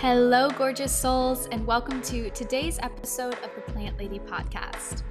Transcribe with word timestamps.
Hello, 0.00 0.50
gorgeous 0.50 0.94
souls, 0.94 1.48
and 1.52 1.66
welcome 1.66 2.02
to 2.02 2.28
today's 2.28 2.78
episode 2.80 3.32
of 3.42 3.54
the 3.54 3.62
Plant 3.72 3.96
Lady 3.96 4.18
podcast. 4.18 5.02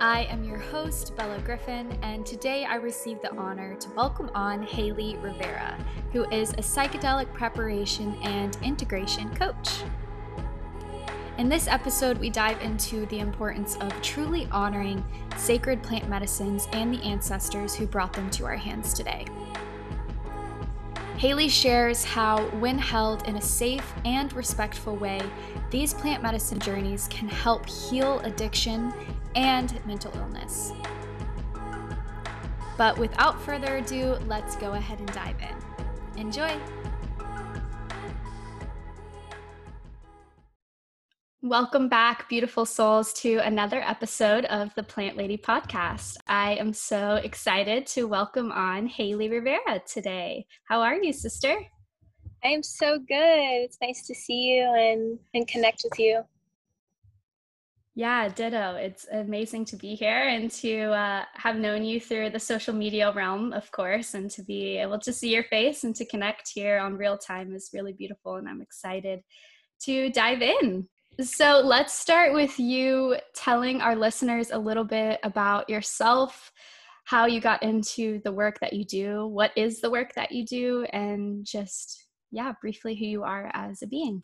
I 0.00 0.22
am 0.30 0.42
your 0.44 0.56
host, 0.56 1.14
Bella 1.14 1.38
Griffin, 1.40 1.92
and 2.00 2.24
today 2.24 2.64
I 2.64 2.76
receive 2.76 3.20
the 3.20 3.30
honor 3.36 3.76
to 3.76 3.90
welcome 3.90 4.30
on 4.34 4.62
Haley 4.62 5.18
Rivera, 5.18 5.76
who 6.10 6.26
is 6.30 6.52
a 6.52 6.62
psychedelic 6.62 7.30
preparation 7.34 8.14
and 8.22 8.56
integration 8.62 9.28
coach. 9.36 9.82
In 11.36 11.50
this 11.50 11.68
episode, 11.68 12.16
we 12.16 12.30
dive 12.30 12.62
into 12.62 13.04
the 13.06 13.18
importance 13.18 13.76
of 13.76 13.92
truly 14.00 14.48
honoring 14.50 15.04
sacred 15.36 15.82
plant 15.82 16.08
medicines 16.08 16.66
and 16.72 16.94
the 16.94 17.02
ancestors 17.02 17.74
who 17.74 17.86
brought 17.86 18.14
them 18.14 18.30
to 18.30 18.46
our 18.46 18.56
hands 18.56 18.94
today. 18.94 19.26
Haley 21.20 21.50
shares 21.50 22.02
how, 22.02 22.46
when 22.60 22.78
held 22.78 23.28
in 23.28 23.36
a 23.36 23.42
safe 23.42 23.92
and 24.06 24.32
respectful 24.32 24.96
way, 24.96 25.20
these 25.68 25.92
plant 25.92 26.22
medicine 26.22 26.58
journeys 26.58 27.08
can 27.08 27.28
help 27.28 27.68
heal 27.68 28.20
addiction 28.20 28.90
and 29.36 29.78
mental 29.84 30.16
illness. 30.16 30.72
But 32.78 32.96
without 32.96 33.38
further 33.42 33.76
ado, 33.76 34.16
let's 34.28 34.56
go 34.56 34.72
ahead 34.72 34.98
and 34.98 35.12
dive 35.12 35.36
in. 35.42 36.22
Enjoy! 36.22 36.58
Welcome 41.50 41.88
back, 41.88 42.28
beautiful 42.28 42.64
souls, 42.64 43.12
to 43.14 43.38
another 43.38 43.80
episode 43.80 44.44
of 44.44 44.72
the 44.76 44.84
Plant 44.84 45.16
Lady 45.16 45.36
podcast. 45.36 46.16
I 46.28 46.54
am 46.54 46.72
so 46.72 47.16
excited 47.16 47.88
to 47.88 48.04
welcome 48.04 48.52
on 48.52 48.86
Haley 48.86 49.28
Rivera 49.28 49.82
today. 49.84 50.46
How 50.68 50.80
are 50.80 50.94
you, 50.94 51.12
sister? 51.12 51.56
I 52.44 52.48
am 52.50 52.62
so 52.62 53.00
good. 53.00 53.64
It's 53.64 53.78
nice 53.82 54.06
to 54.06 54.14
see 54.14 54.42
you 54.42 54.62
and, 54.62 55.18
and 55.34 55.48
connect 55.48 55.82
with 55.82 55.98
you. 55.98 56.22
Yeah, 57.96 58.28
ditto. 58.28 58.76
It's 58.76 59.08
amazing 59.10 59.64
to 59.64 59.76
be 59.76 59.96
here 59.96 60.28
and 60.28 60.52
to 60.52 60.92
uh, 60.92 61.24
have 61.34 61.56
known 61.56 61.82
you 61.82 61.98
through 61.98 62.30
the 62.30 62.38
social 62.38 62.76
media 62.76 63.10
realm, 63.10 63.52
of 63.54 63.72
course, 63.72 64.14
and 64.14 64.30
to 64.30 64.44
be 64.44 64.76
able 64.76 65.00
to 65.00 65.12
see 65.12 65.34
your 65.34 65.42
face 65.42 65.82
and 65.82 65.96
to 65.96 66.04
connect 66.04 66.52
here 66.54 66.78
on 66.78 66.96
real 66.96 67.18
time 67.18 67.56
is 67.56 67.70
really 67.74 67.92
beautiful. 67.92 68.36
And 68.36 68.48
I'm 68.48 68.62
excited 68.62 69.22
to 69.80 70.10
dive 70.10 70.42
in. 70.42 70.86
So 71.22 71.60
let's 71.62 71.92
start 71.92 72.32
with 72.32 72.58
you 72.58 73.16
telling 73.34 73.82
our 73.82 73.94
listeners 73.94 74.52
a 74.52 74.58
little 74.58 74.84
bit 74.84 75.20
about 75.22 75.68
yourself, 75.68 76.50
how 77.04 77.26
you 77.26 77.40
got 77.40 77.62
into 77.62 78.20
the 78.24 78.32
work 78.32 78.58
that 78.60 78.72
you 78.72 78.84
do, 78.84 79.26
what 79.26 79.50
is 79.54 79.80
the 79.80 79.90
work 79.90 80.14
that 80.14 80.32
you 80.32 80.46
do, 80.46 80.84
and 80.92 81.44
just, 81.44 82.06
yeah, 82.30 82.52
briefly 82.60 82.94
who 82.94 83.04
you 83.04 83.22
are 83.22 83.50
as 83.52 83.82
a 83.82 83.86
being. 83.86 84.22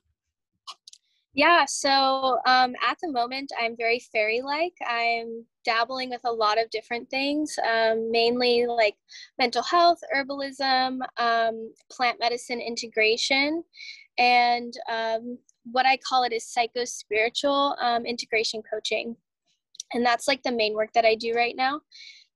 Yeah, 1.35 1.67
so 1.67 2.39
um, 2.47 2.73
at 2.83 2.97
the 3.03 3.13
moment, 3.13 3.53
I'm 3.61 3.77
very 3.77 4.01
fairy 4.11 4.41
like. 4.41 4.73
I'm 4.89 5.45
dabbling 5.67 6.09
with 6.09 6.23
a 6.25 6.33
lot 6.33 6.59
of 6.59 6.71
different 6.71 7.11
things, 7.11 7.59
um, 7.69 8.11
mainly 8.11 8.65
like 8.67 8.95
mental 9.39 9.63
health, 9.63 9.99
herbalism, 10.15 11.01
um, 11.19 11.75
plant 11.91 12.19
medicine 12.21 12.61
integration, 12.61 13.65
and 14.17 14.73
um, 14.91 15.39
what 15.73 15.87
I 15.87 15.97
call 15.97 16.23
it 16.25 16.33
is 16.33 16.47
psycho 16.47 16.85
spiritual 16.85 17.77
um, 17.81 18.07
integration 18.07 18.63
coaching. 18.63 19.17
And 19.93 20.05
that's 20.05 20.29
like 20.29 20.43
the 20.43 20.53
main 20.53 20.75
work 20.75 20.93
that 20.95 21.05
I 21.05 21.15
do 21.15 21.33
right 21.35 21.55
now. 21.57 21.81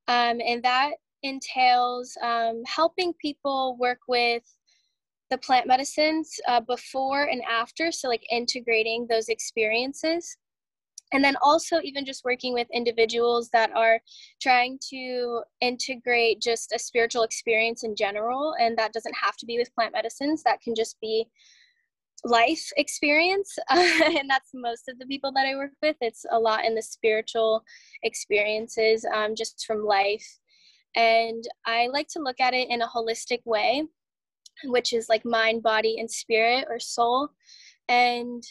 Um, 0.08 0.40
and 0.44 0.62
that 0.62 0.92
entails 1.22 2.16
um, 2.22 2.62
helping 2.66 3.12
people 3.14 3.76
work 3.78 4.00
with 4.08 4.42
the 5.30 5.38
plant 5.38 5.66
medicines 5.66 6.40
uh, 6.48 6.60
before 6.60 7.24
and 7.24 7.42
after. 7.48 7.92
So, 7.92 8.08
like 8.08 8.24
integrating 8.30 9.06
those 9.08 9.28
experiences. 9.28 10.36
And 11.12 11.24
then 11.24 11.36
also, 11.42 11.80
even 11.82 12.04
just 12.04 12.24
working 12.24 12.54
with 12.54 12.68
individuals 12.72 13.50
that 13.52 13.70
are 13.74 14.00
trying 14.40 14.78
to 14.90 15.42
integrate 15.60 16.40
just 16.40 16.72
a 16.72 16.78
spiritual 16.78 17.24
experience 17.24 17.82
in 17.82 17.96
general. 17.96 18.54
And 18.60 18.78
that 18.78 18.92
doesn't 18.92 19.16
have 19.20 19.36
to 19.38 19.46
be 19.46 19.58
with 19.58 19.74
plant 19.74 19.92
medicines, 19.92 20.44
that 20.44 20.60
can 20.60 20.74
just 20.74 21.00
be 21.00 21.26
life 22.24 22.70
experience 22.76 23.58
and 23.70 24.28
that's 24.28 24.50
most 24.54 24.88
of 24.88 24.98
the 24.98 25.06
people 25.06 25.32
that 25.32 25.46
i 25.46 25.54
work 25.54 25.72
with. 25.82 25.96
It's 26.00 26.24
a 26.30 26.38
lot 26.38 26.64
in 26.64 26.74
the 26.74 26.82
spiritual 26.82 27.62
experiences 28.02 29.06
um, 29.14 29.34
just 29.34 29.64
from 29.66 29.84
life. 29.84 30.26
And 30.96 31.44
i 31.66 31.88
like 31.92 32.08
to 32.08 32.20
look 32.20 32.40
at 32.40 32.54
it 32.54 32.68
in 32.68 32.82
a 32.82 32.88
holistic 32.88 33.40
way 33.44 33.84
which 34.64 34.92
is 34.92 35.08
like 35.08 35.24
mind 35.24 35.62
body 35.62 35.96
and 35.98 36.10
spirit 36.10 36.66
or 36.68 36.78
soul. 36.78 37.30
And 37.88 38.42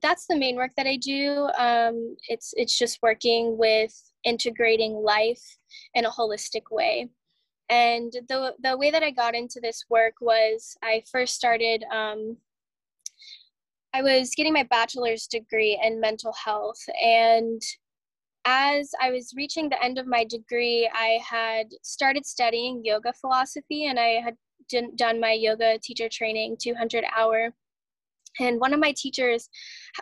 that's 0.00 0.26
the 0.26 0.36
main 0.36 0.56
work 0.56 0.72
that 0.76 0.86
i 0.86 0.96
do. 0.96 1.48
Um, 1.58 2.16
it's 2.28 2.52
it's 2.56 2.76
just 2.76 2.98
working 3.02 3.56
with 3.56 3.92
integrating 4.24 4.94
life 4.94 5.42
in 5.94 6.04
a 6.04 6.10
holistic 6.10 6.62
way. 6.70 7.08
And 7.68 8.12
the 8.28 8.54
the 8.62 8.76
way 8.76 8.90
that 8.90 9.02
i 9.02 9.10
got 9.10 9.34
into 9.34 9.60
this 9.60 9.84
work 9.88 10.14
was 10.20 10.76
i 10.82 11.02
first 11.10 11.34
started 11.34 11.84
um, 11.92 12.36
I 13.94 14.02
was 14.02 14.32
getting 14.34 14.52
my 14.52 14.62
bachelor's 14.64 15.26
degree 15.26 15.78
in 15.82 16.00
mental 16.00 16.32
health. 16.32 16.80
And 17.02 17.60
as 18.44 18.90
I 19.00 19.10
was 19.10 19.34
reaching 19.36 19.68
the 19.68 19.82
end 19.82 19.98
of 19.98 20.06
my 20.06 20.24
degree, 20.24 20.90
I 20.92 21.20
had 21.28 21.66
started 21.82 22.26
studying 22.26 22.82
yoga 22.84 23.12
philosophy 23.12 23.86
and 23.86 23.98
I 23.98 24.20
had 24.20 24.36
done 24.96 25.20
my 25.20 25.32
yoga 25.32 25.78
teacher 25.82 26.08
training 26.08 26.56
200 26.60 27.04
hour 27.16 27.52
and 28.40 28.60
one 28.60 28.72
of 28.72 28.80
my 28.80 28.94
teachers 28.96 29.48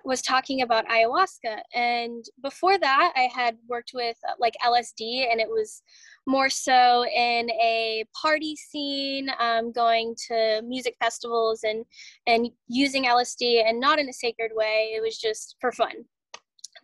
was 0.04 0.22
talking 0.22 0.62
about 0.62 0.86
ayahuasca 0.86 1.60
and 1.74 2.24
before 2.42 2.78
that 2.78 3.12
i 3.16 3.28
had 3.34 3.56
worked 3.68 3.90
with 3.94 4.16
like 4.38 4.54
lsd 4.64 5.26
and 5.30 5.40
it 5.40 5.48
was 5.48 5.82
more 6.26 6.50
so 6.50 7.04
in 7.06 7.50
a 7.50 8.04
party 8.20 8.54
scene 8.56 9.28
um, 9.38 9.72
going 9.72 10.14
to 10.28 10.62
music 10.66 10.94
festivals 11.00 11.60
and 11.64 11.84
and 12.26 12.48
using 12.68 13.04
lsd 13.04 13.66
and 13.66 13.80
not 13.80 13.98
in 13.98 14.08
a 14.08 14.12
sacred 14.12 14.50
way 14.54 14.92
it 14.94 15.02
was 15.02 15.18
just 15.18 15.56
for 15.60 15.72
fun. 15.72 16.04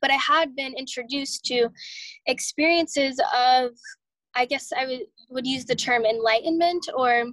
But 0.00 0.10
i 0.10 0.14
had 0.16 0.56
been 0.56 0.74
introduced 0.74 1.44
to 1.46 1.68
experiences 2.26 3.20
of 3.34 3.70
i 4.34 4.44
guess 4.44 4.72
i 4.76 4.86
would, 4.86 5.02
would 5.30 5.46
use 5.46 5.64
the 5.64 5.74
term 5.74 6.04
enlightenment 6.04 6.86
or 6.94 7.24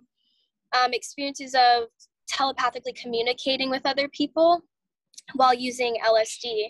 um, 0.78 0.94
experiences 0.94 1.56
of 1.56 1.88
telepathically 2.28 2.94
communicating 2.94 3.70
with 3.70 3.86
other 3.86 4.08
people 4.10 4.62
while 5.36 5.54
using 5.54 5.98
LSD. 6.06 6.66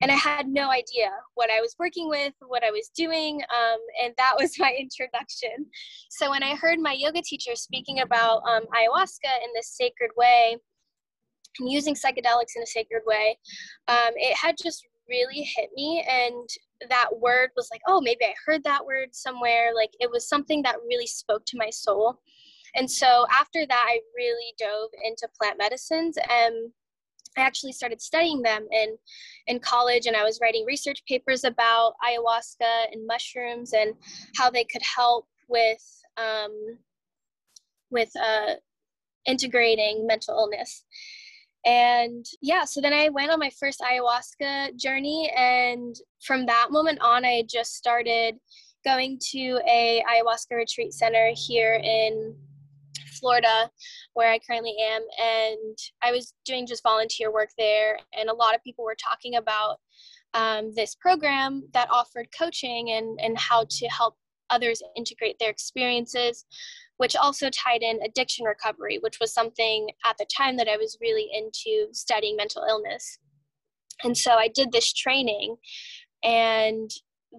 And 0.00 0.10
I 0.10 0.14
had 0.14 0.48
no 0.48 0.70
idea 0.70 1.10
what 1.34 1.50
I 1.50 1.60
was 1.60 1.74
working 1.78 2.08
with, 2.08 2.32
what 2.46 2.64
I 2.64 2.70
was 2.70 2.90
doing, 2.96 3.40
um, 3.54 3.78
and 4.02 4.14
that 4.16 4.34
was 4.38 4.52
my 4.58 4.74
introduction. 4.78 5.66
So 6.10 6.30
when 6.30 6.42
I 6.42 6.54
heard 6.54 6.78
my 6.78 6.92
yoga 6.92 7.22
teacher 7.22 7.54
speaking 7.54 8.00
about 8.00 8.42
um, 8.48 8.62
ayahuasca 8.74 9.44
in 9.44 9.50
this 9.54 9.76
sacred 9.76 10.10
way, 10.16 10.56
and 11.58 11.70
using 11.70 11.94
psychedelics 11.94 12.54
in 12.54 12.62
a 12.62 12.66
sacred 12.66 13.02
way, 13.06 13.38
um, 13.88 14.10
it 14.16 14.36
had 14.36 14.56
just 14.62 14.86
really 15.08 15.48
hit 15.56 15.70
me. 15.74 16.04
And 16.08 16.48
that 16.90 17.08
word 17.18 17.50
was 17.56 17.68
like, 17.70 17.80
oh, 17.86 18.00
maybe 18.00 18.24
I 18.24 18.34
heard 18.44 18.62
that 18.64 18.84
word 18.84 19.08
somewhere. 19.12 19.72
Like 19.74 19.90
it 20.00 20.10
was 20.10 20.28
something 20.28 20.62
that 20.62 20.76
really 20.86 21.06
spoke 21.06 21.44
to 21.46 21.58
my 21.58 21.70
soul. 21.70 22.20
And 22.74 22.90
so 22.90 23.26
after 23.32 23.64
that, 23.66 23.86
I 23.88 24.00
really 24.14 24.52
dove 24.58 24.90
into 25.02 25.28
plant 25.40 25.56
medicines 25.58 26.18
and 26.28 26.72
I 27.36 27.42
actually 27.42 27.72
started 27.72 28.00
studying 28.00 28.42
them 28.42 28.66
in 28.70 28.96
in 29.46 29.60
college 29.60 30.06
and 30.06 30.16
I 30.16 30.24
was 30.24 30.38
writing 30.40 30.64
research 30.64 31.02
papers 31.06 31.44
about 31.44 31.94
ayahuasca 32.04 32.92
and 32.92 33.06
mushrooms 33.06 33.72
and 33.72 33.94
how 34.36 34.50
they 34.50 34.64
could 34.64 34.82
help 34.82 35.26
with 35.48 36.02
um, 36.16 36.78
with 37.90 38.10
uh, 38.16 38.54
integrating 39.26 40.06
mental 40.06 40.36
illness. 40.36 40.84
And 41.64 42.24
yeah, 42.40 42.64
so 42.64 42.80
then 42.80 42.92
I 42.92 43.08
went 43.08 43.30
on 43.30 43.40
my 43.40 43.50
first 43.58 43.80
ayahuasca 43.80 44.76
journey 44.76 45.32
and 45.36 45.96
from 46.22 46.46
that 46.46 46.68
moment 46.70 47.00
on 47.00 47.24
I 47.24 47.42
just 47.48 47.74
started 47.74 48.36
going 48.84 49.18
to 49.32 49.60
a 49.68 50.02
ayahuasca 50.08 50.56
retreat 50.56 50.92
center 50.92 51.32
here 51.34 51.74
in 51.74 52.36
Florida, 53.26 53.68
where 54.14 54.30
I 54.30 54.38
currently 54.38 54.76
am, 54.80 55.02
and 55.20 55.76
I 56.00 56.12
was 56.12 56.32
doing 56.44 56.64
just 56.64 56.84
volunteer 56.84 57.32
work 57.32 57.48
there. 57.58 57.98
And 58.16 58.30
a 58.30 58.34
lot 58.34 58.54
of 58.54 58.62
people 58.62 58.84
were 58.84 58.94
talking 58.94 59.34
about 59.34 59.78
um, 60.34 60.72
this 60.76 60.94
program 60.94 61.64
that 61.72 61.90
offered 61.90 62.28
coaching 62.38 62.92
and, 62.92 63.18
and 63.20 63.36
how 63.36 63.66
to 63.68 63.88
help 63.88 64.14
others 64.50 64.80
integrate 64.96 65.40
their 65.40 65.50
experiences, 65.50 66.44
which 66.98 67.16
also 67.16 67.50
tied 67.50 67.82
in 67.82 67.98
addiction 68.04 68.46
recovery, 68.46 68.98
which 69.00 69.18
was 69.20 69.34
something 69.34 69.88
at 70.08 70.16
the 70.18 70.26
time 70.26 70.56
that 70.56 70.68
I 70.68 70.76
was 70.76 70.96
really 71.00 71.28
into 71.34 71.88
studying 71.90 72.36
mental 72.36 72.62
illness. 72.68 73.18
And 74.04 74.16
so 74.16 74.34
I 74.34 74.48
did 74.54 74.70
this 74.70 74.92
training, 74.92 75.56
and 76.22 76.88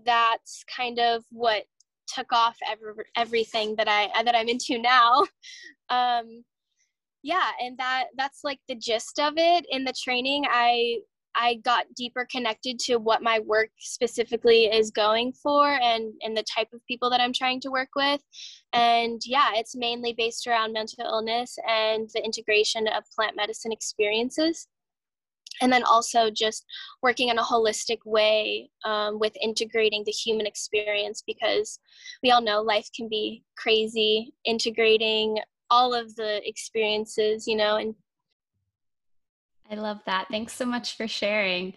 that's 0.04 0.66
kind 0.76 1.00
of 1.00 1.24
what 1.30 1.64
took 2.08 2.32
off 2.32 2.58
every, 2.70 2.94
everything 3.16 3.76
that 3.76 3.88
I 3.88 4.24
that 4.24 4.36
I'm 4.36 4.50
into 4.50 4.78
now. 4.80 5.24
Um, 5.90 6.44
yeah 7.24 7.52
and 7.62 7.78
that 7.78 8.08
that's 8.18 8.42
like 8.44 8.60
the 8.68 8.76
gist 8.76 9.20
of 9.20 9.34
it. 9.38 9.66
In 9.70 9.84
the 9.84 9.94
training 9.94 10.44
i 10.50 10.98
i 11.36 11.56
got 11.64 11.86
deeper 11.96 12.28
connected 12.32 12.80
to 12.80 12.98
what 12.98 13.22
my 13.22 13.40
work 13.40 13.70
specifically 13.80 14.66
is 14.66 14.92
going 14.92 15.32
for 15.32 15.68
and 15.82 16.14
and 16.24 16.36
the 16.36 16.44
type 16.44 16.68
of 16.74 16.86
people 16.88 17.10
that 17.10 17.22
i'm 17.22 17.34
trying 17.34 17.62
to 17.62 17.72
work 17.72 17.90
with. 17.96 18.22
And 18.74 19.22
yeah 19.26 19.52
it's 19.54 19.76
mainly 19.76 20.14
based 20.18 20.46
around 20.48 20.74
mental 20.74 21.06
illness 21.06 21.58
and 21.68 22.10
the 22.14 22.24
integration 22.24 22.88
of 22.88 23.04
plant 23.16 23.36
medicine 23.38 23.72
experiences 23.72 24.68
and 25.62 25.72
then 25.72 25.84
also 25.84 26.30
just 26.30 26.66
working 27.02 27.30
in 27.30 27.38
a 27.38 27.44
holistic 27.44 28.00
way 28.06 28.70
um, 28.86 29.20
with 29.20 29.34
integrating 29.42 30.04
the 30.06 30.12
human 30.12 30.46
experience 30.46 31.24
because 31.26 31.80
we 32.24 32.32
all 32.32 32.42
know 32.42 32.62
life 32.62 32.90
can 32.96 33.08
be 33.10 33.44
crazy 33.58 34.34
integrating 34.46 35.38
all 35.70 35.94
of 35.94 36.16
the 36.16 36.48
experiences, 36.48 37.48
you 37.48 37.56
know, 37.56 37.76
and 37.76 37.96
I 39.70 39.76
love 39.76 40.00
that. 40.06 40.28
Thanks 40.30 40.54
so 40.54 40.66
much 40.66 40.96
for 40.96 41.08
sharing. 41.08 41.74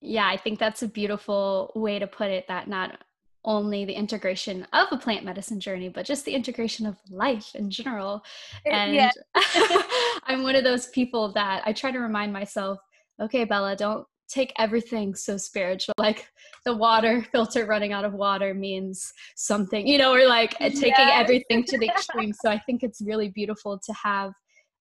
Yeah, 0.00 0.26
I 0.26 0.36
think 0.36 0.58
that's 0.58 0.82
a 0.82 0.88
beautiful 0.88 1.72
way 1.74 1.98
to 1.98 2.06
put 2.06 2.30
it 2.30 2.48
that 2.48 2.68
not 2.68 2.98
only 3.44 3.84
the 3.84 3.92
integration 3.92 4.66
of 4.72 4.88
a 4.90 4.96
plant 4.96 5.24
medicine 5.24 5.60
journey, 5.60 5.88
but 5.88 6.04
just 6.04 6.24
the 6.24 6.34
integration 6.34 6.86
of 6.86 6.96
life 7.10 7.54
in 7.54 7.70
general. 7.70 8.22
And 8.66 8.94
yeah. 8.94 9.10
I'm 10.24 10.42
one 10.42 10.56
of 10.56 10.64
those 10.64 10.88
people 10.88 11.32
that 11.32 11.62
I 11.64 11.72
try 11.72 11.90
to 11.90 11.98
remind 11.98 12.32
myself, 12.32 12.78
okay, 13.20 13.44
Bella, 13.44 13.76
don't 13.76 14.06
take 14.28 14.52
everything 14.58 15.14
so 15.14 15.36
spiritual 15.36 15.94
like 15.98 16.28
the 16.64 16.76
water 16.76 17.26
filter 17.32 17.66
running 17.66 17.92
out 17.92 18.04
of 18.04 18.12
water 18.12 18.54
means 18.54 19.12
something 19.36 19.86
you 19.86 19.98
know 19.98 20.12
or 20.12 20.26
like 20.26 20.52
uh, 20.60 20.64
yes. 20.64 20.80
taking 20.80 21.08
everything 21.08 21.64
to 21.64 21.78
the 21.78 21.88
extreme 21.88 22.32
so 22.32 22.50
i 22.50 22.58
think 22.66 22.82
it's 22.82 23.00
really 23.00 23.30
beautiful 23.30 23.78
to 23.78 23.92
have 23.92 24.32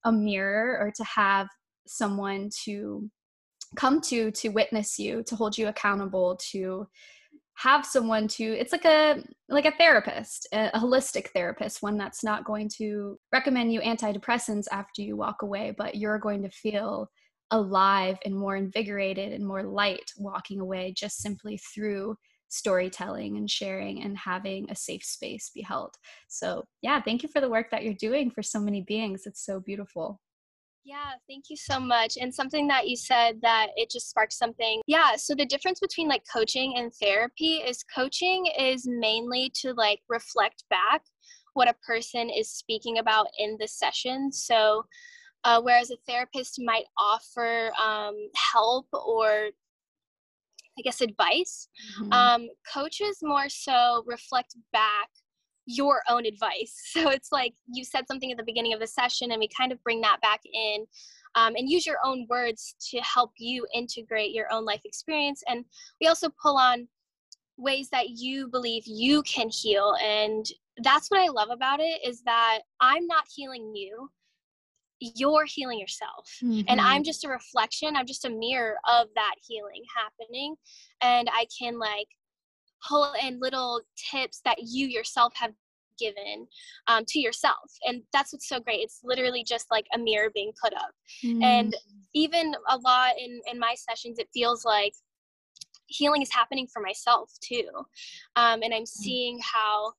a 0.06 0.12
mirror 0.12 0.78
or 0.80 0.92
to 0.92 1.04
have 1.04 1.48
someone 1.88 2.50
to 2.66 3.10
come 3.76 4.00
to 4.02 4.32
to 4.32 4.50
witness 4.50 5.00
you 5.00 5.24
to 5.24 5.36
hold 5.36 5.58
you 5.58 5.68
accountable 5.68 6.38
to 6.38 6.88
have 7.56 7.86
someone 7.86 8.28
to 8.28 8.44
it's 8.44 8.72
like 8.72 8.86
a 8.86 9.24
like 9.50 9.66
a 9.66 9.76
therapist 9.78 10.48
a, 10.54 10.70
a, 10.76 10.80
holistic 10.80 11.30
therapist 11.30 11.82
one 11.82 11.98
that's 11.98 12.24
not 12.24 12.46
going 12.46 12.70
to 12.70 13.18
recommend 13.34 13.74
you 13.74 13.82
antidepressants 13.82 14.66
after 14.72 15.02
you 15.02 15.18
walk 15.18 15.42
away 15.42 15.74
but 15.76 15.96
you're 15.96 16.20
going 16.20 16.44
to 16.44 16.50
feel 16.50 17.10
alive 17.52 18.18
and 18.26 18.36
more 18.36 18.56
invigorated 18.56 19.34
and 19.34 19.46
more 19.46 19.64
light 19.64 20.12
walking 20.18 20.60
away 20.60 20.94
just 20.96 21.18
simply 21.18 21.58
through 21.58 22.16
storytelling 22.50 23.38
and 23.38 23.50
sharing 23.50 24.04
and 24.04 24.18
having 24.18 24.70
a 24.70 24.76
safe 24.76 25.04
space 25.04 25.52
be 25.54 25.62
held. 25.62 25.96
So, 26.28 26.64
yeah, 26.82 27.02
thank 27.02 27.24
you 27.24 27.30
for 27.30 27.42
the 27.42 27.50
work 27.50 27.72
that 27.72 27.84
you're 27.84 27.94
doing 27.94 28.32
for 28.32 28.44
so 28.44 28.60
many 28.60 28.82
beings. 28.82 29.24
It's 29.26 29.46
so 29.46 29.60
beautiful. 29.60 30.22
Yeah, 30.84 31.16
thank 31.28 31.50
you 31.50 31.58
so 31.58 31.82
much. 31.82 32.18
And 32.20 32.34
something 32.34 32.66
that 32.68 32.88
you 32.88 32.96
said 32.96 33.42
that 33.42 33.68
it 33.76 33.90
just 33.90 34.10
sparked 34.10 34.32
something. 34.32 34.82
Yeah, 34.88 35.18
so 35.18 35.36
the 35.36 35.46
difference 35.46 35.82
between 35.82 36.08
like 36.08 36.24
coaching 36.32 36.76
and 36.78 36.94
therapy 36.94 37.56
is 37.56 37.84
coaching 37.94 38.46
is 38.58 38.88
mainly 38.88 39.52
to 39.56 39.74
like 39.74 40.00
reflect 40.08 40.64
back 40.70 41.02
what 41.56 41.68
a 41.68 41.76
person 41.86 42.30
is 42.30 42.50
speaking 42.50 43.00
about 43.00 43.28
in 43.38 43.58
the 43.60 43.68
session. 43.68 44.32
So, 44.32 44.86
uh, 45.48 45.62
whereas 45.62 45.90
a 45.92 45.96
therapist 46.06 46.60
might 46.60 46.84
offer 47.00 47.72
um, 47.82 48.16
help 48.54 48.86
or 48.94 49.48
I 50.78 50.82
guess 50.84 51.02
advice. 51.02 51.70
Mm-hmm. 52.00 52.12
Um, 52.14 52.48
coaches 52.72 53.20
more 53.24 53.50
so 53.50 54.04
reflect 54.06 54.56
back 54.74 55.08
your 55.66 56.04
own 56.10 56.26
advice. 56.26 56.76
So 56.92 57.10
it's 57.10 57.32
like 57.32 57.54
you 57.72 57.84
said 57.86 58.08
something 58.08 58.32
at 58.32 58.38
the 58.38 58.44
beginning 58.44 58.74
of 58.74 58.80
the 58.80 58.88
session, 58.88 59.32
and 59.32 59.40
we 59.40 59.48
kind 59.48 59.72
of 59.72 59.82
bring 59.84 60.02
that 60.02 60.20
back 60.22 60.42
in 60.54 60.86
um, 61.36 61.56
and 61.56 61.70
use 61.70 61.86
your 61.86 61.98
own 62.04 62.28
words 62.30 62.76
to 62.92 63.00
help 63.00 63.32
you 63.38 63.66
integrate 63.74 64.32
your 64.32 64.52
own 64.52 64.66
life 64.66 64.82
experience. 64.84 65.44
And 65.48 65.64
we 66.02 66.08
also 66.08 66.30
pull 66.42 66.58
on 66.58 66.88
ways 67.58 67.90
that 67.90 68.10
you 68.10 68.50
believe 68.50 68.84
you 68.86 69.24
can 69.24 69.50
heal. 69.50 69.96
And 70.04 70.46
that's 70.84 71.10
what 71.10 71.22
I 71.22 71.28
love 71.28 71.50
about 71.52 71.80
it 71.80 72.02
is 72.06 72.22
that 72.24 72.60
I'm 72.82 73.08
not 73.08 73.26
healing 73.34 73.74
you 73.74 74.10
you're 75.00 75.46
healing 75.46 75.80
yourself 75.80 76.28
mm-hmm. 76.44 76.62
and 76.68 76.82
i'm 76.82 77.04
just 77.04 77.24
a 77.24 77.30
reflection 77.30 77.96
i'm 77.96 78.06
just 78.06 78.26
a 78.26 78.30
mirror 78.30 78.76
of 78.88 79.08
that 79.16 79.36
healing 79.48 79.84
happening 79.96 80.56
and 81.02 81.30
i 81.32 81.46
can 81.58 81.78
like 81.78 82.08
pull 82.88 83.14
in 83.26 83.40
little 83.40 83.82
tips 84.12 84.42
that 84.46 84.58
you 84.60 84.88
yourself 84.88 85.34
have 85.36 85.52
given 86.00 86.48
um, 86.88 87.04
to 87.08 87.20
yourself 87.20 87.72
and 87.86 88.04
that's 88.14 88.32
what's 88.32 88.48
so 88.48 88.60
great 88.60 88.82
it's 88.82 89.02
literally 89.04 89.44
just 89.44 89.66
like 89.72 89.86
a 89.96 89.98
mirror 89.98 90.30
being 90.34 90.52
put 90.64 90.74
up 90.74 90.92
mm-hmm. 91.26 91.42
and 91.42 91.76
even 92.14 92.54
a 92.70 92.78
lot 92.78 93.14
in 93.18 93.42
in 93.52 93.60
my 93.60 93.76
sessions 93.76 94.20
it 94.20 94.28
feels 94.34 94.64
like 94.64 94.94
healing 95.88 96.22
is 96.22 96.32
happening 96.32 96.68
for 96.72 96.82
myself 96.82 97.32
too 97.42 97.68
um, 98.36 98.62
and 98.62 98.74
i'm 98.74 98.84
mm. 98.84 98.88
seeing 98.88 99.40
how 99.42 99.92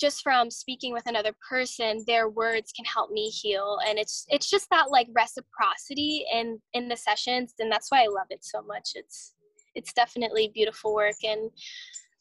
just 0.00 0.22
from 0.22 0.50
speaking 0.50 0.92
with 0.92 1.06
another 1.06 1.32
person 1.48 2.04
their 2.06 2.28
words 2.28 2.72
can 2.72 2.84
help 2.84 3.10
me 3.10 3.28
heal. 3.28 3.78
And 3.86 3.98
it's 3.98 4.26
it's 4.28 4.48
just 4.48 4.68
that 4.70 4.90
like 4.90 5.08
reciprocity 5.14 6.24
in 6.32 6.60
in 6.72 6.88
the 6.88 6.96
sessions 6.96 7.54
and 7.58 7.70
that's 7.70 7.90
why 7.90 8.02
i 8.02 8.06
love 8.06 8.26
it 8.30 8.44
so 8.44 8.62
much. 8.62 8.90
It's 8.94 9.34
it's 9.74 9.92
definitely 9.92 10.50
beautiful 10.54 10.94
work. 10.94 11.16
And 11.24 11.50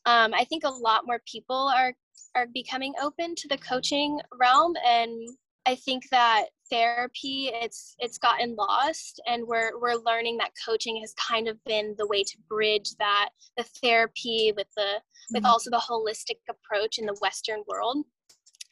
um, 0.05 0.33
i 0.33 0.43
think 0.45 0.63
a 0.63 0.69
lot 0.69 1.05
more 1.05 1.21
people 1.31 1.71
are 1.75 1.93
are 2.35 2.47
becoming 2.53 2.93
open 3.01 3.35
to 3.35 3.47
the 3.47 3.57
coaching 3.57 4.19
realm. 4.39 4.73
And 4.85 5.29
i 5.65 5.75
think 5.75 6.03
that 6.11 6.47
therapy 6.69 7.51
it's 7.53 7.95
it's 7.99 8.17
gotten 8.17 8.55
lost 8.55 9.21
and 9.27 9.45
we're 9.47 9.71
we're 9.79 9.95
learning 10.05 10.37
that 10.37 10.51
coaching 10.65 10.97
has 11.01 11.13
kind 11.13 11.47
of 11.47 11.63
been 11.65 11.95
the 11.97 12.07
way 12.07 12.23
to 12.23 12.37
bridge 12.49 12.91
that 12.99 13.29
the 13.57 13.63
therapy 13.81 14.53
with 14.55 14.67
the 14.75 15.01
with 15.31 15.43
mm-hmm. 15.43 15.51
also 15.51 15.69
the 15.69 15.77
holistic 15.77 16.37
approach 16.49 16.97
in 16.97 17.05
the 17.05 17.17
western 17.21 17.63
world. 17.67 18.05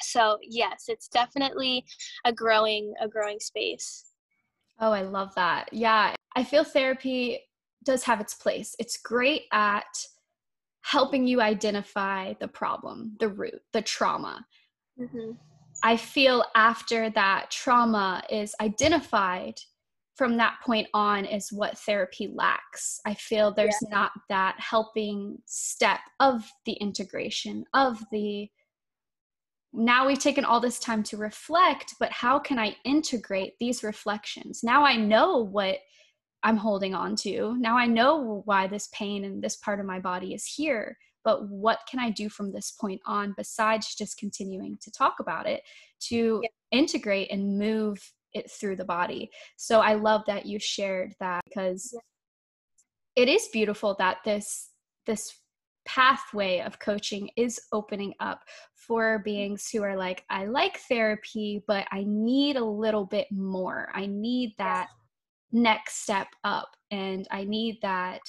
So 0.02 0.38
yes 0.42 0.86
it's 0.88 1.08
definitely 1.08 1.86
a 2.26 2.34
growing 2.34 2.94
a 3.02 3.08
growing 3.08 3.40
space. 3.40 4.06
Oh 4.80 4.92
i 4.92 5.02
love 5.02 5.34
that. 5.36 5.70
Yeah 5.72 6.14
i 6.36 6.44
feel 6.44 6.64
therapy 6.64 7.40
does 7.84 8.04
have 8.04 8.20
its 8.20 8.34
place. 8.34 8.76
It's 8.80 8.98
great 8.98 9.44
at 9.52 9.86
helping 10.82 11.26
you 11.28 11.42
identify 11.42 12.34
the 12.40 12.48
problem 12.48 13.16
the 13.20 13.30
root 13.30 13.62
the 13.74 13.82
trauma. 13.82 14.46
Mm-hmm. 15.00 15.32
I 15.86 15.98
feel 15.98 16.44
after 16.56 17.12
that 17.12 17.52
trauma 17.52 18.24
is 18.32 18.56
identified 18.60 19.54
from 20.16 20.38
that 20.38 20.56
point 20.66 20.88
on 20.96 21.26
is 21.26 21.54
what 21.54 21.78
therapy 21.78 22.28
lacks. 22.34 23.00
I 23.06 23.14
feel 23.14 23.54
there's 23.54 23.78
yeah. 23.84 23.96
not 23.96 24.12
that 24.30 24.56
helping 24.58 25.38
step 25.46 26.00
of 26.20 26.44
the 26.66 26.74
integration 26.74 27.66
of 27.76 28.04
the 28.12 28.50
now 29.74 30.08
we've 30.08 30.18
taken 30.18 30.44
all 30.44 30.60
this 30.60 30.80
time 30.80 31.04
to 31.04 31.18
reflect, 31.18 31.94
but 32.00 32.12
how 32.12 32.40
can 32.40 32.58
I 32.58 32.78
integrate 32.84 33.54
these 33.60 33.84
reflections? 33.84 34.62
Now 34.64 34.84
I 34.84 34.96
know 34.96 35.46
what 35.46 35.78
I'm 36.42 36.58
holding 36.58 36.96
on 36.96 37.16
to. 37.18 37.56
Now 37.60 37.78
I 37.78 37.86
know 37.86 38.42
why 38.46 38.66
this 38.66 38.90
pain 38.92 39.24
and 39.24 39.40
this 39.40 39.58
part 39.58 39.80
of 39.80 39.86
my 39.86 40.00
body 40.00 40.34
is 40.34 40.48
here 40.48 40.98
but 41.26 41.50
what 41.50 41.80
can 41.90 42.00
I 42.00 42.12
do 42.12 42.30
from 42.30 42.52
this 42.52 42.72
point 42.72 43.02
on 43.06 43.34
besides 43.36 43.96
just 43.96 44.18
continuing 44.18 44.78
to 44.82 44.92
talk 44.92 45.16
about 45.20 45.48
it 45.48 45.64
to 46.02 46.40
yeah. 46.44 46.50
integrate 46.72 47.32
and 47.32 47.58
move 47.58 47.98
it 48.34 48.50
through 48.50 48.78
the 48.78 48.86
body? 48.86 49.32
So 49.58 49.82
I 49.82 49.96
love 49.96 50.22
that 50.28 50.46
you 50.46 50.60
shared 50.60 51.14
that 51.20 51.42
because 51.46 51.92
yeah. 51.94 53.24
it 53.24 53.28
is 53.28 53.50
beautiful 53.52 53.96
that 54.00 54.20
this 54.24 54.70
this 55.06 55.34
pathway 55.86 56.62
of 56.62 56.80
coaching 56.80 57.30
is 57.38 57.60
opening 57.72 58.14
up 58.20 58.42
for 58.76 59.18
mm-hmm. 59.18 59.24
beings 59.24 59.70
who 59.72 59.84
are 59.84 59.98
like 59.98 60.24
I 60.30 60.46
like 60.46 60.80
therapy 60.90 61.64
but 61.68 61.88
I 61.92 62.06
need 62.08 62.56
a 62.56 62.64
little 62.64 63.06
bit 63.06 63.28
more. 63.32 63.90
I 63.94 64.06
need 64.06 64.54
that 64.60 64.90
next 65.52 66.04
step 66.04 66.28
up 66.44 66.70
and 66.92 67.28
I 67.32 67.46
need 67.46 67.80
that 67.82 68.22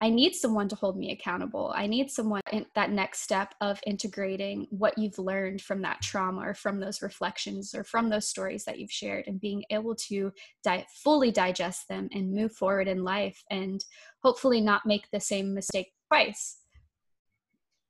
I 0.00 0.10
need 0.10 0.34
someone 0.34 0.68
to 0.68 0.76
hold 0.76 0.98
me 0.98 1.12
accountable. 1.12 1.72
I 1.74 1.86
need 1.86 2.10
someone 2.10 2.42
in 2.52 2.66
that 2.74 2.90
next 2.90 3.20
step 3.20 3.54
of 3.60 3.80
integrating 3.86 4.66
what 4.70 4.98
you've 4.98 5.18
learned 5.18 5.62
from 5.62 5.80
that 5.82 6.02
trauma 6.02 6.42
or 6.42 6.54
from 6.54 6.80
those 6.80 7.00
reflections 7.00 7.74
or 7.74 7.84
from 7.84 8.10
those 8.10 8.28
stories 8.28 8.64
that 8.64 8.78
you've 8.78 8.92
shared 8.92 9.24
and 9.26 9.40
being 9.40 9.64
able 9.70 9.94
to 10.08 10.32
di- 10.62 10.86
fully 11.02 11.30
digest 11.30 11.88
them 11.88 12.08
and 12.12 12.32
move 12.32 12.52
forward 12.52 12.88
in 12.88 13.04
life 13.04 13.42
and 13.50 13.84
hopefully 14.22 14.60
not 14.60 14.84
make 14.84 15.10
the 15.10 15.20
same 15.20 15.54
mistake 15.54 15.92
twice. 16.08 16.58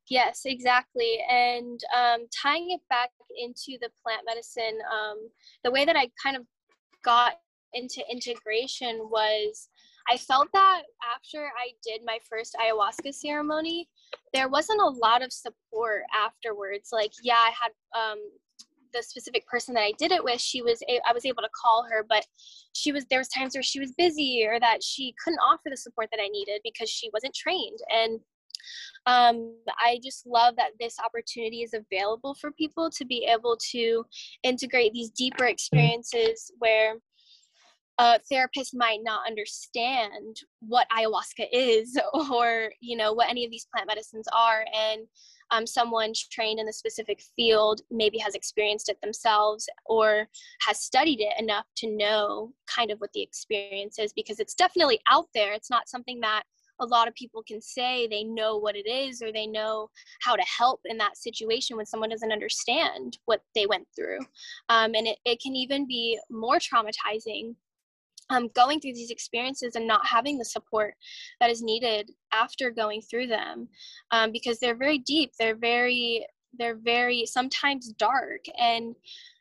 Yes, 0.09 0.43
exactly. 0.45 1.19
And 1.31 1.81
um, 1.97 2.27
tying 2.31 2.71
it 2.71 2.81
back 2.91 3.11
into 3.39 3.79
the 3.81 3.89
plant 4.03 4.23
medicine, 4.27 4.79
um, 4.93 5.31
the 5.65 5.71
way 5.71 5.85
that 5.85 5.97
I 5.97 6.11
kind 6.23 6.37
of 6.37 6.43
got 7.03 7.35
into 7.73 8.03
integration 8.11 9.09
was 9.11 9.69
I 10.09 10.17
felt 10.17 10.49
that 10.53 10.83
after 11.15 11.47
I 11.59 11.71
did 11.83 12.03
my 12.05 12.19
first 12.29 12.57
ayahuasca 12.61 13.15
ceremony, 13.15 13.89
there 14.33 14.49
wasn't 14.49 14.81
a 14.81 14.89
lot 14.89 15.23
of 15.23 15.33
support 15.33 16.03
afterwards. 16.15 16.91
Like, 16.93 17.13
yeah, 17.23 17.39
I 17.39 17.51
had 17.51 17.71
um, 17.99 18.19
the 18.93 19.03
specific 19.03 19.47
person 19.47 19.75
that 19.75 19.83
I 19.83 19.93
did 19.99 20.13
it 20.13 20.23
with, 20.23 20.41
she 20.41 20.63
was 20.63 20.83
a- 20.89 21.01
I 21.09 21.13
was 21.13 21.25
able 21.25 21.43
to 21.43 21.49
call 21.55 21.85
her, 21.91 22.05
but 22.09 22.27
she 22.75 22.93
was 22.93 23.07
there 23.07 23.19
was 23.19 23.29
times 23.29 23.55
where 23.55 23.63
she 23.63 23.81
was 23.81 23.93
busy 23.93 24.45
or 24.47 24.61
that 24.61 24.83
she 24.83 25.15
couldn't 25.23 25.41
offer 25.41 25.71
the 25.71 25.77
support 25.77 26.09
that 26.13 26.23
I 26.23 26.29
needed 26.29 26.61
because 26.63 26.91
she 26.91 27.11
wasn't 27.13 27.35
trained. 27.35 27.79
And 27.91 28.21
um, 29.07 29.57
I 29.79 30.01
just 30.03 30.27
love 30.27 30.57
that 30.57 30.73
this 30.81 30.97
opportunity 31.05 31.63
is 31.63 31.75
available 31.75 32.35
for 32.35 32.53
people 32.53 32.91
to 32.91 33.05
be 33.05 33.27
able 33.31 33.59
to 33.73 34.05
integrate 34.43 34.93
these 34.93 35.11
deeper 35.11 35.47
experiences 35.47 36.51
where 36.59 36.95
a 37.99 38.19
therapist 38.29 38.75
might 38.75 39.01
not 39.03 39.27
understand 39.27 40.37
what 40.61 40.87
ayahuasca 40.97 41.47
is 41.53 41.99
or 42.31 42.71
you 42.81 42.97
know 42.97 43.13
what 43.13 43.29
any 43.29 43.45
of 43.45 43.51
these 43.51 43.67
plant 43.73 43.87
medicines 43.87 44.27
are 44.33 44.65
and 44.75 45.07
um, 45.51 45.67
someone 45.67 46.13
trained 46.31 46.59
in 46.59 46.67
the 46.67 46.73
specific 46.73 47.23
field 47.37 47.83
maybe 47.91 48.19
has 48.19 48.35
experienced 48.35 48.89
it 48.89 49.01
themselves 49.01 49.69
or 49.87 50.27
has 50.63 50.81
studied 50.81 51.21
it 51.21 51.35
enough 51.39 51.67
to 51.77 51.97
know 51.97 52.53
kind 52.67 52.91
of 52.91 52.99
what 52.99 53.13
the 53.13 53.23
experience 53.23 53.99
is 53.99 54.13
because 54.13 54.41
it's 54.41 54.55
definitely 54.55 55.01
out 55.11 55.27
there. 55.35 55.53
It's 55.53 55.71
not 55.71 55.89
something 55.89 56.21
that 56.21 56.45
a 56.81 56.87
lot 56.87 57.07
of 57.07 57.15
people 57.15 57.43
can 57.47 57.61
say. 57.61 58.09
They 58.09 58.25
know 58.25 58.57
what 58.57 58.75
it 58.75 58.89
is 58.89 59.23
or 59.23 59.31
they 59.31 59.47
know 59.47 59.91
how 60.23 60.35
to 60.35 60.43
help 60.43 60.81
in 60.87 60.99
that 60.99 61.17
situation 61.17 61.77
when 61.77 61.87
someone 61.87 62.11
doesn't 62.11 62.33
understand 62.33 63.19
what 63.27 63.43
they 63.55 63.67
went 63.67 63.87
through. 63.95 64.19
Um, 64.69 64.95
and 64.95 65.07
it, 65.07 65.19
it 65.25 65.41
can 65.41 65.55
even 65.55 65.87
be 65.87 66.19
more 66.31 66.59
traumatizing 66.59 67.55
um, 68.31 68.49
going 68.55 68.81
through 68.81 68.95
these 68.95 69.11
experiences 69.11 69.77
and 69.77 69.87
not 69.87 70.07
having 70.07 70.39
the 70.39 70.45
support 70.45 70.95
that 71.41 71.51
is 71.51 71.63
needed 71.63 72.11
after 72.33 72.71
going 72.71 73.01
through 73.03 73.27
them 73.27 73.69
um, 74.11 74.33
because 74.33 74.59
they're 74.59 74.77
very 74.77 74.99
deep 74.99 75.33
they're 75.39 75.57
very 75.57 76.25
they're 76.59 76.77
very 76.77 77.27
sometimes 77.27 77.93
dark 77.99 78.41
and 78.59 78.95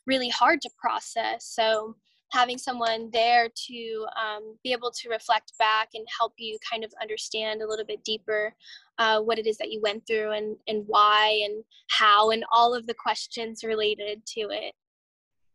really 0.06 0.30
hard 0.30 0.62
to 0.62 0.70
process. 0.78 1.46
So 1.46 1.96
having 2.32 2.58
someone 2.58 3.10
there 3.14 3.48
to 3.68 4.06
um, 4.20 4.58
be 4.64 4.72
able 4.72 4.92
to 4.92 5.10
reflect 5.10 5.54
back 5.60 5.90
and 5.94 6.06
help 6.18 6.34
you 6.38 6.58
kind 6.70 6.84
of 6.84 6.92
understand 7.02 7.62
a 7.62 7.68
little 7.68 7.86
bit 7.86 8.04
deeper 8.04 8.54
uh, 8.98 9.20
what 9.22 9.38
it 9.38 9.46
is 9.46 9.58
that 9.58 9.72
you 9.72 9.80
went 9.82 10.06
through 10.08 10.32
and, 10.32 10.56
and 10.68 10.84
why 10.88 11.40
and 11.46 11.64
how 11.92 12.32
and 12.32 12.44
all 12.52 12.74
of 12.74 12.88
the 12.88 12.96
questions 12.96 13.64
related 13.64 14.26
to 14.26 14.42
it 14.50 14.74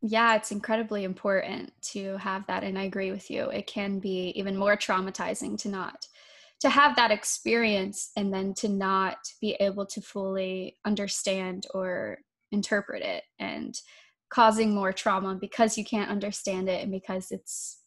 yeah, 0.00 0.37
it's 0.37 0.52
incredibly 0.52 1.05
important 1.05 1.73
to 1.83 2.17
have 2.19 2.47
that. 2.47 2.62
And 2.62 2.78
I 2.78 2.85
agree 2.85 3.11
with 3.11 3.31
you. 3.31 3.50
It 3.50 3.67
can 3.67 3.99
be 3.99 4.33
even 4.37 4.57
more 4.57 4.76
traumatizing 4.76 5.59
to 5.62 5.69
not 5.69 6.07
to 6.61 6.69
have 6.69 6.97
that 6.97 7.11
experience 7.11 8.11
and 8.17 8.33
then 8.33 8.52
to 8.52 8.69
not 8.69 9.19
be 9.40 9.52
able 9.61 9.87
to 9.87 10.00
fully 10.00 10.76
understand 10.85 11.67
or 11.73 12.19
interpret 12.50 13.02
it 13.02 13.23
and 13.38 13.76
causing 14.31 14.75
more 14.75 14.93
trauma 14.93 15.35
because 15.35 15.78
you 15.78 15.85
can't 15.85 16.11
understand 16.11 16.69
it 16.69 16.83
and 16.83 16.90
because 16.90 17.31
it's 17.31 17.78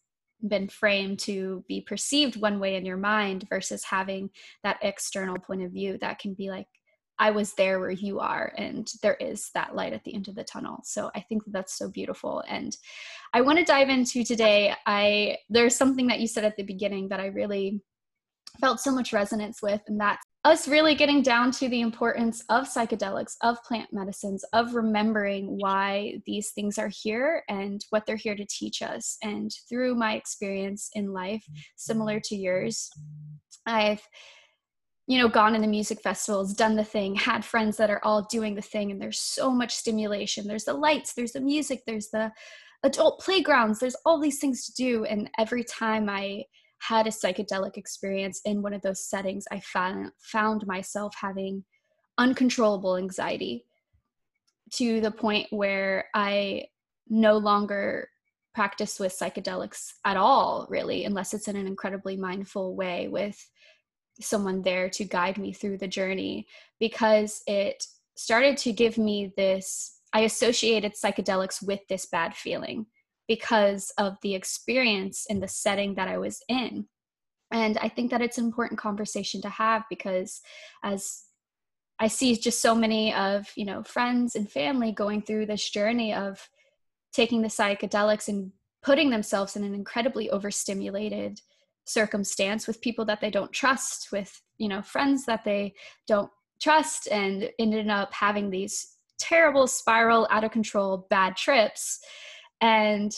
been 0.47 0.67
framed 0.67 1.19
to 1.19 1.63
be 1.67 1.81
perceived 1.81 2.41
one 2.41 2.59
way 2.59 2.75
in 2.75 2.85
your 2.85 2.97
mind 2.97 3.45
versus 3.49 3.83
having 3.83 4.29
that 4.63 4.79
external 4.81 5.37
point 5.37 5.61
of 5.61 5.71
view 5.71 5.97
that 5.99 6.17
can 6.17 6.33
be 6.33 6.49
like 6.49 6.67
I 7.21 7.29
was 7.29 7.53
there 7.53 7.79
where 7.79 7.91
you 7.91 8.19
are, 8.19 8.51
and 8.57 8.91
there 9.03 9.13
is 9.13 9.51
that 9.53 9.75
light 9.75 9.93
at 9.93 10.03
the 10.03 10.15
end 10.15 10.27
of 10.27 10.33
the 10.33 10.43
tunnel. 10.43 10.81
So 10.83 11.11
I 11.15 11.21
think 11.21 11.45
that 11.45 11.51
that's 11.53 11.77
so 11.77 11.87
beautiful. 11.87 12.43
And 12.47 12.75
I 13.31 13.41
want 13.41 13.59
to 13.59 13.63
dive 13.63 13.89
into 13.89 14.23
today. 14.23 14.73
I 14.87 15.37
there's 15.47 15.75
something 15.75 16.07
that 16.07 16.19
you 16.19 16.27
said 16.27 16.45
at 16.45 16.57
the 16.57 16.63
beginning 16.63 17.09
that 17.09 17.19
I 17.19 17.27
really 17.27 17.83
felt 18.59 18.79
so 18.79 18.91
much 18.91 19.13
resonance 19.13 19.61
with, 19.61 19.81
and 19.87 20.01
that's 20.01 20.25
us 20.43 20.67
really 20.67 20.95
getting 20.95 21.21
down 21.21 21.51
to 21.51 21.69
the 21.69 21.81
importance 21.81 22.43
of 22.49 22.67
psychedelics, 22.67 23.35
of 23.43 23.63
plant 23.63 23.93
medicines, 23.93 24.43
of 24.53 24.73
remembering 24.73 25.59
why 25.59 26.19
these 26.25 26.49
things 26.49 26.79
are 26.79 26.89
here 26.91 27.43
and 27.47 27.85
what 27.91 28.07
they're 28.07 28.15
here 28.15 28.35
to 28.35 28.47
teach 28.49 28.81
us. 28.81 29.17
And 29.21 29.51
through 29.69 29.93
my 29.93 30.15
experience 30.15 30.89
in 30.93 31.13
life, 31.13 31.45
similar 31.75 32.19
to 32.21 32.35
yours, 32.35 32.89
I've 33.67 34.01
you 35.07 35.17
know, 35.17 35.27
gone 35.27 35.55
in 35.55 35.61
the 35.61 35.67
music 35.67 36.01
festivals, 36.01 36.53
done 36.53 36.75
the 36.75 36.83
thing, 36.83 37.15
had 37.15 37.43
friends 37.43 37.77
that 37.77 37.89
are 37.89 38.03
all 38.03 38.27
doing 38.29 38.55
the 38.55 38.61
thing, 38.61 38.91
and 38.91 39.01
there's 39.01 39.19
so 39.19 39.51
much 39.51 39.75
stimulation. 39.75 40.47
There's 40.47 40.65
the 40.65 40.73
lights, 40.73 41.13
there's 41.13 41.33
the 41.33 41.41
music, 41.41 41.81
there's 41.85 42.09
the 42.09 42.31
adult 42.83 43.19
playgrounds, 43.19 43.79
there's 43.79 43.95
all 44.05 44.19
these 44.19 44.39
things 44.39 44.65
to 44.65 44.73
do. 44.73 45.05
And 45.05 45.29
every 45.37 45.63
time 45.63 46.09
I 46.09 46.45
had 46.79 47.07
a 47.07 47.11
psychedelic 47.11 47.77
experience 47.77 48.41
in 48.45 48.61
one 48.61 48.73
of 48.73 48.81
those 48.81 49.07
settings, 49.07 49.45
I 49.51 49.59
found 49.59 50.11
found 50.19 50.65
myself 50.65 51.13
having 51.19 51.63
uncontrollable 52.17 52.97
anxiety 52.97 53.65
to 54.73 55.01
the 55.01 55.11
point 55.11 55.47
where 55.49 56.05
I 56.13 56.65
no 57.09 57.37
longer 57.37 58.07
practice 58.53 58.99
with 58.99 59.17
psychedelics 59.17 59.93
at 60.05 60.17
all, 60.17 60.67
really, 60.69 61.05
unless 61.05 61.33
it's 61.33 61.47
in 61.47 61.55
an 61.55 61.67
incredibly 61.67 62.17
mindful 62.17 62.75
way 62.75 63.07
with 63.07 63.37
someone 64.23 64.61
there 64.61 64.89
to 64.89 65.03
guide 65.03 65.37
me 65.37 65.53
through 65.53 65.77
the 65.77 65.87
journey 65.87 66.47
because 66.79 67.41
it 67.47 67.85
started 68.15 68.57
to 68.57 68.71
give 68.71 68.97
me 68.97 69.33
this 69.37 69.99
I 70.13 70.21
associated 70.21 70.93
psychedelics 70.93 71.65
with 71.65 71.79
this 71.87 72.05
bad 72.05 72.35
feeling 72.35 72.85
because 73.27 73.93
of 73.97 74.17
the 74.21 74.35
experience 74.35 75.25
in 75.29 75.39
the 75.39 75.47
setting 75.47 75.95
that 75.95 76.09
I 76.09 76.17
was 76.17 76.41
in. 76.49 76.87
And 77.49 77.77
I 77.77 77.87
think 77.87 78.11
that 78.11 78.21
it's 78.21 78.37
an 78.37 78.45
important 78.45 78.79
conversation 78.79 79.41
to 79.41 79.49
have 79.49 79.83
because 79.89 80.41
as 80.83 81.23
I 81.99 82.07
see 82.07 82.35
just 82.35 82.61
so 82.61 82.73
many 82.73 83.13
of, 83.13 83.51
you 83.55 83.63
know, 83.63 83.83
friends 83.83 84.35
and 84.35 84.51
family 84.51 84.91
going 84.91 85.21
through 85.21 85.45
this 85.45 85.69
journey 85.69 86.13
of 86.13 86.49
taking 87.13 87.41
the 87.41 87.47
psychedelics 87.47 88.27
and 88.27 88.51
putting 88.81 89.11
themselves 89.11 89.55
in 89.55 89.63
an 89.63 89.75
incredibly 89.75 90.29
overstimulated 90.29 91.41
circumstance 91.85 92.67
with 92.67 92.81
people 92.81 93.05
that 93.05 93.21
they 93.21 93.29
don't 93.29 93.51
trust 93.51 94.11
with 94.11 94.41
you 94.57 94.67
know 94.67 94.81
friends 94.81 95.25
that 95.25 95.43
they 95.43 95.73
don't 96.07 96.29
trust 96.61 97.07
and 97.11 97.49
ended 97.59 97.89
up 97.89 98.13
having 98.13 98.49
these 98.49 98.97
terrible 99.19 99.67
spiral 99.67 100.27
out 100.31 100.43
of 100.43 100.51
control 100.51 101.07
bad 101.09 101.35
trips. 101.35 101.99
And 102.59 103.11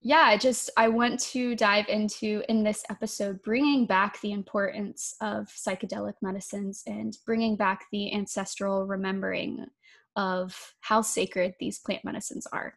yeah 0.00 0.22
i 0.26 0.36
just 0.36 0.70
i 0.76 0.86
want 0.86 1.18
to 1.18 1.56
dive 1.56 1.88
into 1.88 2.42
in 2.48 2.62
this 2.62 2.84
episode 2.88 3.42
bringing 3.42 3.84
back 3.84 4.20
the 4.20 4.32
importance 4.32 5.14
of 5.20 5.48
psychedelic 5.48 6.14
medicines 6.22 6.82
and 6.86 7.18
bringing 7.26 7.56
back 7.56 7.84
the 7.90 8.12
ancestral 8.14 8.86
remembering 8.86 9.66
of 10.14 10.74
how 10.80 11.02
sacred 11.02 11.54
these 11.58 11.80
plant 11.80 12.04
medicines 12.04 12.46
are 12.52 12.74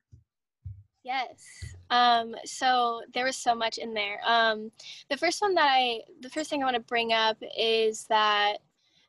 Yes. 1.03 1.49
Um, 1.89 2.35
so 2.45 3.01
there 3.13 3.25
was 3.25 3.35
so 3.35 3.55
much 3.55 3.77
in 3.77 3.93
there. 3.93 4.19
Um, 4.25 4.71
the 5.09 5.17
first 5.17 5.41
one 5.41 5.55
that 5.55 5.67
I, 5.69 6.01
the 6.21 6.29
first 6.29 6.49
thing 6.49 6.61
I 6.61 6.65
want 6.65 6.75
to 6.75 6.81
bring 6.81 7.11
up 7.11 7.37
is 7.57 8.05
that 8.05 8.57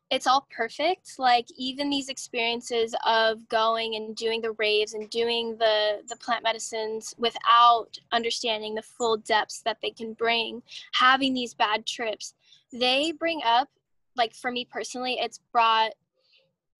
it's 0.09 0.27
all 0.27 0.47
perfect. 0.55 1.17
Like 1.17 1.47
even 1.57 1.89
these 1.89 2.09
experiences 2.09 2.95
of 3.05 3.47
going 3.47 3.95
and 3.95 4.15
doing 4.15 4.41
the 4.41 4.51
raves 4.53 4.93
and 4.93 5.09
doing 5.09 5.57
the 5.57 6.01
the 6.07 6.15
plant 6.17 6.43
medicines 6.43 7.15
without 7.17 7.97
understanding 8.11 8.75
the 8.75 8.81
full 8.81 9.17
depths 9.17 9.61
that 9.61 9.77
they 9.81 9.91
can 9.91 10.13
bring, 10.13 10.61
having 10.93 11.33
these 11.33 11.53
bad 11.53 11.85
trips, 11.85 12.35
they 12.71 13.11
bring 13.11 13.41
up, 13.45 13.69
like 14.15 14.35
for 14.35 14.51
me 14.51 14.65
personally, 14.65 15.17
it's 15.19 15.39
brought 15.51 15.93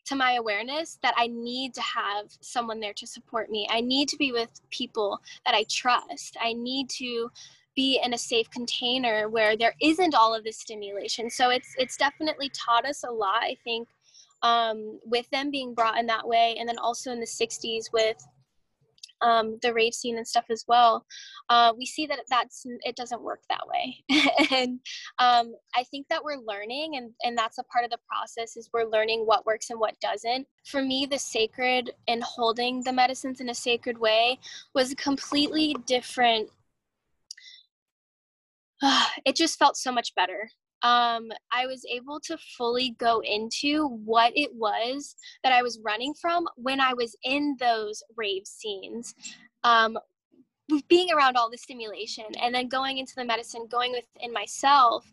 to 0.06 0.16
my 0.16 0.34
awareness 0.34 1.00
that 1.02 1.14
I 1.18 1.28
need 1.28 1.74
to 1.76 1.82
have 1.82 2.26
someone 2.42 2.80
there 2.80 2.94
to 2.94 3.08
support 3.08 3.50
me. 3.50 3.68
I 3.70 3.82
need 3.82 4.10
to 4.10 4.18
be 4.18 4.32
with 4.32 4.50
people 4.70 5.20
that 5.46 5.56
I 5.56 5.66
trust. 5.70 6.38
I 6.42 6.54
need 6.54 6.90
to 6.92 7.30
be 7.76 8.00
in 8.04 8.14
a 8.14 8.18
safe 8.18 8.50
container 8.52 9.30
where 9.30 9.58
there 9.58 9.76
isn't 9.82 10.14
all 10.14 10.36
of 10.36 10.44
this 10.44 10.58
stimulation. 10.58 11.30
So 11.30 11.50
it's 11.50 11.74
it's 11.78 11.98
definitely 11.98 12.50
taught 12.50 12.86
us 12.86 13.04
a 13.04 13.12
lot. 13.12 13.42
I 13.42 13.58
think 13.64 13.88
um, 14.42 15.00
with 15.06 15.30
them 15.30 15.50
being 15.50 15.74
brought 15.74 15.98
in 15.98 16.06
that 16.08 16.28
way, 16.28 16.56
and 16.60 16.68
then 16.68 16.78
also 16.78 17.12
in 17.12 17.20
the 17.20 17.26
'60s 17.26 17.92
with 17.92 18.18
um, 19.24 19.58
the 19.62 19.74
rave 19.74 19.94
scene 19.94 20.18
and 20.18 20.28
stuff 20.28 20.46
as 20.50 20.66
well, 20.68 21.06
uh, 21.50 21.74
we 21.78 21.86
see 21.86 22.06
that 22.08 22.20
that's 22.30 22.66
it 22.82 22.96
doesn't 22.96 23.22
work 23.22 23.42
that 23.50 23.66
way. 23.68 24.04
and 24.52 24.80
um, 25.20 25.54
I 25.76 25.84
think 25.84 26.08
that 26.10 26.24
we're 26.24 26.38
learning, 26.38 26.98
and 26.98 27.12
and 27.24 27.38
that's 27.38 27.58
a 27.58 27.64
part 27.64 27.86
of 27.86 27.92
the 27.92 28.00
process 28.08 28.56
is 28.58 28.70
we're 28.74 28.90
learning 28.90 29.22
what 29.26 29.46
works 29.46 29.70
and 29.70 29.80
what 29.80 30.00
doesn't. 30.00 30.48
For 30.66 30.82
me, 30.82 31.06
the 31.06 31.20
sacred 31.20 31.92
and 32.08 32.24
holding 32.24 32.84
the 32.84 32.94
medicines 32.94 33.42
in 33.42 33.50
a 33.50 33.56
sacred 33.56 33.98
way 33.98 34.40
was 34.74 34.92
a 34.92 34.96
completely 34.96 35.76
different. 35.86 36.50
it 39.26 39.36
just 39.36 39.58
felt 39.58 39.78
so 39.78 39.92
much 39.92 40.14
better 40.16 40.50
um, 40.84 41.32
I 41.52 41.66
was 41.66 41.86
able 41.90 42.20
to 42.22 42.38
fully 42.58 42.92
go 43.00 43.22
into 43.22 43.88
what 43.88 44.34
it 44.36 44.54
was 44.54 45.16
that 45.44 45.54
I 45.54 45.62
was 45.64 45.80
running 45.84 46.14
from 46.14 46.46
when 46.56 46.80
I 46.80 46.94
was 46.94 47.16
in 47.24 47.56
those 47.60 48.04
rave 48.16 48.46
scenes. 48.46 49.16
Um, 49.64 49.98
being 50.88 51.12
around 51.12 51.36
all 51.36 51.50
the 51.50 51.58
stimulation 51.58 52.26
and 52.42 52.56
then 52.56 52.68
going 52.68 52.98
into 52.98 53.14
the 53.16 53.26
medicine, 53.26 53.68
going 53.70 53.92
within 53.92 54.32
myself 54.32 55.06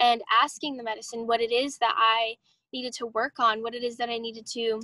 and 0.00 0.20
asking 0.42 0.76
the 0.76 0.82
medicine 0.82 1.26
what 1.26 1.40
it 1.40 1.52
is 1.52 1.78
that 1.78 1.94
I 1.96 2.34
needed 2.72 2.92
to 2.94 3.06
work 3.06 3.38
on, 3.38 3.62
what 3.62 3.74
it 3.74 3.84
is 3.84 3.96
that 3.98 4.10
I 4.10 4.18
needed 4.18 4.46
to 4.48 4.80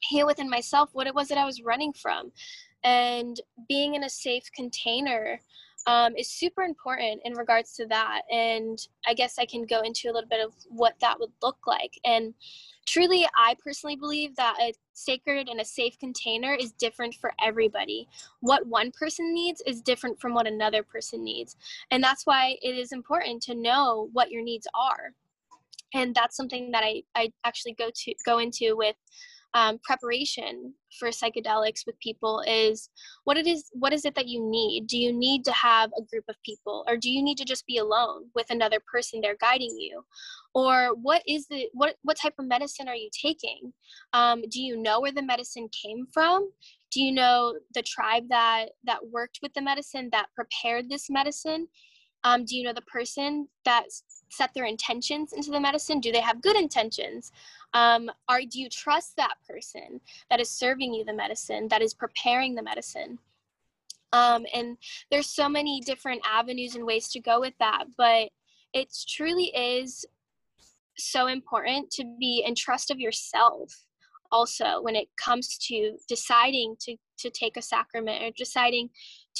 heal 0.00 0.26
within 0.26 0.48
myself 0.48 0.90
what 0.92 1.06
it 1.06 1.14
was 1.14 1.28
that 1.28 1.38
I 1.38 1.44
was 1.44 1.62
running 1.62 1.92
from. 1.92 2.32
And 2.82 3.38
being 3.68 3.94
in 3.94 4.04
a 4.04 4.10
safe 4.10 4.44
container 4.54 5.40
um, 5.86 6.14
is 6.16 6.30
super 6.30 6.62
important 6.62 7.22
in 7.24 7.34
regards 7.34 7.72
to 7.76 7.86
that. 7.86 8.22
And 8.30 8.78
I 9.06 9.14
guess 9.14 9.38
I 9.38 9.46
can 9.46 9.64
go 9.64 9.80
into 9.80 10.08
a 10.08 10.12
little 10.12 10.28
bit 10.28 10.44
of 10.44 10.52
what 10.68 10.94
that 11.00 11.18
would 11.18 11.32
look 11.42 11.66
like. 11.66 11.98
And 12.04 12.34
truly, 12.86 13.26
I 13.36 13.56
personally 13.62 13.96
believe 13.96 14.36
that 14.36 14.56
a 14.60 14.72
sacred 14.92 15.48
and 15.48 15.60
a 15.60 15.64
safe 15.64 15.98
container 15.98 16.54
is 16.54 16.72
different 16.72 17.14
for 17.14 17.32
everybody. 17.42 18.08
What 18.40 18.66
one 18.66 18.90
person 18.92 19.32
needs 19.32 19.62
is 19.66 19.80
different 19.80 20.20
from 20.20 20.34
what 20.34 20.46
another 20.46 20.82
person 20.82 21.24
needs. 21.24 21.56
And 21.90 22.02
that's 22.02 22.26
why 22.26 22.56
it 22.62 22.76
is 22.76 22.92
important 22.92 23.42
to 23.44 23.54
know 23.54 24.10
what 24.12 24.30
your 24.30 24.42
needs 24.42 24.66
are. 24.74 25.14
And 25.94 26.14
that's 26.14 26.36
something 26.36 26.70
that 26.70 26.84
I, 26.84 27.02
I 27.16 27.32
actually 27.44 27.72
go 27.72 27.90
to 27.92 28.14
go 28.24 28.38
into 28.38 28.76
with 28.76 28.96
um, 29.54 29.78
preparation 29.82 30.74
for 30.98 31.08
psychedelics 31.08 31.86
with 31.86 31.98
people 32.00 32.42
is 32.46 32.88
what 33.24 33.36
it 33.36 33.46
is 33.46 33.70
what 33.72 33.92
is 33.92 34.04
it 34.04 34.14
that 34.14 34.28
you 34.28 34.48
need? 34.48 34.86
Do 34.86 34.96
you 34.96 35.12
need 35.12 35.44
to 35.44 35.52
have 35.52 35.90
a 35.98 36.02
group 36.02 36.24
of 36.28 36.36
people 36.44 36.84
or 36.88 36.96
do 36.96 37.10
you 37.10 37.22
need 37.22 37.38
to 37.38 37.44
just 37.44 37.66
be 37.66 37.78
alone 37.78 38.26
with 38.34 38.46
another 38.50 38.78
person 38.92 39.20
there 39.20 39.36
guiding 39.40 39.76
you? 39.78 40.02
Or 40.54 40.94
what 40.94 41.22
is 41.26 41.46
the 41.48 41.68
what 41.72 41.96
what 42.02 42.16
type 42.16 42.34
of 42.38 42.46
medicine 42.46 42.88
are 42.88 42.94
you 42.94 43.10
taking? 43.12 43.72
Um, 44.12 44.42
do 44.50 44.60
you 44.60 44.76
know 44.76 45.00
where 45.00 45.12
the 45.12 45.22
medicine 45.22 45.68
came 45.70 46.06
from? 46.12 46.50
Do 46.92 47.00
you 47.00 47.12
know 47.12 47.54
the 47.74 47.82
tribe 47.82 48.24
that 48.30 48.66
that 48.84 49.08
worked 49.10 49.40
with 49.42 49.52
the 49.54 49.62
medicine 49.62 50.10
that 50.12 50.26
prepared 50.34 50.88
this 50.88 51.10
medicine? 51.10 51.68
Um, 52.22 52.44
do 52.44 52.56
you 52.56 52.64
know 52.64 52.72
the 52.72 52.82
person 52.82 53.48
that 53.64 53.84
set 54.30 54.52
their 54.54 54.64
intentions 54.64 55.32
into 55.32 55.50
the 55.50 55.60
medicine? 55.60 56.00
Do 56.00 56.12
they 56.12 56.20
have 56.20 56.42
good 56.42 56.56
intentions? 56.56 57.32
Um, 57.74 58.10
are 58.28 58.40
do 58.40 58.60
you 58.60 58.68
trust 58.68 59.16
that 59.16 59.34
person 59.48 60.00
that 60.30 60.40
is 60.40 60.50
serving 60.50 60.94
you 60.94 61.04
the 61.04 61.12
medicine 61.12 61.68
that 61.68 61.82
is 61.82 61.94
preparing 61.94 62.54
the 62.54 62.62
medicine? 62.62 63.18
Um, 64.12 64.44
and 64.52 64.76
there's 65.10 65.28
so 65.28 65.48
many 65.48 65.80
different 65.80 66.22
avenues 66.28 66.74
and 66.74 66.84
ways 66.84 67.08
to 67.10 67.20
go 67.20 67.38
with 67.38 67.54
that 67.60 67.84
but 67.96 68.30
it 68.72 68.88
truly 69.08 69.52
is 69.54 70.04
so 70.96 71.26
important 71.28 71.90
to 71.92 72.04
be 72.18 72.44
in 72.46 72.54
trust 72.54 72.90
of 72.90 72.98
yourself 72.98 73.72
also 74.32 74.80
when 74.82 74.94
it 74.94 75.08
comes 75.16 75.58
to 75.58 75.96
deciding 76.08 76.76
to 76.80 76.96
to 77.18 77.30
take 77.30 77.56
a 77.56 77.62
sacrament 77.62 78.22
or 78.22 78.30
deciding 78.36 78.88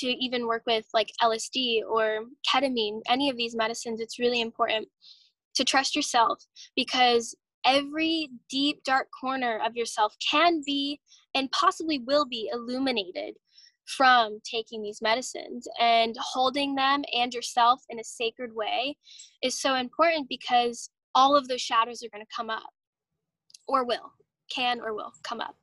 to 0.00 0.08
even 0.24 0.46
work 0.46 0.62
with 0.66 0.86
like 0.92 1.10
LSD 1.22 1.80
or 1.88 2.20
ketamine 2.48 3.00
any 3.08 3.30
of 3.30 3.36
these 3.36 3.54
medicines 3.54 4.00
it's 4.00 4.18
really 4.18 4.40
important 4.40 4.88
to 5.54 5.64
trust 5.64 5.96
yourself 5.96 6.42
because 6.76 7.34
every 7.66 8.30
deep 8.48 8.82
dark 8.84 9.08
corner 9.18 9.60
of 9.64 9.76
yourself 9.76 10.14
can 10.30 10.62
be 10.64 11.00
and 11.34 11.50
possibly 11.52 11.98
will 11.98 12.26
be 12.26 12.48
illuminated 12.52 13.34
from 13.96 14.38
taking 14.44 14.82
these 14.82 15.02
medicines. 15.02 15.66
And 15.78 16.16
holding 16.18 16.74
them 16.74 17.02
and 17.12 17.32
yourself 17.34 17.82
in 17.88 17.98
a 17.98 18.04
sacred 18.04 18.54
way 18.54 18.96
is 19.42 19.60
so 19.60 19.74
important 19.74 20.28
because 20.28 20.90
all 21.14 21.36
of 21.36 21.48
those 21.48 21.60
shadows 21.60 22.02
are 22.02 22.08
going 22.12 22.24
to 22.24 22.36
come 22.36 22.50
up 22.50 22.70
or 23.66 23.84
will 23.84 24.12
can 24.50 24.80
or 24.80 24.94
will 24.94 25.12
come 25.22 25.40
up. 25.40 25.56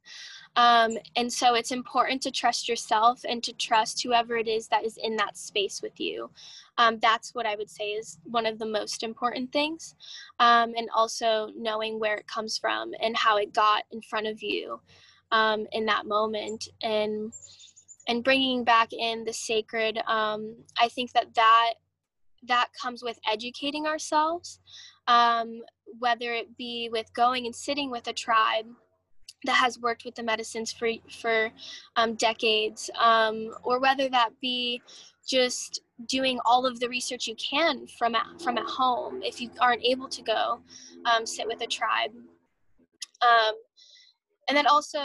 Um, 0.55 0.97
and 1.15 1.31
so 1.31 1.53
it's 1.53 1.71
important 1.71 2.21
to 2.23 2.31
trust 2.31 2.67
yourself 2.67 3.21
and 3.29 3.43
to 3.43 3.53
trust 3.53 4.01
whoever 4.01 4.37
it 4.37 4.47
is 4.47 4.67
that 4.69 4.85
is 4.85 4.97
in 4.97 5.15
that 5.17 5.37
space 5.37 5.81
with 5.83 5.99
you. 5.99 6.31
Um, 6.79 6.97
that's 6.99 7.35
what 7.35 7.45
i 7.45 7.55
would 7.55 7.69
say 7.69 7.91
is 7.91 8.17
one 8.23 8.45
of 8.45 8.57
the 8.57 8.65
most 8.65 9.03
important 9.03 9.51
things. 9.51 9.95
Um, 10.39 10.73
and 10.75 10.89
also 10.95 11.49
knowing 11.55 11.99
where 11.99 12.15
it 12.15 12.27
comes 12.27 12.57
from 12.57 12.93
and 13.01 13.15
how 13.15 13.37
it 13.37 13.53
got 13.53 13.83
in 13.91 14.01
front 14.01 14.27
of 14.27 14.41
you 14.41 14.79
um, 15.31 15.67
in 15.71 15.85
that 15.85 16.05
moment 16.05 16.67
and 16.81 17.33
and 18.07 18.23
bringing 18.23 18.63
back 18.63 18.93
in 18.93 19.25
the 19.25 19.33
sacred 19.33 19.99
um, 20.07 20.55
i 20.79 20.87
think 20.87 21.11
that 21.13 21.33
that 21.35 21.73
that 22.47 22.69
comes 22.79 23.03
with 23.03 23.19
educating 23.29 23.85
ourselves 23.85 24.59
um, 25.07 25.61
whether 25.99 26.33
it 26.33 26.57
be 26.57 26.89
with 26.91 27.13
going 27.13 27.45
and 27.45 27.55
sitting 27.55 27.89
with 27.89 28.07
a 28.07 28.13
tribe 28.13 28.65
that 29.45 29.55
has 29.55 29.79
worked 29.79 30.03
with 30.03 30.15
the 30.15 30.23
medicines 30.23 30.71
for 30.71 30.89
for 31.09 31.51
um, 31.95 32.15
decades, 32.15 32.89
um, 32.99 33.53
or 33.63 33.79
whether 33.79 34.09
that 34.09 34.29
be 34.41 34.81
just 35.27 35.81
doing 36.07 36.39
all 36.45 36.65
of 36.65 36.79
the 36.79 36.87
research 36.87 37.27
you 37.27 37.35
can 37.35 37.85
from 37.87 38.15
at, 38.15 38.25
from 38.41 38.57
at 38.57 38.65
home 38.65 39.21
if 39.23 39.41
you 39.41 39.49
aren't 39.59 39.83
able 39.83 40.07
to 40.07 40.21
go 40.21 40.59
um, 41.05 41.25
sit 41.25 41.47
with 41.47 41.61
a 41.61 41.67
tribe. 41.67 42.11
Um, 43.21 43.55
and 44.47 44.55
then 44.55 44.67
also 44.67 44.99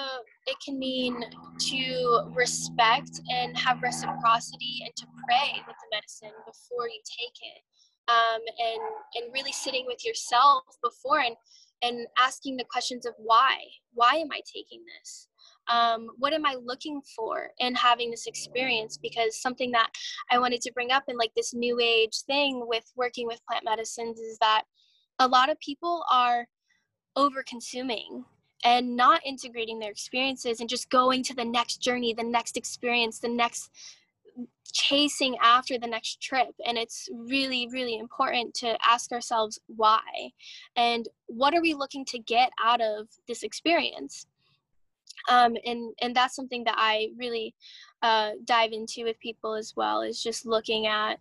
it 0.46 0.56
can 0.64 0.78
mean 0.78 1.24
to 1.58 2.30
respect 2.34 3.20
and 3.30 3.56
have 3.58 3.82
reciprocity 3.82 4.82
and 4.84 4.94
to 4.96 5.06
pray 5.26 5.60
with 5.66 5.76
the 5.76 5.96
medicine 5.96 6.30
before 6.46 6.88
you 6.88 7.00
take 7.04 7.34
it 7.42 7.62
um, 8.08 8.40
and 8.58 8.82
and 9.14 9.32
really 9.32 9.52
sitting 9.52 9.84
with 9.86 10.04
yourself 10.04 10.64
before 10.82 11.20
and 11.20 11.36
and 11.82 12.06
asking 12.18 12.56
the 12.56 12.64
questions 12.70 13.06
of 13.06 13.14
why 13.18 13.56
why 13.94 14.14
am 14.14 14.28
i 14.32 14.40
taking 14.46 14.82
this? 14.98 15.28
Um, 15.68 16.08
what 16.18 16.32
am 16.32 16.44
i 16.44 16.56
looking 16.62 17.00
for 17.16 17.50
in 17.58 17.74
having 17.74 18.10
this 18.10 18.26
experience? 18.26 18.98
Because 18.98 19.40
something 19.40 19.70
that 19.72 19.90
i 20.30 20.38
wanted 20.38 20.60
to 20.62 20.72
bring 20.72 20.90
up 20.90 21.04
in 21.08 21.16
like 21.16 21.32
this 21.36 21.54
new 21.54 21.78
age 21.80 22.22
thing 22.26 22.64
with 22.66 22.84
working 22.96 23.26
with 23.26 23.44
plant 23.46 23.64
medicines 23.64 24.18
is 24.18 24.38
that 24.38 24.64
a 25.18 25.28
lot 25.28 25.50
of 25.50 25.58
people 25.60 26.04
are 26.10 26.46
over 27.16 27.44
consuming 27.46 28.24
and 28.64 28.96
not 28.96 29.20
integrating 29.24 29.78
their 29.78 29.90
experiences 29.90 30.60
and 30.60 30.68
just 30.68 30.88
going 30.90 31.22
to 31.22 31.34
the 31.34 31.44
next 31.44 31.78
journey 31.78 32.14
the 32.14 32.22
next 32.22 32.56
experience 32.56 33.18
the 33.18 33.28
next 33.28 33.70
chasing 34.72 35.36
after 35.42 35.78
the 35.78 35.86
next 35.86 36.20
trip 36.22 36.54
and 36.66 36.78
it's 36.78 37.08
really 37.12 37.68
really 37.72 37.98
important 37.98 38.54
to 38.54 38.76
ask 38.86 39.12
ourselves 39.12 39.58
why 39.66 40.00
and 40.76 41.08
what 41.26 41.54
are 41.54 41.60
we 41.60 41.74
looking 41.74 42.04
to 42.06 42.18
get 42.18 42.50
out 42.62 42.80
of 42.80 43.08
this 43.28 43.42
experience? 43.42 44.26
Um, 45.28 45.56
and 45.64 45.94
and 46.00 46.16
that's 46.16 46.34
something 46.34 46.64
that 46.64 46.74
i 46.76 47.10
really 47.16 47.54
uh, 48.02 48.30
dive 48.44 48.72
into 48.72 49.04
with 49.04 49.20
people 49.20 49.54
as 49.54 49.74
well 49.76 50.00
is 50.02 50.20
just 50.22 50.46
looking 50.46 50.86
at 50.86 51.20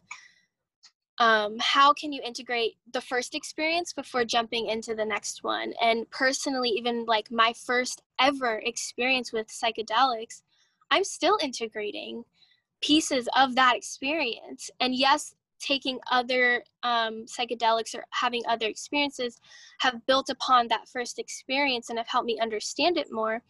um, 1.20 1.58
how 1.60 1.94
can 1.94 2.12
you 2.12 2.22
integrate 2.26 2.78
the 2.94 3.02
first 3.02 3.36
experience 3.36 3.94
before 3.94 4.26
jumping 4.26 4.70
into 4.70 4.96
the 4.96 5.06
next 5.06 5.44
one? 5.44 5.74
And 5.80 6.10
personally 6.10 6.70
even 6.70 7.06
like 7.06 7.30
my 7.30 7.54
first 7.54 8.02
ever 8.20 8.60
experience 8.66 9.32
with 9.32 9.48
psychedelics 9.48 10.42
i'm 10.92 11.04
still 11.04 11.38
integrating 11.42 12.24
pieces 12.82 13.28
of 13.36 13.56
that 13.56 13.76
experience. 13.76 14.70
And 14.80 14.96
yes, 14.96 15.36
taking 15.62 16.00
other 16.12 16.64
um, 16.84 17.26
psychedelics 17.26 17.96
or 17.96 18.04
having 18.10 18.42
other 18.50 18.66
experiences 18.66 19.40
have 19.80 20.06
built 20.08 20.30
upon 20.30 20.68
that 20.68 20.90
first 20.90 21.20
experience 21.20 21.90
and 21.90 21.98
have 21.98 22.08
helped 22.08 22.26
me 22.26 22.40
understand 22.42 22.98
it 22.98 23.08
more. 23.12 23.42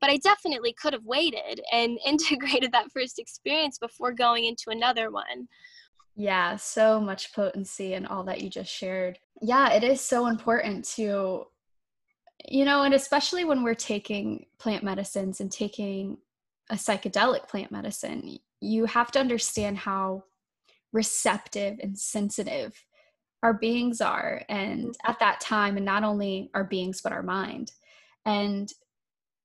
But 0.00 0.10
I 0.10 0.16
definitely 0.16 0.72
could 0.72 0.94
have 0.94 1.04
waited 1.04 1.60
and 1.70 1.98
integrated 2.06 2.72
that 2.72 2.90
first 2.90 3.18
experience 3.18 3.78
before 3.78 4.12
going 4.12 4.46
into 4.46 4.70
another 4.70 5.10
one. 5.10 5.48
Yeah, 6.14 6.56
so 6.56 7.00
much 7.00 7.32
potency 7.32 7.94
and 7.94 8.06
all 8.06 8.24
that 8.24 8.42
you 8.42 8.50
just 8.50 8.70
shared. 8.70 9.18
Yeah, 9.40 9.72
it 9.72 9.82
is 9.82 10.00
so 10.00 10.26
important 10.26 10.84
to, 10.96 11.46
you 12.48 12.64
know, 12.64 12.82
and 12.82 12.92
especially 12.92 13.44
when 13.44 13.62
we're 13.62 13.74
taking 13.74 14.46
plant 14.58 14.84
medicines 14.84 15.40
and 15.40 15.50
taking 15.50 16.18
a 16.68 16.74
psychedelic 16.74 17.48
plant 17.48 17.72
medicine, 17.72 18.38
you 18.62 18.86
have 18.86 19.10
to 19.10 19.18
understand 19.18 19.76
how 19.76 20.24
receptive 20.92 21.78
and 21.82 21.98
sensitive 21.98 22.84
our 23.42 23.54
beings 23.54 24.00
are 24.00 24.42
and 24.48 24.80
mm-hmm. 24.80 25.10
at 25.10 25.18
that 25.18 25.40
time 25.40 25.76
and 25.76 25.84
not 25.86 26.04
only 26.04 26.50
our 26.54 26.64
beings 26.64 27.00
but 27.02 27.12
our 27.12 27.22
mind 27.22 27.72
and 28.24 28.72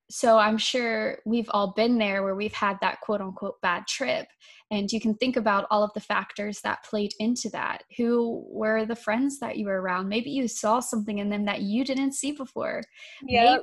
so 0.10 0.38
i'm 0.38 0.58
sure 0.58 1.18
we've 1.26 1.50
all 1.52 1.74
been 1.74 1.98
there 1.98 2.24
where 2.24 2.36
we've 2.36 2.54
had 2.54 2.78
that 2.82 3.02
quote 3.02 3.22
unquote 3.22 3.60
bad 3.62 3.88
trip 3.88 4.28
and 4.70 4.92
you 4.92 5.00
can 5.00 5.14
think 5.16 5.38
about 5.38 5.66
all 5.72 5.84
of 5.84 5.94
the 5.94 6.02
factors 6.02 6.60
that 6.62 6.84
played 6.84 7.14
into 7.20 7.50
that. 7.52 7.84
Who 7.96 8.46
were 8.50 8.86
the 8.86 8.96
friends 8.96 9.40
that 9.40 9.58
you 9.58 9.66
were 9.66 9.82
around? 9.82 10.10
Maybe 10.10 10.30
you 10.30 10.48
saw 10.48 10.82
something 10.82 11.20
in 11.20 11.30
them 11.30 11.46
that 11.46 11.62
you 11.62 11.86
didn't 11.86 12.14
see 12.14 12.32
before. 12.34 12.84
Yeah 13.26 13.58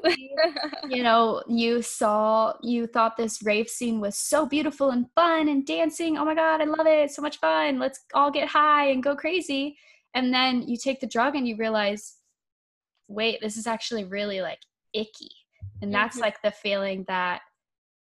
you 0.89 1.03
know 1.03 1.43
you 1.49 1.83
saw 1.83 2.55
you 2.63 2.87
thought 2.87 3.17
this 3.17 3.43
rave 3.43 3.69
scene 3.69 4.01
was 4.01 4.17
so 4.17 4.47
beautiful 4.47 4.91
and 4.91 5.07
fun 5.15 5.49
and 5.49 5.67
dancing. 5.67 6.17
Oh 6.17 6.25
my 6.25 6.35
god 6.35 6.61
i 6.61 6.65
love 6.65 6.87
it. 6.87 7.11
So 7.11 7.23
much 7.23 7.39
fun. 7.39 7.79
Let's 7.79 8.01
all 8.15 8.31
get 8.31 8.49
high 8.49 8.87
and 8.87 9.03
go 9.03 9.15
crazy. 9.15 9.77
And 10.15 10.33
then 10.33 10.63
you 10.63 10.77
take 10.77 11.01
the 11.01 11.07
drug 11.07 11.35
and 11.37 11.47
you 11.47 11.57
realize 11.57 12.17
wait 13.09 13.39
this 13.43 13.59
is 13.59 13.67
actually 13.67 14.05
really 14.05 14.41
like 14.41 14.61
icky. 14.95 15.31
And 15.83 15.93
that's 15.93 16.17
mm-hmm. 16.17 16.25
like 16.25 16.41
the 16.43 16.51
feeling 16.51 17.05
that 17.09 17.43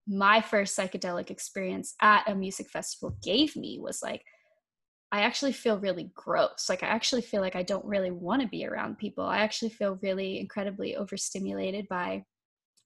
my 0.06 0.40
first 0.40 0.76
psychedelic 0.76 1.30
experience 1.30 1.94
at 2.00 2.28
a 2.28 2.34
music 2.34 2.68
festival 2.68 3.16
gave 3.22 3.56
me 3.56 3.78
was 3.80 4.02
like 4.02 4.22
I 5.12 5.20
actually 5.20 5.52
feel 5.52 5.78
really 5.78 6.10
gross. 6.14 6.66
Like 6.68 6.82
I 6.82 6.88
actually 6.88 7.22
feel 7.22 7.40
like 7.40 7.54
I 7.54 7.62
don't 7.62 7.84
really 7.84 8.10
want 8.10 8.42
to 8.42 8.48
be 8.48 8.66
around 8.66 8.98
people. 8.98 9.24
I 9.24 9.38
actually 9.38 9.70
feel 9.70 10.00
really 10.02 10.40
incredibly 10.40 10.96
overstimulated 10.96 11.86
by 11.88 12.24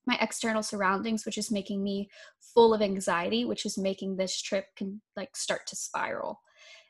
my 0.07 0.19
external 0.21 0.63
surroundings 0.63 1.25
which 1.25 1.39
is 1.39 1.51
making 1.51 1.83
me 1.83 2.09
full 2.55 2.73
of 2.75 2.83
anxiety 2.83 3.45
which 3.45 3.67
is 3.67 3.79
making 3.79 4.17
this 4.17 4.41
trip 4.41 4.67
can 4.77 5.01
like 5.17 5.37
start 5.37 5.67
to 5.67 5.77
spiral 5.77 6.41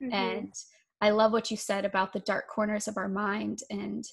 mm-hmm. 0.03 0.12
and 0.12 0.53
i 1.01 1.11
love 1.11 1.33
what 1.33 1.51
you 1.51 1.57
said 1.57 1.85
about 1.85 2.12
the 2.12 2.21
dark 2.21 2.49
corners 2.49 2.88
of 2.88 2.97
our 2.97 3.09
mind 3.09 3.61
and 3.71 4.05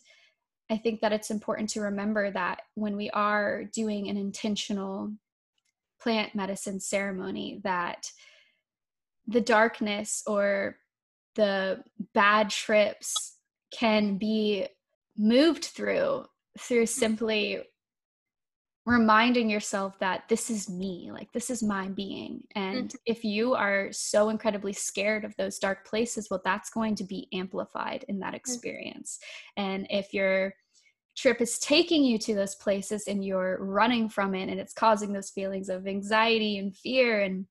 i 0.70 0.78
think 0.78 1.00
that 1.00 1.14
it's 1.14 1.32
important 1.32 1.70
to 1.70 1.82
remember 1.82 2.32
that 2.32 2.62
when 2.76 2.98
we 2.98 3.10
are 3.12 3.66
doing 3.74 4.10
an 4.10 4.18
intentional 4.18 5.12
plant 6.02 6.36
medicine 6.36 6.80
ceremony 6.80 7.60
that 7.64 8.12
the 9.28 9.42
darkness 9.42 10.24
or 10.26 10.78
the 11.36 11.84
bad 12.14 12.50
trips 12.50 13.38
can 13.72 14.18
be 14.18 14.68
moved 15.18 15.66
through 15.66 16.26
through 16.60 16.86
simply 16.86 17.62
reminding 18.86 19.50
yourself 19.50 20.00
that 20.00 20.24
this 20.30 20.50
is 20.50 20.70
me 20.70 21.10
like 21.12 21.30
this 21.34 21.50
is 21.50 21.62
my 21.62 21.90
being 21.90 22.42
and 22.56 22.90
mm-hmm. 22.90 22.98
if 23.06 23.24
you 23.26 23.54
are 23.54 23.90
so 23.92 24.30
incredibly 24.30 24.72
scared 24.72 25.26
of 25.26 25.36
those 25.36 25.60
dark 25.60 25.86
places 25.86 26.30
well 26.32 26.42
that's 26.46 26.70
going 26.70 26.96
to 26.96 27.04
be 27.04 27.28
amplified 27.34 28.06
in 28.08 28.20
that 28.20 28.34
mm. 28.34 28.38
experience 28.38 29.20
mm-hmm. 29.58 29.70
and 29.70 29.88
if 29.90 30.14
your 30.14 30.54
trip 31.18 31.42
is 31.42 31.58
taking 31.58 32.04
you 32.04 32.18
to 32.20 32.36
those 32.36 32.56
places 32.56 33.06
and 33.08 33.26
you're 33.26 33.58
running 33.60 34.08
from 34.08 34.36
it 34.36 34.50
and 34.50 34.60
it's 34.60 34.74
causing 34.74 35.12
those 35.12 35.32
feelings 35.32 35.68
of 35.68 35.88
anxiety 35.88 36.58
and 36.60 36.78
fear 36.78 37.22
and 37.22 37.46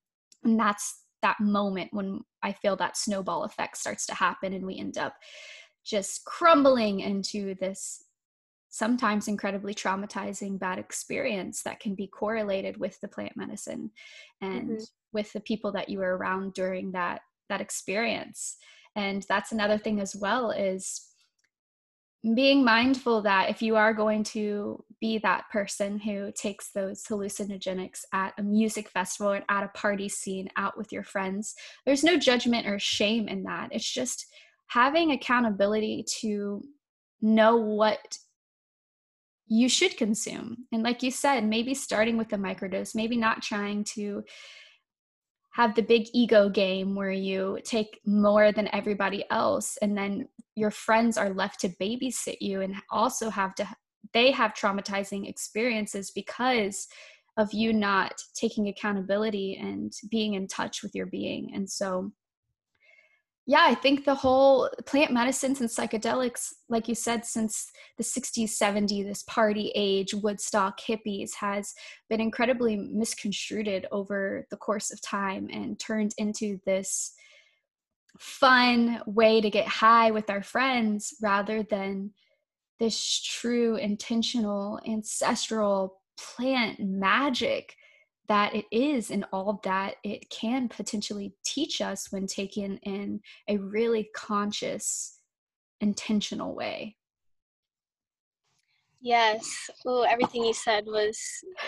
and 0.45 0.59
that's 0.59 1.03
that 1.23 1.37
moment 1.41 1.93
when 1.93 2.21
i 2.43 2.53
feel 2.53 2.77
that 2.77 2.97
snowball 2.97 3.43
effect 3.43 3.77
starts 3.77 4.07
to 4.07 4.15
happen 4.15 4.53
and 4.53 4.65
we 4.65 4.79
end 4.79 4.97
up 4.97 5.15
just 5.85 6.25
crumbling 6.25 7.01
into 7.01 7.55
this 7.57 8.05
sometimes 8.69 9.27
incredibly 9.27 9.75
traumatizing 9.75 10.59
bad 10.59 10.79
experience 10.79 11.63
that 11.63 11.81
can 11.81 11.95
be 11.95 12.07
correlated 12.07 12.77
with 12.77 13.01
the 13.01 13.09
plant 13.09 13.33
medicine 13.37 13.91
and 14.41 14.71
mm-hmm. 14.71 14.85
with 15.13 15.33
the 15.33 15.41
people 15.41 15.73
that 15.73 15.89
you 15.89 15.99
were 15.99 16.17
around 16.17 16.53
during 16.55 16.93
that 16.93 17.21
that 17.49 17.61
experience 17.61 18.57
and 18.95 19.27
that's 19.29 19.53
another 19.53 19.79
thing 19.79 20.01
as 20.01 20.15
well 20.15 20.51
is 20.51 21.09
being 22.35 22.65
mindful 22.65 23.23
that 23.23 23.51
if 23.51 23.63
you 23.63 23.77
are 23.77 23.95
going 23.95 24.25
to 24.25 24.83
be 25.01 25.19
that 25.19 25.45
person 25.53 25.99
who 25.99 26.33
takes 26.33 26.73
those 26.73 27.05
hallucinogenics 27.05 28.01
at 28.13 28.33
a 28.39 28.43
music 28.43 28.89
festival 28.89 29.33
or 29.33 29.43
at 29.49 29.65
a 29.65 29.69
party 29.69 30.09
scene 30.09 30.49
out 30.57 30.77
with 30.77 30.91
your 30.91 31.05
friends 31.05 31.55
there's 31.85 32.03
no 32.03 32.17
judgment 32.17 32.67
or 32.67 32.79
shame 32.79 33.29
in 33.29 33.45
that 33.45 33.69
it's 33.71 33.89
just 33.89 34.27
having 34.69 35.13
accountability 35.13 36.05
to 36.21 36.63
know 37.23 37.57
what 37.57 38.19
you 39.49 39.69
should 39.69 39.97
consume. 39.97 40.67
And 40.73 40.83
like 40.83 41.03
you 41.03 41.11
said, 41.11 41.45
maybe 41.45 41.75
starting 41.75 42.17
with 42.17 42.33
a 42.33 42.37
microdose, 42.37 42.95
maybe 42.95 43.17
not 43.17 43.43
trying 43.43 43.85
to 43.95 44.25
have 45.57 45.75
the 45.75 45.83
big 45.83 46.07
ego 46.13 46.51
game 46.51 46.95
where 46.95 47.11
you 47.11 47.59
take 47.65 47.99
more 48.05 48.53
than 48.53 48.69
everybody 48.75 49.25
else 49.31 49.79
and 49.81 49.97
then 49.97 50.29
your 50.55 50.71
friends 50.71 51.17
are 51.17 51.31
left 51.31 51.59
to 51.61 51.71
babysit 51.81 52.37
you 52.41 52.61
and 52.61 52.75
also 52.91 53.31
have 53.31 53.55
to 53.55 53.67
they 54.13 54.31
have 54.31 54.53
traumatizing 54.53 55.27
experiences 55.27 56.11
because 56.15 56.87
of 57.39 57.53
you 57.53 57.73
not 57.73 58.13
taking 58.35 58.69
accountability 58.69 59.59
and 59.61 59.93
being 60.11 60.35
in 60.35 60.47
touch 60.47 60.83
with 60.83 60.95
your 60.95 61.07
being. 61.07 61.51
And 61.55 61.69
so 61.69 62.13
yeah, 63.49 63.65
I 63.65 63.77
think 63.77 64.05
the 64.05 64.15
whole 64.15 64.69
plant 64.87 65.13
medicines 65.13 65.61
and 65.61 65.71
psychedelics, 65.71 66.53
like 66.69 66.89
you 66.89 66.97
said, 66.97 67.25
since 67.25 67.71
the 67.97 68.03
60s, 68.03 68.59
70s, 68.61 69.07
this 69.07 69.23
party 69.23 69.71
age, 69.77 70.15
Woodstock, 70.15 70.81
hippies, 70.81 71.33
has 71.35 71.73
been 72.11 72.21
incredibly 72.21 72.77
misconstrued 72.77 73.87
over 73.93 74.47
the 74.51 74.57
course 74.57 74.93
of 74.93 75.01
time 75.01 75.49
and 75.53 75.79
turned 75.79 76.13
into 76.19 76.59
this 76.67 77.13
fun 78.19 79.01
way 79.07 79.41
to 79.41 79.51
get 79.51 79.69
high 79.69 80.11
with 80.11 80.29
our 80.29 80.43
friends 80.43 81.15
rather 81.23 81.63
than 81.63 82.11
this 82.81 83.23
true, 83.23 83.77
intentional, 83.77 84.81
ancestral 84.85 86.01
plant 86.19 86.81
magic 86.81 87.77
that 88.29 88.55
it 88.55 88.65
is 88.71 89.11
and 89.11 89.25
all 89.33 89.61
that 89.65 89.97
it 90.05 90.29
can 90.31 90.69
potentially 90.69 91.35
teach 91.45 91.81
us 91.81 92.11
when 92.11 92.27
taken 92.27 92.79
in 92.79 93.21
a 93.49 93.59
really 93.59 94.09
conscious, 94.15 95.19
intentional 95.81 96.55
way. 96.55 96.97
Yes. 99.01 99.71
Oh, 99.87 100.03
everything 100.03 100.45
you 100.45 100.55
said 100.55 100.85
was 100.87 101.19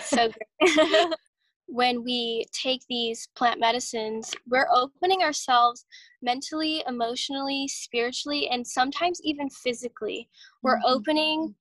so 0.00 0.30
great. 0.60 1.14
when 1.68 2.02
we 2.02 2.46
take 2.52 2.80
these 2.88 3.28
plant 3.36 3.60
medicines, 3.60 4.34
we're 4.48 4.68
opening 4.74 5.22
ourselves 5.22 5.84
mentally, 6.22 6.82
emotionally, 6.88 7.68
spiritually, 7.68 8.48
and 8.48 8.66
sometimes 8.66 9.20
even 9.22 9.50
physically. 9.50 10.28
We're 10.62 10.76
mm-hmm. 10.76 10.92
opening 10.92 11.54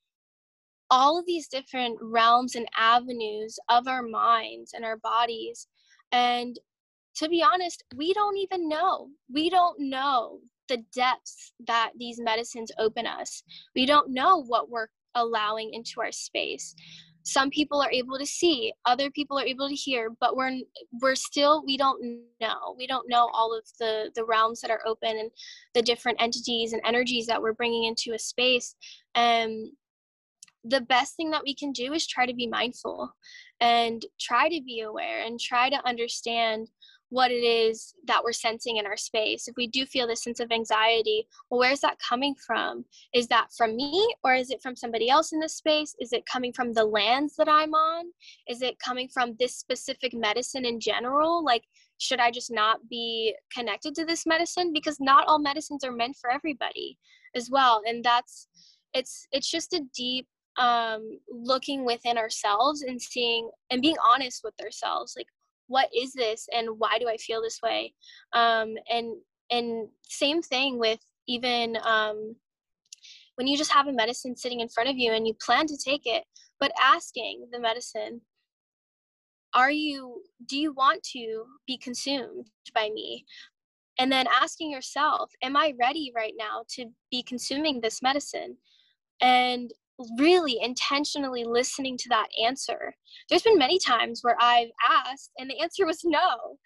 all 0.90 1.20
of 1.20 1.26
these 1.26 1.48
different 1.48 1.98
realms 2.02 2.56
and 2.56 2.68
avenues 2.78 3.60
of 3.70 3.88
our 3.88 4.04
minds 4.04 4.74
and 4.74 4.86
our 4.86 4.98
bodies. 4.98 5.68
And 6.12 6.58
to 7.18 7.28
be 7.28 7.44
honest, 7.44 7.84
we 7.96 8.14
don't 8.14 8.38
even 8.38 8.70
know. 8.70 9.10
We 9.32 9.50
don't 9.50 9.80
know 9.80 10.40
the 10.70 10.84
depths 10.94 11.54
that 11.66 11.92
these 11.98 12.20
medicines 12.20 12.72
open 12.78 13.08
us. 13.08 13.44
We 13.76 13.86
don't 13.86 14.12
know 14.12 14.44
what 14.44 14.70
we're 14.70 14.88
allowing 15.16 15.74
into 15.74 16.00
our 16.00 16.12
space. 16.12 16.76
Some 17.24 17.50
people 17.50 17.82
are 17.82 17.92
able 17.92 18.18
to 18.18 18.26
see, 18.26 18.72
other 18.86 19.10
people 19.12 19.38
are 19.38 19.46
able 19.46 19.68
to 19.68 19.76
hear, 19.76 20.12
but 20.22 20.38
we're 20.38 20.60
we're 21.02 21.16
still 21.16 21.62
we 21.66 21.76
don't 21.76 22.22
know. 22.40 22.74
We 22.78 22.88
don't 22.88 23.10
know 23.10 23.30
all 23.34 23.54
of 23.58 23.66
the 23.80 24.12
the 24.16 24.24
realms 24.24 24.62
that 24.62 24.72
are 24.72 24.80
open 24.86 25.18
and 25.18 25.30
the 25.74 25.82
different 25.82 26.22
entities 26.22 26.72
and 26.72 26.82
energies 26.86 27.28
that 27.28 27.42
we're 27.42 27.54
bringing 27.54 27.84
into 27.84 28.14
a 28.14 28.20
space. 28.20 28.76
And 29.16 29.68
the 30.68 30.82
best 30.82 31.16
thing 31.16 31.32
that 31.32 31.44
we 31.44 31.56
can 31.56 31.72
do 31.72 31.94
is 31.94 32.08
try 32.08 32.26
to 32.26 32.34
be 32.34 32.48
mindful 32.48 33.12
and 33.60 34.06
try 34.20 34.50
to 34.50 34.62
be 34.66 34.82
aware 34.82 35.26
and 35.26 35.40
try 35.40 35.70
to 35.70 35.88
understand 35.88 36.70
what 37.10 37.32
it 37.32 37.36
is 37.36 37.94
that 38.06 38.22
we're 38.24 38.34
sensing 38.34 38.78
in 38.78 38.86
our 38.86 38.98
space. 38.98 39.48
If 39.48 39.56
we 39.56 39.68
do 39.68 39.86
feel 39.86 40.08
this 40.08 40.24
sense 40.24 40.42
of 40.42 40.52
anxiety, 40.52 41.26
well, 41.50 41.60
where's 41.60 41.80
that 41.80 41.98
coming 42.00 42.36
from? 42.36 42.84
Is 43.14 43.28
that 43.28 43.48
from 43.56 43.78
me 43.78 44.14
or 44.24 44.34
is 44.34 44.52
it 44.52 44.62
from 44.62 44.76
somebody 44.76 45.10
else 45.10 45.32
in 45.32 45.40
this 45.40 45.56
space? 45.56 45.96
Is 46.02 46.12
it 46.12 46.26
coming 46.26 46.52
from 46.52 46.74
the 46.74 46.84
lands 46.84 47.36
that 47.38 47.48
I'm 47.48 47.74
on? 47.74 48.08
Is 48.50 48.62
it 48.62 48.78
coming 48.80 49.08
from 49.08 49.36
this 49.40 49.56
specific 49.56 50.14
medicine 50.14 50.66
in 50.66 50.82
general? 50.82 51.44
Like, 51.46 51.64
should 51.98 52.20
I 52.20 52.30
just 52.30 52.52
not 52.52 52.80
be 52.90 53.34
connected 53.56 53.96
to 53.96 54.06
this 54.06 54.26
medicine? 54.26 54.74
Because 54.74 55.00
not 55.00 55.28
all 55.28 55.40
medicines 55.40 55.86
are 55.86 55.94
meant 55.94 56.18
for 56.20 56.30
everybody 56.30 56.98
as 57.36 57.50
well. 57.50 57.82
And 57.88 58.04
that's, 58.04 58.50
it's, 58.94 59.28
it's 59.32 59.50
just 59.50 59.74
a 59.74 59.86
deep 59.96 60.28
um, 60.58 61.20
looking 61.30 61.86
within 61.86 62.18
ourselves 62.18 62.82
and 62.82 63.02
seeing 63.02 63.50
and 63.70 63.82
being 63.82 63.98
honest 64.06 64.42
with 64.44 64.54
ourselves 64.64 65.14
like 65.16 65.28
what 65.68 65.90
is 65.96 66.14
this 66.14 66.48
and 66.54 66.68
why 66.78 66.98
do 67.00 67.08
i 67.10 67.18
feel 67.18 67.42
this 67.42 67.60
way? 67.62 67.94
Um, 68.34 68.76
and 68.90 69.16
and 69.50 69.88
same 70.04 70.42
thing 70.42 70.80
with 70.80 71.00
even 71.28 71.78
um, 71.84 72.36
when 73.36 73.48
you 73.48 73.58
just 73.58 73.72
have 73.72 73.88
a 73.88 73.94
medicine 73.94 74.36
sitting 74.36 74.62
in 74.62 74.70
front 74.70 74.90
of 74.90 74.98
you 74.98 75.12
and 75.14 75.28
you 75.28 75.34
plan 75.36 75.68
to 75.68 75.78
take 75.78 76.02
it 76.06 76.24
but 76.60 76.72
asking 76.82 77.48
the 77.52 77.60
medicine 77.60 78.22
are 79.54 79.72
you 79.72 80.22
do 80.48 80.58
you 80.58 80.72
want 80.74 81.02
to 81.04 81.46
be 81.66 81.78
consumed 81.78 82.50
by 82.74 82.90
me? 82.94 83.26
And 84.00 84.12
then 84.12 84.28
asking 84.42 84.72
yourself 84.72 85.32
am 85.42 85.58
i 85.58 85.74
ready 85.80 86.12
right 86.16 86.34
now 86.38 86.64
to 86.76 86.86
be 87.12 87.24
consuming 87.24 87.82
this 87.82 88.02
medicine? 88.02 88.58
And 89.22 89.72
really 90.20 90.58
intentionally 90.62 91.44
listening 91.44 91.98
to 91.98 92.10
that 92.10 92.28
answer. 92.44 92.94
There's 93.30 93.42
been 93.42 93.58
many 93.58 93.80
times 93.80 94.22
where 94.22 94.38
I've 94.40 94.70
asked 94.88 95.32
and 95.38 95.50
the 95.50 95.60
answer 95.60 95.86
was 95.86 96.02
no. 96.04 96.58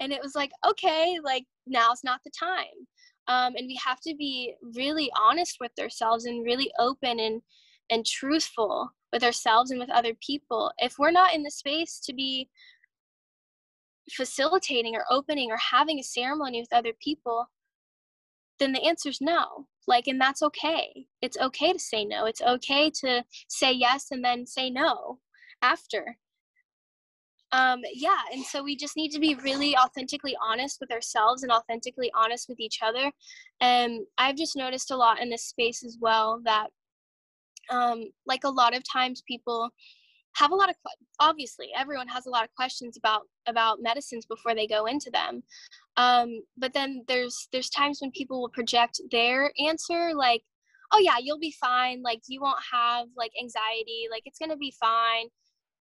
And 0.00 0.12
it 0.12 0.22
was 0.22 0.34
like, 0.34 0.50
okay, 0.66 1.18
like 1.24 1.44
now's 1.66 2.04
not 2.04 2.20
the 2.24 2.30
time. 2.38 2.86
Um, 3.28 3.54
and 3.56 3.66
we 3.66 3.78
have 3.84 4.00
to 4.02 4.14
be 4.14 4.54
really 4.74 5.10
honest 5.18 5.56
with 5.60 5.72
ourselves 5.80 6.26
and 6.26 6.44
really 6.44 6.70
open 6.78 7.18
and 7.18 7.42
and 7.90 8.04
truthful 8.04 8.90
with 9.12 9.22
ourselves 9.22 9.70
and 9.70 9.78
with 9.78 9.90
other 9.90 10.14
people. 10.20 10.72
If 10.78 10.98
we're 10.98 11.12
not 11.12 11.34
in 11.34 11.42
the 11.42 11.50
space 11.50 12.00
to 12.04 12.12
be 12.12 12.48
facilitating 14.10 14.94
or 14.94 15.04
opening 15.10 15.50
or 15.50 15.56
having 15.56 15.98
a 15.98 16.04
ceremony 16.04 16.60
with 16.60 16.72
other 16.72 16.92
people, 17.02 17.46
then 18.58 18.72
the 18.72 18.84
answer 18.84 19.08
is 19.08 19.20
no. 19.20 19.66
Like 19.86 20.06
and 20.06 20.20
that's 20.20 20.42
okay. 20.42 21.06
It's 21.22 21.38
okay 21.38 21.72
to 21.72 21.78
say 21.78 22.04
no. 22.04 22.26
It's 22.26 22.42
okay 22.42 22.90
to 23.02 23.24
say 23.48 23.72
yes 23.72 24.08
and 24.10 24.24
then 24.24 24.46
say 24.46 24.70
no 24.70 25.20
after. 25.62 26.18
Um 27.52 27.80
yeah 27.92 28.22
and 28.32 28.44
so 28.44 28.62
we 28.62 28.76
just 28.76 28.96
need 28.96 29.12
to 29.12 29.20
be 29.20 29.36
really 29.36 29.76
authentically 29.76 30.36
honest 30.44 30.78
with 30.80 30.90
ourselves 30.90 31.42
and 31.42 31.52
authentically 31.52 32.10
honest 32.14 32.48
with 32.48 32.58
each 32.60 32.80
other. 32.82 33.12
And 33.60 34.06
i've 34.18 34.36
just 34.36 34.56
noticed 34.56 34.90
a 34.90 34.96
lot 34.96 35.20
in 35.20 35.30
this 35.30 35.44
space 35.44 35.84
as 35.84 35.96
well 36.00 36.40
that 36.44 36.68
um 37.70 38.04
like 38.26 38.44
a 38.44 38.50
lot 38.50 38.76
of 38.76 38.82
times 38.90 39.22
people 39.26 39.70
have 40.36 40.50
a 40.50 40.54
lot 40.54 40.68
of 40.68 40.76
obviously 41.18 41.68
everyone 41.76 42.08
has 42.08 42.26
a 42.26 42.30
lot 42.30 42.44
of 42.44 42.54
questions 42.54 42.96
about 42.96 43.22
about 43.46 43.78
medicines 43.80 44.26
before 44.26 44.54
they 44.54 44.66
go 44.66 44.86
into 44.86 45.10
them. 45.10 45.42
Um, 45.96 46.42
but 46.56 46.74
then 46.74 47.04
there's 47.08 47.48
there's 47.52 47.70
times 47.70 47.98
when 48.00 48.10
people 48.10 48.40
will 48.40 48.50
project 48.50 49.00
their 49.10 49.50
answer 49.66 50.12
like 50.14 50.42
oh 50.92 50.98
yeah 50.98 51.16
you'll 51.20 51.38
be 51.38 51.54
fine. 51.60 52.02
Like 52.02 52.20
you 52.28 52.40
won't 52.40 52.58
have 52.72 53.06
like 53.16 53.32
anxiety. 53.40 54.06
Like 54.10 54.22
it's 54.26 54.38
to 54.38 54.56
be 54.56 54.74
fine. 54.78 55.28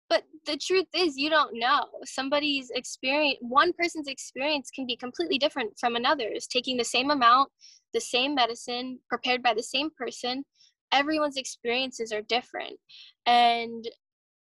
But 0.07 0.23
the 0.45 0.57
truth 0.57 0.87
is 0.93 1.17
you 1.17 1.29
don't 1.29 1.59
know. 1.59 1.85
Somebody's 2.05 2.69
experience 2.73 3.39
one 3.41 3.73
person's 3.73 4.07
experience 4.07 4.69
can 4.73 4.85
be 4.85 4.95
completely 4.95 5.37
different 5.37 5.73
from 5.79 5.95
another's. 5.95 6.47
Taking 6.47 6.77
the 6.77 6.85
same 6.85 7.11
amount 7.11 7.49
the 7.93 8.01
same 8.01 8.35
medicine 8.35 8.99
prepared 9.09 9.41
by 9.41 9.53
the 9.53 9.63
same 9.63 9.89
person 9.97 10.43
everyone's 10.91 11.37
experiences 11.37 12.11
are 12.11 12.21
different. 12.21 12.77
And 13.25 13.85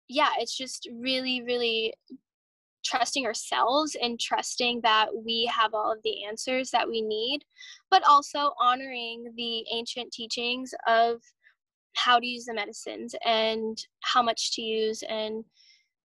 yeah 0.07 0.29
it's 0.39 0.55
just 0.55 0.87
really 0.99 1.41
really 1.43 1.93
trusting 2.85 3.25
ourselves 3.25 3.97
and 4.01 4.19
trusting 4.19 4.79
that 4.81 5.07
we 5.25 5.49
have 5.53 5.73
all 5.73 5.91
of 5.91 5.99
the 6.03 6.23
answers 6.23 6.71
that 6.71 6.87
we 6.87 7.01
need 7.01 7.41
but 7.91 8.03
also 8.07 8.51
honoring 8.61 9.33
the 9.35 9.65
ancient 9.71 10.11
teachings 10.11 10.73
of 10.87 11.19
how 11.95 12.19
to 12.19 12.25
use 12.25 12.45
the 12.45 12.53
medicines 12.53 13.15
and 13.25 13.77
how 14.03 14.21
much 14.21 14.53
to 14.55 14.61
use 14.61 15.03
and 15.09 15.43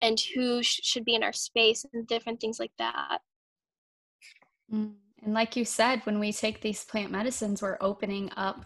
and 0.00 0.18
who 0.34 0.62
sh- 0.62 0.80
should 0.82 1.04
be 1.04 1.14
in 1.14 1.22
our 1.22 1.32
space 1.32 1.84
and 1.92 2.06
different 2.06 2.40
things 2.40 2.58
like 2.58 2.72
that 2.78 3.18
mm. 4.72 4.92
and 5.22 5.34
like 5.34 5.54
you 5.54 5.64
said 5.64 6.00
when 6.04 6.18
we 6.18 6.32
take 6.32 6.60
these 6.60 6.84
plant 6.84 7.12
medicines 7.12 7.62
we're 7.62 7.78
opening 7.80 8.30
up 8.36 8.64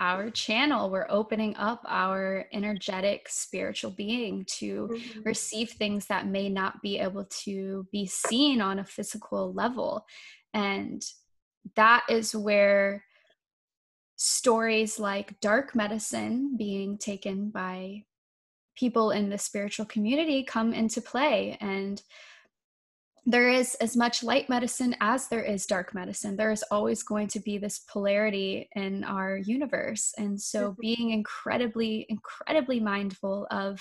our 0.00 0.30
channel 0.30 0.90
we're 0.90 1.06
opening 1.08 1.56
up 1.56 1.84
our 1.86 2.46
energetic 2.52 3.28
spiritual 3.28 3.90
being 3.90 4.44
to 4.44 4.88
mm-hmm. 4.92 5.22
receive 5.22 5.70
things 5.70 6.06
that 6.06 6.26
may 6.26 6.48
not 6.48 6.80
be 6.82 6.98
able 6.98 7.24
to 7.24 7.86
be 7.90 8.06
seen 8.06 8.60
on 8.60 8.78
a 8.78 8.84
physical 8.84 9.52
level 9.52 10.06
and 10.54 11.02
that 11.76 12.04
is 12.08 12.34
where 12.34 13.04
stories 14.16 14.98
like 14.98 15.38
dark 15.40 15.74
medicine 15.74 16.56
being 16.56 16.98
taken 16.98 17.50
by 17.50 18.02
people 18.76 19.10
in 19.10 19.28
the 19.28 19.38
spiritual 19.38 19.86
community 19.86 20.42
come 20.42 20.72
into 20.72 21.00
play 21.00 21.56
and 21.60 22.02
there 23.28 23.50
is 23.50 23.74
as 23.74 23.94
much 23.94 24.22
light 24.22 24.48
medicine 24.48 24.96
as 25.02 25.28
there 25.28 25.42
is 25.42 25.66
dark 25.66 25.94
medicine 25.94 26.34
there 26.34 26.50
is 26.50 26.64
always 26.70 27.02
going 27.02 27.28
to 27.28 27.38
be 27.40 27.58
this 27.58 27.80
polarity 27.80 28.68
in 28.74 29.04
our 29.04 29.36
universe 29.36 30.14
and 30.16 30.40
so 30.40 30.70
mm-hmm. 30.70 30.80
being 30.80 31.10
incredibly 31.10 32.06
incredibly 32.08 32.80
mindful 32.80 33.46
of 33.50 33.78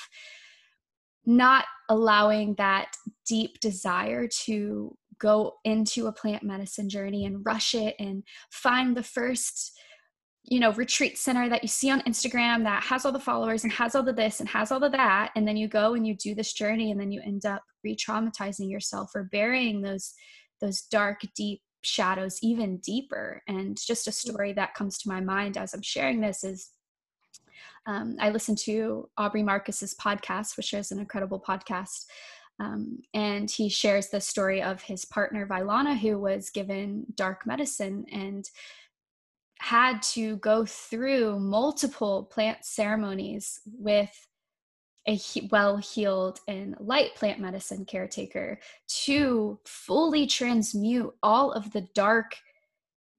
not 1.25 1.63
allowing 1.89 2.55
that 2.55 2.93
deep 3.25 3.57
desire 3.61 4.27
to 4.27 4.93
go 5.19 5.53
into 5.63 6.07
a 6.07 6.11
plant 6.11 6.43
medicine 6.43 6.89
journey 6.89 7.25
and 7.25 7.45
rush 7.45 7.73
it 7.73 7.95
and 7.99 8.23
find 8.51 8.95
the 8.97 9.03
first 9.03 9.79
you 10.47 10.59
know 10.59 10.71
retreat 10.73 11.17
center 11.17 11.49
that 11.49 11.61
you 11.61 11.67
see 11.67 11.91
on 11.91 12.01
instagram 12.01 12.63
that 12.63 12.81
has 12.83 13.05
all 13.05 13.11
the 13.11 13.19
followers 13.19 13.63
and 13.63 13.73
has 13.73 13.95
all 13.95 14.03
the 14.03 14.13
this 14.13 14.39
and 14.39 14.47
has 14.49 14.71
all 14.71 14.79
the 14.79 14.89
that 14.89 15.29
and 15.35 15.47
then 15.47 15.57
you 15.57 15.67
go 15.67 15.93
and 15.93 16.07
you 16.07 16.15
do 16.15 16.33
this 16.33 16.53
journey 16.53 16.91
and 16.91 16.99
then 16.99 17.11
you 17.11 17.21
end 17.25 17.45
up 17.45 17.63
re-traumatizing 17.83 18.69
yourself 18.69 19.11
or 19.13 19.23
burying 19.31 19.81
those 19.81 20.13
those 20.61 20.81
dark 20.83 21.21
deep 21.35 21.61
shadows 21.83 22.39
even 22.41 22.77
deeper. 22.77 23.43
And 23.47 23.77
just 23.79 24.07
a 24.07 24.11
story 24.11 24.51
that 24.53 24.73
comes 24.73 24.97
to 24.99 25.09
my 25.09 25.21
mind 25.21 25.57
as 25.57 25.73
i'm 25.73 25.81
sharing 25.81 26.21
this 26.21 26.43
is 26.43 26.71
um, 27.85 28.15
i 28.19 28.29
listened 28.29 28.57
to 28.57 29.09
aubrey 29.17 29.43
marcus's 29.43 29.95
podcast 29.95 30.57
which 30.57 30.73
is 30.73 30.91
an 30.91 30.99
incredible 30.99 31.39
podcast 31.39 32.05
um, 32.59 32.99
and 33.13 33.51
he 33.51 33.69
shares 33.69 34.09
the 34.09 34.19
story 34.19 34.63
of 34.63 34.81
his 34.81 35.05
partner 35.05 35.45
Vylana, 35.45 35.95
who 35.95 36.17
was 36.17 36.49
given 36.49 37.05
dark 37.13 37.45
medicine 37.45 38.03
and 38.11 38.49
had 39.59 40.01
to 40.01 40.37
go 40.37 40.65
through 40.65 41.39
multiple 41.39 42.23
plant 42.31 42.63
ceremonies 42.63 43.59
with 43.65 44.27
a 45.07 45.19
well 45.51 45.77
healed 45.77 46.39
and 46.47 46.75
light 46.79 47.15
plant 47.15 47.39
medicine 47.39 47.85
caretaker 47.85 48.59
to 48.87 49.59
fully 49.65 50.27
transmute 50.27 51.13
all 51.23 51.51
of 51.51 51.71
the 51.71 51.87
dark, 51.95 52.35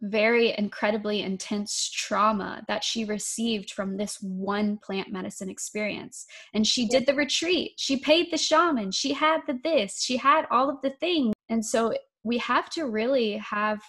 very 0.03 0.55
incredibly 0.59 1.23
intense 1.23 1.91
trauma 1.91 2.63
that 2.69 2.85
she 2.85 3.05
received 3.05 3.71
from 3.73 3.97
this 3.97 4.19
one 4.21 4.79
plant 4.79 5.11
medicine 5.11 5.49
experience. 5.49 6.27
And 6.55 6.67
she 6.67 6.87
did 6.87 7.07
the 7.07 7.15
retreat, 7.15 7.73
she 7.77 7.97
paid 7.97 8.31
the 8.31 8.39
shaman, 8.39 8.93
she 8.93 9.13
had 9.15 9.41
the 9.47 9.59
this, 9.65 10.03
she 10.03 10.19
had 10.19 10.45
all 10.51 10.69
of 10.69 10.77
the 10.83 10.91
things. 11.01 11.35
And 11.49 11.65
so 11.65 11.95
we 12.23 12.39
have 12.39 12.69
to 12.71 12.85
really 12.85 13.39
have 13.39 13.81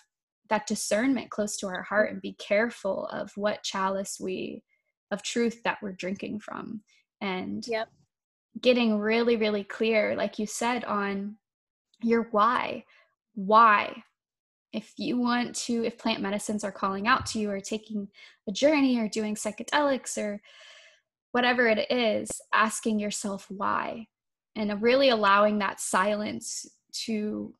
that 0.49 0.67
discernment 0.67 1.29
close 1.29 1.57
to 1.57 1.67
our 1.67 1.83
heart 1.83 2.11
and 2.11 2.21
be 2.21 2.33
careful 2.33 3.07
of 3.07 3.31
what 3.35 3.63
chalice 3.63 4.17
we 4.19 4.63
of 5.11 5.23
truth 5.23 5.61
that 5.63 5.77
we're 5.81 5.91
drinking 5.91 6.39
from. 6.39 6.81
And 7.21 7.65
yep. 7.67 7.89
getting 8.61 8.97
really 8.97 9.35
really 9.35 9.63
clear 9.63 10.15
like 10.15 10.39
you 10.39 10.45
said 10.45 10.83
on 10.85 11.37
your 12.01 12.27
why. 12.31 12.85
Why? 13.35 14.03
If 14.71 14.93
you 14.97 15.17
want 15.17 15.55
to 15.67 15.85
if 15.85 15.97
plant 15.97 16.21
medicines 16.21 16.63
are 16.63 16.71
calling 16.71 17.07
out 17.07 17.25
to 17.27 17.39
you 17.39 17.49
or 17.49 17.59
taking 17.59 18.07
a 18.47 18.51
journey 18.51 18.99
or 18.99 19.07
doing 19.07 19.35
psychedelics 19.35 20.17
or 20.17 20.41
whatever 21.31 21.67
it 21.67 21.91
is 21.91 22.29
asking 22.53 22.99
yourself 22.99 23.45
why 23.49 24.07
and 24.55 24.81
really 24.81 25.09
allowing 25.09 25.59
that 25.59 25.79
silence 25.79 26.65
to 26.91 27.53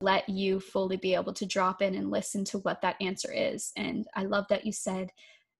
let 0.00 0.28
you 0.28 0.60
fully 0.60 0.96
be 0.96 1.14
able 1.14 1.32
to 1.34 1.46
drop 1.46 1.82
in 1.82 1.94
and 1.94 2.10
listen 2.10 2.44
to 2.46 2.58
what 2.58 2.80
that 2.82 2.96
answer 3.00 3.32
is. 3.32 3.72
And 3.76 4.06
I 4.14 4.24
love 4.24 4.46
that 4.48 4.64
you 4.64 4.72
said 4.72 5.10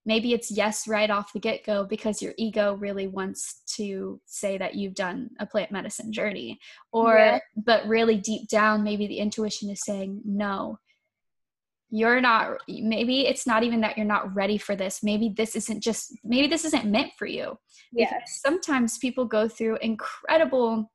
maybe 0.07 0.33
it's 0.33 0.51
yes 0.51 0.89
right 0.89 1.11
off 1.11 1.33
the 1.33 1.39
get 1.39 1.65
go 1.65 1.85
because 1.85 2.23
your 2.23 2.33
ego 2.39 2.75
really 2.75 3.07
wants 3.07 3.63
to 3.77 4.19
say 4.25 4.57
that 4.57 4.75
you've 4.75 4.95
done 4.95 5.29
a 5.39 5.47
plant 5.47 5.71
medicine 5.71 6.13
journey. 6.13 6.59
Or, 6.93 7.17
yeah. 7.17 7.39
but 7.57 7.87
really 7.87 8.17
deep 8.17 8.49
down, 8.49 8.83
maybe 8.83 9.07
the 9.07 9.19
intuition 9.19 9.69
is 9.69 9.83
saying, 9.85 10.23
no, 10.25 10.79
you're 11.91 12.21
not 12.21 12.59
maybe 12.69 13.27
it's 13.27 13.47
not 13.47 13.65
even 13.65 13.81
that 13.81 13.97
you're 13.97 14.07
not 14.07 14.33
ready 14.35 14.57
for 14.57 14.77
this 14.77 15.03
maybe 15.03 15.29
this 15.37 15.57
isn't 15.57 15.81
just 15.81 16.17
maybe 16.23 16.47
this 16.47 16.65
isn't 16.65 16.85
meant 16.85 17.11
for 17.19 17.27
you 17.27 17.59
yes 17.93 18.41
sometimes 18.45 18.97
people 18.99 19.25
go 19.25 19.49
through 19.49 19.77
incredible 19.79 20.89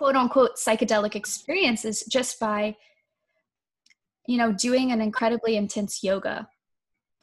quote 0.00 0.16
unquote 0.16 0.56
psychedelic 0.56 1.14
experiences 1.14 2.02
just 2.08 2.40
by 2.40 2.74
you 4.26 4.38
know 4.38 4.50
doing 4.50 4.92
an 4.92 5.02
incredibly 5.02 5.58
intense 5.58 6.02
yoga 6.02 6.48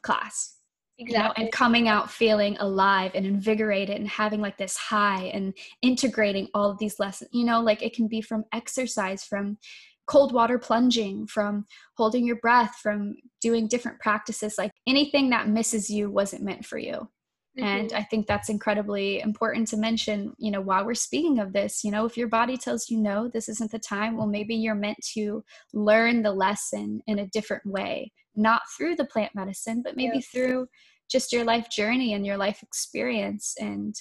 class 0.04 0.58
exactly. 0.96 1.12
you 1.12 1.18
know 1.20 1.32
and 1.36 1.50
coming 1.50 1.88
out 1.88 2.08
feeling 2.08 2.56
alive 2.60 3.10
and 3.16 3.26
invigorated 3.26 3.96
and 3.96 4.06
having 4.06 4.40
like 4.40 4.56
this 4.58 4.76
high 4.76 5.24
and 5.34 5.54
integrating 5.82 6.46
all 6.54 6.70
of 6.70 6.78
these 6.78 7.00
lessons 7.00 7.28
you 7.32 7.44
know 7.44 7.60
like 7.60 7.82
it 7.82 7.92
can 7.92 8.06
be 8.06 8.20
from 8.20 8.44
exercise 8.52 9.24
from 9.24 9.58
cold 10.06 10.32
water 10.32 10.56
plunging 10.56 11.26
from 11.26 11.66
holding 11.96 12.24
your 12.24 12.36
breath 12.36 12.76
from 12.80 13.16
doing 13.40 13.66
different 13.66 13.98
practices 13.98 14.54
like 14.56 14.70
anything 14.86 15.30
that 15.30 15.48
misses 15.48 15.90
you 15.90 16.08
wasn't 16.08 16.40
meant 16.40 16.64
for 16.64 16.78
you 16.78 17.08
Mm-hmm. 17.58 17.66
And 17.66 17.92
I 17.92 18.02
think 18.04 18.26
that's 18.26 18.48
incredibly 18.48 19.20
important 19.20 19.68
to 19.68 19.76
mention, 19.76 20.32
you 20.38 20.50
know, 20.50 20.60
while 20.60 20.86
we're 20.86 20.94
speaking 20.94 21.40
of 21.40 21.52
this, 21.52 21.82
you 21.82 21.90
know, 21.90 22.04
if 22.04 22.16
your 22.16 22.28
body 22.28 22.56
tells 22.56 22.88
you 22.88 22.98
no, 22.98 23.28
this 23.28 23.48
isn't 23.48 23.72
the 23.72 23.78
time, 23.78 24.16
well, 24.16 24.26
maybe 24.26 24.54
you're 24.54 24.74
meant 24.74 24.98
to 25.14 25.44
learn 25.72 26.22
the 26.22 26.32
lesson 26.32 27.00
in 27.06 27.18
a 27.18 27.26
different 27.28 27.66
way, 27.66 28.12
not 28.36 28.62
through 28.76 28.94
the 28.94 29.06
plant 29.06 29.34
medicine, 29.34 29.82
but 29.82 29.96
maybe 29.96 30.18
yes. 30.18 30.26
through 30.26 30.68
just 31.10 31.32
your 31.32 31.44
life 31.44 31.68
journey 31.70 32.14
and 32.14 32.24
your 32.24 32.36
life 32.36 32.62
experience 32.62 33.54
and 33.58 33.96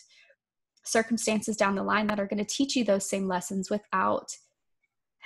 circumstances 0.86 1.58
down 1.58 1.76
the 1.76 1.84
line 1.84 2.08
that 2.08 2.20
are 2.20 2.28
going 2.28 2.44
to 2.44 2.46
teach 2.46 2.76
you 2.76 2.84
those 2.84 3.10
same 3.10 3.28
lessons 3.28 3.70
without 3.70 4.30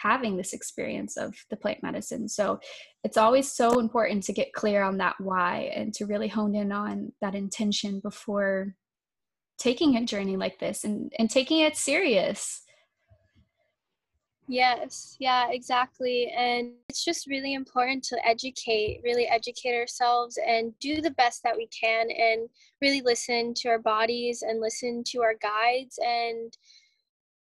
having 0.01 0.37
this 0.37 0.53
experience 0.53 1.17
of 1.17 1.35
the 1.49 1.57
plant 1.57 1.83
medicine. 1.83 2.27
So 2.27 2.59
it's 3.03 3.17
always 3.17 3.51
so 3.51 3.79
important 3.79 4.23
to 4.23 4.33
get 4.33 4.53
clear 4.53 4.83
on 4.83 4.97
that 4.97 5.15
why 5.19 5.71
and 5.75 5.93
to 5.95 6.05
really 6.05 6.27
hone 6.27 6.55
in 6.55 6.71
on 6.71 7.11
that 7.21 7.35
intention 7.35 7.99
before 7.99 8.75
taking 9.57 9.95
a 9.95 10.05
journey 10.05 10.37
like 10.37 10.59
this 10.59 10.83
and, 10.83 11.13
and 11.19 11.29
taking 11.29 11.59
it 11.59 11.77
serious. 11.77 12.63
Yes, 14.47 15.15
yeah, 15.19 15.47
exactly. 15.49 16.33
And 16.35 16.73
it's 16.89 17.05
just 17.05 17.27
really 17.27 17.53
important 17.53 18.03
to 18.05 18.27
educate, 18.27 18.99
really 19.03 19.25
educate 19.27 19.79
ourselves 19.79 20.37
and 20.45 20.73
do 20.79 20.99
the 20.99 21.11
best 21.11 21.41
that 21.43 21.55
we 21.55 21.67
can 21.67 22.07
and 22.11 22.49
really 22.81 23.01
listen 23.01 23.53
to 23.57 23.69
our 23.69 23.79
bodies 23.79 24.41
and 24.41 24.59
listen 24.59 25.03
to 25.07 25.21
our 25.21 25.35
guides 25.35 25.97
and 26.03 26.57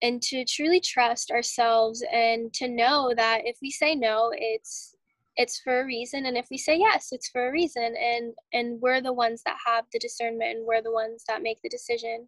and 0.02 0.22
to 0.22 0.46
truly 0.46 0.80
trust 0.80 1.32
ourselves 1.32 2.04
and 2.12 2.54
to 2.54 2.68
know 2.68 3.14
that 3.16 3.42
if 3.46 3.58
we 3.62 3.72
say 3.72 3.96
no 3.96 4.32
it's 4.34 4.96
it's 5.38 5.60
for 5.60 5.82
a 5.82 5.86
reason 5.86 6.26
and 6.26 6.38
if 6.38 6.48
we 6.50 6.58
say 6.58 6.78
yes 6.78 7.10
it's 7.12 7.30
for 7.30 7.48
a 7.48 7.52
reason 7.52 7.96
and 7.96 8.34
and 8.54 8.82
we're 8.82 9.02
the 9.02 9.14
ones 9.14 9.42
that 9.46 9.58
have 9.66 9.86
the 9.94 10.00
discernment 10.00 10.58
and 10.58 10.66
we're 10.66 10.82
the 10.82 10.92
ones 10.92 11.24
that 11.28 11.44
make 11.44 11.62
the 11.62 11.70
decision. 11.70 12.28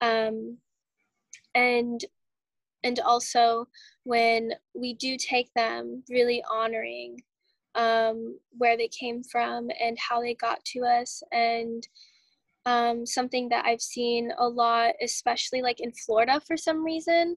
Um 0.00 0.58
and 1.54 2.04
and 2.84 2.98
also 3.00 3.68
when 4.04 4.52
we 4.74 4.94
do 4.94 5.16
take 5.16 5.52
them 5.54 6.02
really 6.10 6.42
honoring 6.50 7.16
um, 7.74 8.38
where 8.58 8.76
they 8.76 8.88
came 8.88 9.22
from 9.22 9.70
and 9.80 9.96
how 9.98 10.20
they 10.20 10.34
got 10.34 10.62
to 10.64 10.80
us 10.80 11.22
and 11.32 11.86
um, 12.66 13.04
something 13.06 13.48
that 13.48 13.64
i've 13.64 13.80
seen 13.80 14.30
a 14.38 14.48
lot 14.48 14.92
especially 15.02 15.62
like 15.62 15.80
in 15.80 15.92
florida 15.92 16.40
for 16.46 16.56
some 16.56 16.84
reason. 16.84 17.36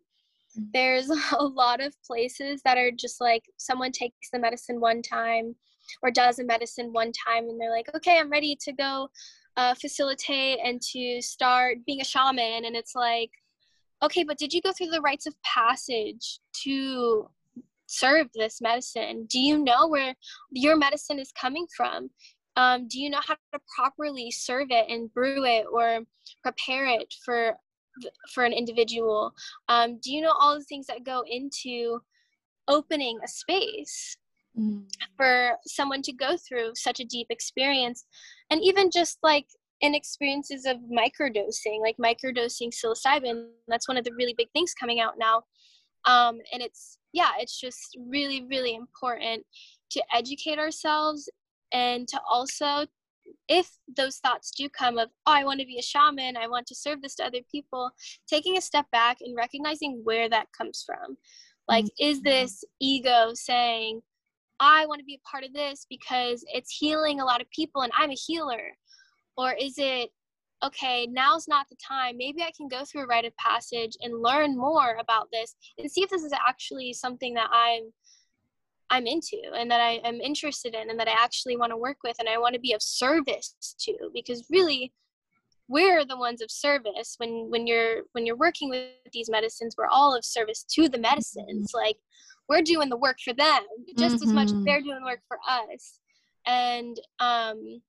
Mm. 0.57 0.67
there's 0.73 1.09
a 1.37 1.43
lot 1.43 1.81
of 1.81 1.93
places 2.05 2.61
that 2.63 2.77
are 2.77 2.91
just 2.91 3.19
like 3.21 3.43
someone 3.57 3.91
takes 3.91 4.29
the 4.31 4.39
medicine 4.39 4.79
one 4.79 5.01
time 5.01 5.55
or 6.01 6.09
does 6.09 6.39
a 6.39 6.43
medicine 6.43 6.91
one 6.91 7.11
time 7.11 7.49
and 7.49 7.59
they're 7.59 7.71
like 7.71 7.89
okay 7.95 8.17
i'm 8.19 8.31
ready 8.31 8.57
to 8.61 8.71
go 8.73 9.09
uh, 9.57 9.73
facilitate 9.75 10.59
and 10.63 10.81
to 10.81 11.21
start 11.21 11.77
being 11.85 12.01
a 12.01 12.05
shaman. 12.05 12.65
And 12.65 12.75
it's 12.75 12.95
like 12.95 13.31
okay 14.03 14.23
but 14.23 14.37
did 14.37 14.53
you 14.53 14.61
go 14.61 14.71
through 14.71 14.89
the 14.89 15.01
rites 15.01 15.25
of 15.25 15.35
passage 15.43 16.39
to 16.63 17.29
serve 17.87 18.27
this 18.33 18.61
medicine? 18.61 19.27
Do 19.29 19.39
you 19.39 19.63
know 19.63 19.87
where 19.87 20.15
your 20.51 20.75
medicine 20.75 21.19
is 21.19 21.31
coming 21.31 21.67
from 21.75 22.09
um, 22.55 22.87
do 22.87 22.99
you 22.99 23.09
know 23.09 23.19
how 23.25 23.35
to 23.53 23.59
properly 23.75 24.31
serve 24.31 24.67
it 24.69 24.89
and 24.89 25.13
brew 25.13 25.45
it 25.45 25.65
or 25.71 26.01
prepare 26.41 26.85
it 26.85 27.13
for 27.23 27.57
for 28.33 28.43
an 28.43 28.53
individual? 28.53 29.33
Um, 29.69 29.99
do 30.01 30.11
you 30.11 30.21
know 30.21 30.33
all 30.39 30.57
the 30.57 30.63
things 30.63 30.87
that 30.87 31.03
go 31.03 31.23
into 31.29 32.01
opening 32.67 33.19
a 33.23 33.27
space 33.27 34.17
mm. 34.57 34.83
for 35.17 35.51
someone 35.65 36.01
to 36.03 36.13
go 36.13 36.35
through 36.37 36.71
such 36.75 36.99
a 36.99 37.05
deep 37.05 37.27
experience? 37.29 38.05
And 38.49 38.61
even 38.63 38.89
just 38.91 39.17
like 39.23 39.47
in 39.81 39.93
experiences 39.93 40.65
of 40.65 40.77
microdosing 40.89 41.81
like 41.81 41.97
microdosing 41.97 42.71
psilocybin 42.73 43.47
that's 43.67 43.89
one 43.89 43.97
of 43.97 44.05
the 44.05 44.13
really 44.17 44.33
big 44.37 44.47
things 44.53 44.73
coming 44.73 45.01
out 45.01 45.15
now. 45.17 45.43
Um, 46.05 46.39
and 46.53 46.61
it's 46.61 46.99
yeah 47.11 47.31
it's 47.39 47.59
just 47.59 47.97
really 48.07 48.45
really 48.49 48.75
important 48.75 49.43
to 49.91 50.01
educate 50.13 50.59
ourselves 50.59 51.29
and 51.75 52.07
to 52.07 52.19
also 52.29 52.85
if 53.49 53.69
those 53.97 54.17
thoughts 54.17 54.51
do 54.51 54.69
come 54.69 54.97
of 54.97 55.09
oh 55.27 55.33
i 55.33 55.43
want 55.43 55.59
to 55.59 55.65
be 55.65 55.77
a 55.77 55.81
shaman 55.81 56.37
i 56.37 56.47
want 56.47 56.65
to 56.65 56.75
serve 56.75 57.01
this 57.01 57.15
to 57.15 57.25
other 57.25 57.41
people 57.51 57.91
taking 58.27 58.57
a 58.57 58.61
step 58.61 58.85
back 58.91 59.17
and 59.21 59.35
recognizing 59.35 60.01
where 60.03 60.29
that 60.29 60.47
comes 60.57 60.83
from 60.85 61.17
like 61.67 61.85
mm-hmm. 61.85 62.09
is 62.09 62.21
this 62.21 62.63
ego 62.79 63.31
saying 63.33 64.01
I 64.59 64.85
want 64.85 64.99
to 64.99 65.05
be 65.05 65.15
a 65.15 65.29
part 65.29 65.43
of 65.43 65.53
this 65.53 65.85
because 65.89 66.43
it's 66.47 66.75
healing 66.75 67.19
a 67.19 67.25
lot 67.25 67.41
of 67.41 67.49
people 67.49 67.81
and 67.81 67.91
I'm 67.97 68.11
a 68.11 68.15
healer? 68.15 68.71
Or 69.37 69.53
is 69.59 69.75
it, 69.77 70.11
okay, 70.63 71.07
now's 71.07 71.47
not 71.47 71.67
the 71.69 71.75
time. 71.85 72.17
Maybe 72.17 72.41
I 72.41 72.51
can 72.55 72.67
go 72.67 72.85
through 72.85 73.03
a 73.03 73.07
rite 73.07 73.25
of 73.25 73.35
passage 73.35 73.97
and 74.01 74.21
learn 74.21 74.57
more 74.57 74.97
about 74.99 75.27
this 75.31 75.55
and 75.77 75.91
see 75.91 76.01
if 76.01 76.09
this 76.09 76.23
is 76.23 76.33
actually 76.33 76.93
something 76.93 77.33
that 77.33 77.49
I'm 77.51 77.91
I'm 78.89 79.07
into 79.07 79.37
and 79.55 79.69
that 79.71 79.81
I 79.81 79.99
am 80.03 80.21
interested 80.21 80.75
in 80.75 80.89
and 80.89 80.99
that 80.99 81.07
I 81.07 81.15
actually 81.17 81.57
want 81.57 81.71
to 81.71 81.77
work 81.77 81.97
with 82.03 82.15
and 82.19 82.29
I 82.29 82.37
want 82.37 82.53
to 82.53 82.59
be 82.59 82.73
of 82.73 82.81
service 82.81 83.55
to 83.79 83.93
because 84.13 84.45
really 84.49 84.93
we're 85.67 86.05
the 86.05 86.17
ones 86.17 86.41
of 86.41 86.51
service 86.51 87.15
when 87.17 87.49
when 87.49 87.65
you're 87.65 88.03
when 88.11 88.25
you're 88.25 88.37
working 88.37 88.69
with 88.69 88.89
these 89.11 89.29
medicines 89.29 89.75
we're 89.77 89.87
all 89.87 90.15
of 90.15 90.23
service 90.23 90.63
to 90.71 90.87
the 90.87 90.97
medicines 90.97 91.71
mm-hmm. 91.71 91.77
like 91.77 91.97
we're 92.47 92.61
doing 92.61 92.89
the 92.89 92.97
work 92.97 93.17
for 93.23 93.33
them 93.33 93.61
just 93.97 94.17
mm-hmm. 94.17 94.29
as 94.29 94.33
much 94.33 94.45
as 94.45 94.53
mm-hmm. 94.53 94.63
they're 94.63 94.81
doing 94.81 95.03
work 95.03 95.21
for 95.27 95.37
us 95.49 95.99
and 96.45 96.97
um 97.19 97.81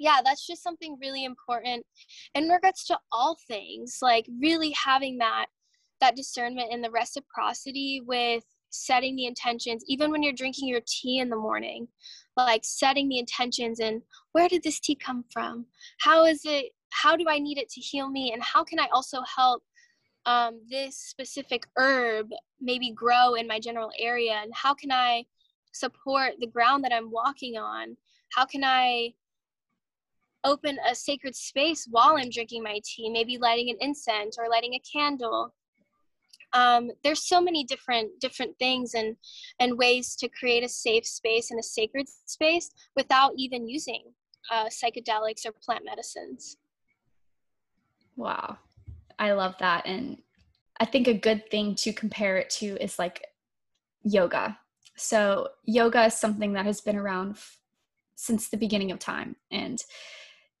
yeah 0.00 0.20
that's 0.24 0.46
just 0.46 0.62
something 0.62 0.98
really 1.00 1.24
important 1.24 1.86
in 2.34 2.48
regards 2.48 2.84
to 2.84 2.98
all 3.12 3.36
things 3.46 3.98
like 4.02 4.26
really 4.40 4.72
having 4.72 5.18
that 5.18 5.46
that 6.00 6.16
discernment 6.16 6.72
and 6.72 6.82
the 6.82 6.90
reciprocity 6.90 8.02
with 8.04 8.42
setting 8.76 9.16
the 9.16 9.26
intentions 9.26 9.84
even 9.88 10.10
when 10.10 10.22
you're 10.22 10.32
drinking 10.32 10.68
your 10.68 10.80
tea 10.86 11.18
in 11.18 11.28
the 11.30 11.36
morning 11.36 11.88
like 12.36 12.64
setting 12.64 13.08
the 13.08 13.18
intentions 13.18 13.80
and 13.80 14.02
where 14.32 14.48
did 14.48 14.62
this 14.62 14.80
tea 14.80 14.94
come 14.94 15.24
from? 15.32 15.66
How 15.98 16.24
is 16.24 16.42
it 16.44 16.72
how 16.90 17.16
do 17.16 17.24
i 17.28 17.38
need 17.38 17.58
it 17.58 17.68
to 17.70 17.80
heal 17.80 18.08
me? 18.08 18.32
And 18.32 18.42
how 18.42 18.64
can 18.64 18.78
i 18.78 18.88
also 18.92 19.20
help 19.22 19.62
um, 20.26 20.60
this 20.68 20.96
specific 20.96 21.66
herb 21.76 22.28
maybe 22.60 22.90
grow 22.90 23.34
in 23.34 23.46
my 23.46 23.58
general 23.58 23.90
area? 23.98 24.40
And 24.42 24.52
how 24.54 24.74
can 24.74 24.92
i 24.92 25.24
support 25.72 26.32
the 26.38 26.46
ground 26.46 26.84
that 26.84 26.92
i'm 26.92 27.10
walking 27.10 27.56
on? 27.56 27.96
How 28.32 28.44
can 28.44 28.62
i 28.64 29.14
open 30.44 30.78
a 30.88 30.94
sacred 30.94 31.34
space 31.34 31.88
while 31.90 32.16
i'm 32.18 32.30
drinking 32.30 32.62
my 32.62 32.80
tea? 32.84 33.08
Maybe 33.08 33.38
lighting 33.38 33.70
an 33.70 33.76
incense 33.80 34.36
or 34.38 34.48
lighting 34.50 34.74
a 34.74 34.82
candle 34.92 35.54
um, 36.52 36.90
there's 37.02 37.26
so 37.26 37.40
many 37.40 37.64
different 37.64 38.08
different 38.20 38.58
things 38.58 38.94
and 38.94 39.16
and 39.60 39.78
ways 39.78 40.16
to 40.16 40.28
create 40.28 40.64
a 40.64 40.68
safe 40.68 41.06
space 41.06 41.50
and 41.50 41.60
a 41.60 41.62
sacred 41.62 42.06
space 42.26 42.70
without 42.94 43.32
even 43.36 43.68
using 43.68 44.02
uh, 44.50 44.66
psychedelics 44.66 45.44
or 45.44 45.52
plant 45.62 45.84
medicines 45.84 46.56
wow 48.16 48.56
I 49.18 49.32
love 49.32 49.54
that. 49.60 49.86
And 49.86 50.18
I 50.78 50.84
think 50.84 51.08
a 51.08 51.14
good 51.14 51.50
thing 51.50 51.74
to 51.76 51.92
compare 51.92 52.36
it 52.36 52.50
to 52.50 52.76
is 52.82 52.98
like 52.98 53.24
yoga. 54.02 54.58
So, 54.96 55.48
yoga 55.64 56.06
is 56.06 56.14
something 56.14 56.54
that 56.54 56.66
has 56.66 56.80
been 56.80 56.96
around 56.96 57.32
f- 57.32 57.58
since 58.14 58.48
the 58.48 58.56
beginning 58.56 58.90
of 58.90 58.98
time. 58.98 59.36
And 59.50 59.82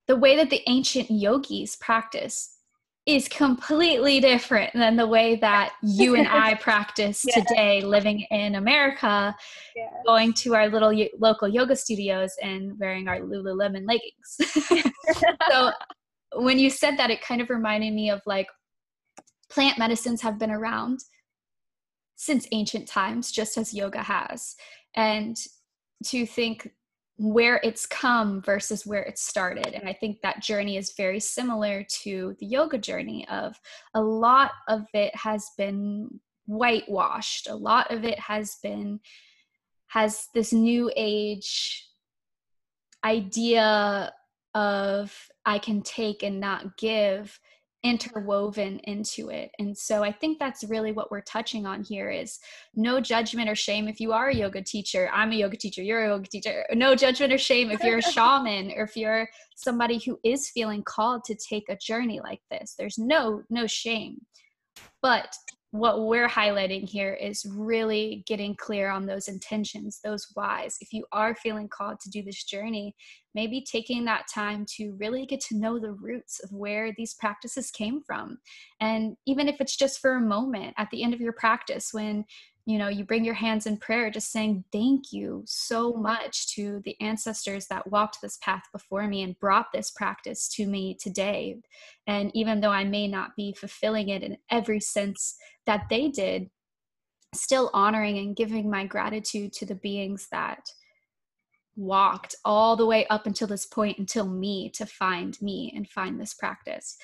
the 0.06 0.16
way 0.16 0.36
that 0.36 0.50
the 0.50 0.62
ancient 0.68 1.10
yogis 1.10 1.76
practice 1.76 2.55
is 3.06 3.28
completely 3.28 4.18
different 4.18 4.72
than 4.74 4.96
the 4.96 5.06
way 5.06 5.36
that 5.36 5.74
you 5.82 6.16
and 6.16 6.26
I 6.26 6.54
practice 6.60 7.24
yeah. 7.24 7.34
today 7.36 7.80
living 7.80 8.26
in 8.32 8.56
America, 8.56 9.34
yeah. 9.76 9.90
going 10.04 10.32
to 10.34 10.56
our 10.56 10.68
little 10.68 10.92
local 11.18 11.46
yoga 11.46 11.76
studios 11.76 12.32
and 12.42 12.76
wearing 12.80 13.06
our 13.06 13.20
Lululemon 13.20 13.86
leggings. 13.86 14.92
so 15.48 15.70
when 16.34 16.58
you 16.58 16.68
said 16.68 16.96
that, 16.96 17.10
it 17.10 17.22
kind 17.22 17.40
of 17.40 17.48
reminded 17.48 17.94
me 17.94 18.10
of 18.10 18.20
like 18.26 18.48
plant 19.50 19.78
medicines 19.78 20.20
have 20.22 20.38
been 20.38 20.50
around 20.50 20.98
since 22.16 22.48
ancient 22.50 22.88
times, 22.88 23.30
just 23.30 23.56
as 23.56 23.72
yoga 23.72 24.02
has. 24.02 24.56
And 24.96 25.36
to 26.06 26.26
think 26.26 26.70
where 27.18 27.60
it's 27.62 27.86
come 27.86 28.42
versus 28.42 28.86
where 28.86 29.02
it 29.02 29.18
started. 29.18 29.68
And 29.68 29.88
I 29.88 29.94
think 29.94 30.20
that 30.22 30.42
journey 30.42 30.76
is 30.76 30.94
very 30.96 31.20
similar 31.20 31.84
to 32.02 32.36
the 32.38 32.46
yoga 32.46 32.78
journey 32.78 33.26
of 33.28 33.58
a 33.94 34.00
lot 34.00 34.52
of 34.68 34.84
it 34.92 35.14
has 35.16 35.50
been 35.56 36.20
whitewashed. 36.46 37.48
A 37.48 37.54
lot 37.54 37.90
of 37.90 38.04
it 38.04 38.18
has 38.18 38.56
been 38.62 39.00
has 39.88 40.26
this 40.34 40.52
new 40.52 40.90
age 40.96 41.88
idea 43.04 44.12
of 44.54 45.16
I 45.44 45.58
can 45.58 45.82
take 45.82 46.22
and 46.22 46.40
not 46.40 46.76
give 46.76 47.38
interwoven 47.82 48.80
into 48.84 49.28
it. 49.28 49.50
And 49.58 49.76
so 49.76 50.02
I 50.02 50.10
think 50.10 50.38
that's 50.38 50.64
really 50.64 50.92
what 50.92 51.10
we're 51.10 51.20
touching 51.20 51.66
on 51.66 51.84
here 51.84 52.10
is 52.10 52.38
no 52.74 53.00
judgment 53.00 53.48
or 53.48 53.54
shame 53.54 53.86
if 53.86 54.00
you 54.00 54.12
are 54.12 54.28
a 54.28 54.34
yoga 54.34 54.62
teacher. 54.62 55.08
I'm 55.12 55.32
a 55.32 55.36
yoga 55.36 55.56
teacher, 55.56 55.82
you're 55.82 56.04
a 56.04 56.08
yoga 56.08 56.28
teacher. 56.28 56.64
No 56.72 56.94
judgment 56.94 57.32
or 57.32 57.38
shame 57.38 57.70
if 57.70 57.82
you're 57.82 57.98
a 57.98 58.02
shaman 58.12 58.72
or 58.76 58.84
if 58.84 58.96
you're 58.96 59.28
somebody 59.56 59.98
who 59.98 60.18
is 60.24 60.50
feeling 60.50 60.82
called 60.82 61.24
to 61.24 61.36
take 61.36 61.68
a 61.68 61.76
journey 61.76 62.20
like 62.20 62.40
this. 62.50 62.74
There's 62.78 62.98
no 62.98 63.42
no 63.50 63.66
shame. 63.66 64.22
But 65.02 65.32
what 65.78 66.06
we're 66.06 66.28
highlighting 66.28 66.88
here 66.88 67.14
is 67.14 67.46
really 67.48 68.24
getting 68.26 68.54
clear 68.54 68.90
on 68.90 69.06
those 69.06 69.28
intentions, 69.28 70.00
those 70.02 70.26
whys. 70.34 70.76
If 70.80 70.92
you 70.92 71.04
are 71.12 71.34
feeling 71.34 71.68
called 71.68 72.00
to 72.00 72.10
do 72.10 72.22
this 72.22 72.44
journey, 72.44 72.94
maybe 73.34 73.60
taking 73.60 74.04
that 74.04 74.26
time 74.32 74.64
to 74.76 74.96
really 74.98 75.26
get 75.26 75.40
to 75.40 75.56
know 75.56 75.78
the 75.78 75.92
roots 75.92 76.40
of 76.42 76.50
where 76.52 76.92
these 76.96 77.14
practices 77.14 77.70
came 77.70 78.02
from. 78.06 78.38
And 78.80 79.16
even 79.26 79.48
if 79.48 79.60
it's 79.60 79.76
just 79.76 80.00
for 80.00 80.16
a 80.16 80.20
moment 80.20 80.74
at 80.78 80.88
the 80.90 81.02
end 81.02 81.14
of 81.14 81.20
your 81.20 81.34
practice, 81.34 81.90
when 81.92 82.24
you 82.66 82.78
know 82.78 82.88
you 82.88 83.04
bring 83.04 83.24
your 83.24 83.34
hands 83.34 83.66
in 83.66 83.76
prayer 83.76 84.10
just 84.10 84.32
saying 84.32 84.64
thank 84.72 85.12
you 85.12 85.42
so 85.46 85.92
much 85.92 86.52
to 86.54 86.82
the 86.84 87.00
ancestors 87.00 87.66
that 87.68 87.88
walked 87.90 88.20
this 88.20 88.38
path 88.42 88.64
before 88.72 89.06
me 89.06 89.22
and 89.22 89.38
brought 89.38 89.66
this 89.72 89.92
practice 89.92 90.48
to 90.48 90.66
me 90.66 90.96
today. 91.00 91.56
And 92.06 92.30
even 92.34 92.60
though 92.60 92.70
i 92.70 92.84
may 92.84 93.06
not 93.06 93.36
be 93.36 93.52
fulfilling 93.52 94.08
it 94.08 94.22
in 94.22 94.36
every 94.50 94.80
sense 94.80 95.36
that 95.64 95.84
they 95.88 96.08
did 96.08 96.50
still 97.34 97.70
honoring 97.72 98.18
and 98.18 98.36
giving 98.36 98.68
my 98.68 98.84
gratitude 98.84 99.52
to 99.52 99.66
the 99.66 99.74
beings 99.76 100.28
that 100.32 100.68
walked 101.76 102.34
all 102.44 102.74
the 102.74 102.86
way 102.86 103.06
up 103.08 103.26
until 103.26 103.46
this 103.46 103.66
point 103.66 103.98
until 103.98 104.26
me 104.26 104.70
to 104.70 104.86
find 104.86 105.40
me 105.42 105.72
and 105.76 105.88
find 105.88 106.18
this 106.18 106.32
practice 106.32 106.96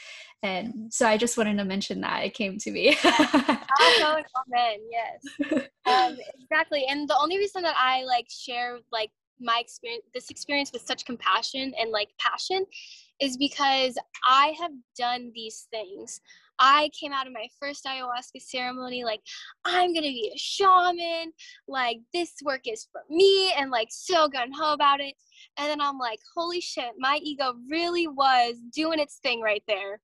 and 0.43 0.93
so 0.93 1.07
i 1.07 1.17
just 1.17 1.37
wanted 1.37 1.57
to 1.57 1.65
mention 1.65 2.01
that 2.01 2.25
it 2.25 2.35
came 2.35 2.59
to 2.59 2.71
me. 2.71 2.97
Amen 3.05 4.79
yes. 4.91 5.67
Um, 5.87 6.17
exactly. 6.41 6.87
And 6.89 7.09
the 7.09 7.17
only 7.19 7.39
reason 7.39 7.63
that 7.63 7.77
i 7.79 8.05
like 8.05 8.27
share 8.29 8.79
like 8.91 9.11
my 9.41 9.59
experience 9.61 10.05
this 10.15 10.31
experience 10.31 10.73
with 10.73 10.83
such 10.87 11.05
compassion 11.05 11.73
and 11.79 11.91
like 11.91 12.09
passion 12.19 12.65
is 13.21 13.37
because 13.37 13.97
i 14.29 14.55
have 14.61 14.73
done 14.97 15.33
these 15.35 15.67
things. 15.71 16.21
I 16.59 16.91
came 16.99 17.13
out 17.13 17.27
of 17.27 17.33
my 17.33 17.49
first 17.59 17.85
ayahuasca 17.85 18.41
ceremony 18.41 19.05
like, 19.05 19.21
I'm 19.65 19.93
gonna 19.93 20.03
be 20.03 20.31
a 20.35 20.39
shaman, 20.39 21.33
like, 21.67 21.99
this 22.13 22.35
work 22.45 22.63
is 22.67 22.87
for 22.93 23.03
me, 23.11 23.53
and 23.59 23.71
like, 23.71 23.89
so 23.91 24.29
gun 24.29 24.53
ho 24.53 24.73
about 24.73 25.01
it. 25.01 25.15
And 25.59 25.69
then 25.69 25.81
I'm 25.81 25.99
like, 25.99 26.21
holy 26.35 26.61
shit, 26.61 26.93
my 26.99 27.19
ego 27.23 27.55
really 27.71 28.07
was 28.07 28.57
doing 28.75 28.99
its 28.99 29.17
thing 29.23 29.41
right 29.41 29.63
there. 29.67 30.01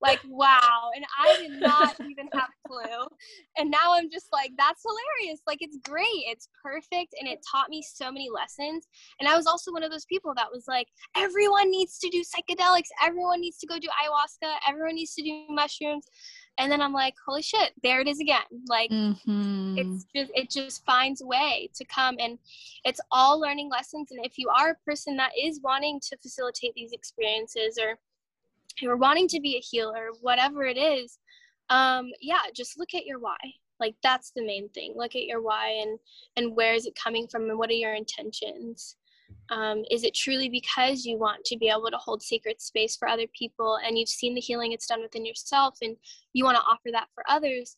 Like, 0.00 0.20
wow. 0.28 0.90
And 0.94 1.04
I 1.18 1.36
did 1.36 1.60
not 1.60 1.94
even 2.10 2.28
have 2.32 2.48
a 2.48 2.68
clue. 2.68 3.06
And 3.56 3.70
now 3.70 3.94
I'm 3.94 4.10
just 4.10 4.28
like, 4.32 4.52
that's 4.58 4.82
hilarious. 4.82 5.40
Like, 5.46 5.58
it's 5.60 5.78
great. 5.84 6.06
It's 6.26 6.48
perfect. 6.62 7.14
And 7.18 7.28
it 7.28 7.40
taught 7.50 7.70
me 7.70 7.82
so 7.82 8.10
many 8.10 8.28
lessons. 8.32 8.86
And 9.20 9.28
I 9.28 9.36
was 9.36 9.46
also 9.46 9.72
one 9.72 9.82
of 9.82 9.90
those 9.90 10.06
people 10.06 10.32
that 10.36 10.48
was 10.52 10.64
like, 10.68 10.86
everyone 11.16 11.70
needs 11.70 11.98
to 11.98 12.08
do 12.08 12.22
psychedelics. 12.22 12.88
Everyone 13.02 13.40
needs 13.40 13.58
to 13.58 13.66
go 13.66 13.78
do 13.78 13.88
ayahuasca. 13.88 14.52
Everyone 14.68 14.94
needs 14.94 15.14
to 15.14 15.22
do 15.22 15.44
mushrooms 15.48 16.06
and 16.58 16.70
then 16.70 16.80
i'm 16.80 16.92
like 16.92 17.14
holy 17.26 17.42
shit 17.42 17.72
there 17.82 18.00
it 18.00 18.08
is 18.08 18.20
again. 18.20 18.42
Like 18.68 18.90
mm-hmm. 18.90 19.78
it's 19.78 20.06
just 20.14 20.30
it 20.34 20.50
just 20.50 20.84
finds 20.84 21.22
a 21.22 21.26
way 21.26 21.70
to 21.74 21.84
come 21.84 22.16
and 22.18 22.38
it's 22.84 23.00
all 23.10 23.40
learning 23.40 23.70
lessons 23.70 24.10
and 24.10 24.24
if 24.24 24.38
you 24.38 24.48
are 24.48 24.70
a 24.70 24.84
person 24.84 25.16
that 25.16 25.32
is 25.40 25.60
wanting 25.62 26.00
to 26.00 26.16
facilitate 26.18 26.74
these 26.74 26.92
experiences 26.92 27.78
or 27.80 27.98
you're 28.80 28.96
wanting 28.96 29.28
to 29.28 29.40
be 29.40 29.56
a 29.56 29.60
healer 29.60 30.08
whatever 30.20 30.64
it 30.64 30.76
is 30.76 31.18
um 31.70 32.10
yeah 32.20 32.42
just 32.54 32.78
look 32.78 32.94
at 32.94 33.06
your 33.06 33.18
why. 33.18 33.38
Like 33.78 33.96
that's 34.02 34.30
the 34.36 34.44
main 34.44 34.68
thing. 34.68 34.92
Look 34.94 35.16
at 35.16 35.24
your 35.24 35.40
why 35.40 35.70
and 35.82 35.98
and 36.36 36.54
where 36.54 36.74
is 36.74 36.86
it 36.86 36.94
coming 37.02 37.26
from 37.26 37.48
and 37.48 37.58
what 37.58 37.70
are 37.70 37.74
your 37.74 37.94
intentions 37.94 38.96
um, 39.50 39.82
is 39.90 40.04
it 40.04 40.14
truly 40.14 40.48
because 40.48 41.04
you 41.04 41.18
want 41.18 41.44
to 41.44 41.58
be 41.58 41.68
able 41.68 41.90
to 41.90 41.96
hold 41.96 42.22
sacred 42.22 42.60
space 42.60 42.96
for 42.96 43.08
other 43.08 43.26
people 43.36 43.78
and 43.84 43.98
you've 43.98 44.08
seen 44.08 44.34
the 44.34 44.40
healing 44.40 44.72
it's 44.72 44.86
done 44.86 45.02
within 45.02 45.26
yourself 45.26 45.76
and 45.82 45.96
you 46.32 46.44
want 46.44 46.56
to 46.56 46.62
offer 46.62 46.90
that 46.92 47.08
for 47.14 47.24
others? 47.28 47.76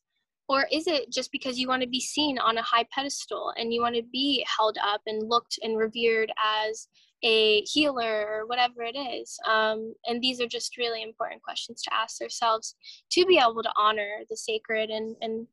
Or 0.48 0.66
is 0.70 0.86
it 0.86 1.10
just 1.10 1.32
because 1.32 1.58
you 1.58 1.68
want 1.68 1.82
to 1.82 1.88
be 1.88 2.00
seen 2.00 2.38
on 2.38 2.58
a 2.58 2.62
high 2.62 2.84
pedestal 2.94 3.54
and 3.56 3.72
you 3.72 3.80
want 3.80 3.94
to 3.94 4.02
be 4.12 4.44
held 4.58 4.76
up 4.84 5.00
and 5.06 5.28
looked 5.30 5.58
and 5.62 5.78
revered 5.78 6.30
as 6.68 6.88
a 7.24 7.62
healer 7.62 8.26
or 8.28 8.46
whatever 8.46 8.82
it 8.82 8.96
is? 8.96 9.38
Um, 9.48 9.94
and 10.06 10.20
these 10.20 10.42
are 10.42 10.48
just 10.48 10.76
really 10.76 11.02
important 11.02 11.42
questions 11.42 11.80
to 11.82 11.94
ask 11.94 12.20
ourselves 12.20 12.74
to 13.12 13.24
be 13.24 13.38
able 13.38 13.62
to 13.62 13.72
honor 13.78 14.24
the 14.28 14.36
sacred 14.36 14.90
and, 14.90 15.16
and, 15.22 15.46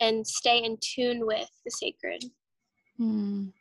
and 0.00 0.26
stay 0.26 0.64
in 0.64 0.78
tune 0.80 1.26
with 1.26 1.50
the 1.66 1.70
sacred. 1.70 2.24
Mm. 2.98 3.52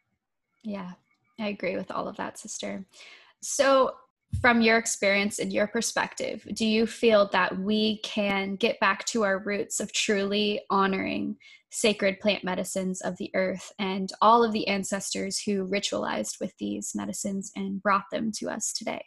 Yeah, 0.63 0.91
I 1.39 1.47
agree 1.47 1.75
with 1.75 1.91
all 1.91 2.07
of 2.07 2.17
that, 2.17 2.37
sister. 2.37 2.85
So, 3.41 3.93
from 4.41 4.61
your 4.61 4.77
experience 4.77 5.39
and 5.39 5.53
your 5.53 5.67
perspective, 5.67 6.45
do 6.53 6.65
you 6.65 6.87
feel 6.87 7.29
that 7.31 7.57
we 7.59 7.99
can 7.99 8.55
get 8.55 8.79
back 8.79 9.05
to 9.05 9.23
our 9.23 9.39
roots 9.39 9.79
of 9.79 9.93
truly 9.93 10.61
honoring 10.69 11.37
sacred 11.69 12.19
plant 12.19 12.43
medicines 12.43 13.01
of 13.01 13.17
the 13.17 13.29
earth 13.33 13.71
and 13.79 14.11
all 14.21 14.43
of 14.43 14.51
the 14.51 14.67
ancestors 14.67 15.39
who 15.39 15.67
ritualized 15.67 16.39
with 16.39 16.53
these 16.57 16.93
medicines 16.95 17.51
and 17.55 17.81
brought 17.81 18.05
them 18.11 18.31
to 18.37 18.49
us 18.49 18.73
today? 18.73 19.05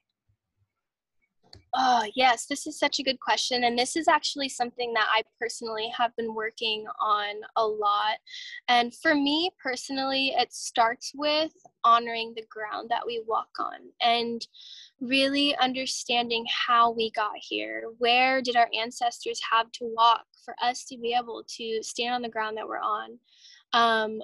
Oh, 1.80 2.02
yes, 2.16 2.46
this 2.46 2.66
is 2.66 2.76
such 2.76 2.98
a 2.98 3.04
good 3.04 3.20
question. 3.20 3.62
And 3.62 3.78
this 3.78 3.94
is 3.94 4.08
actually 4.08 4.48
something 4.48 4.92
that 4.94 5.06
I 5.12 5.22
personally 5.38 5.88
have 5.96 6.10
been 6.16 6.34
working 6.34 6.86
on 7.00 7.36
a 7.54 7.64
lot. 7.64 8.16
And 8.66 8.92
for 8.92 9.14
me 9.14 9.52
personally, 9.62 10.34
it 10.36 10.52
starts 10.52 11.12
with 11.14 11.52
honoring 11.84 12.32
the 12.34 12.44
ground 12.50 12.88
that 12.90 13.06
we 13.06 13.22
walk 13.28 13.50
on 13.60 13.92
and 14.00 14.44
really 15.00 15.56
understanding 15.58 16.44
how 16.66 16.90
we 16.90 17.12
got 17.12 17.36
here. 17.40 17.84
Where 17.98 18.42
did 18.42 18.56
our 18.56 18.68
ancestors 18.76 19.40
have 19.48 19.70
to 19.74 19.94
walk 19.96 20.24
for 20.44 20.56
us 20.60 20.84
to 20.86 20.98
be 20.98 21.14
able 21.16 21.44
to 21.58 21.78
stand 21.82 22.12
on 22.12 22.22
the 22.22 22.28
ground 22.28 22.56
that 22.56 22.66
we're 22.66 22.80
on? 22.80 23.20
Um, 23.72 24.20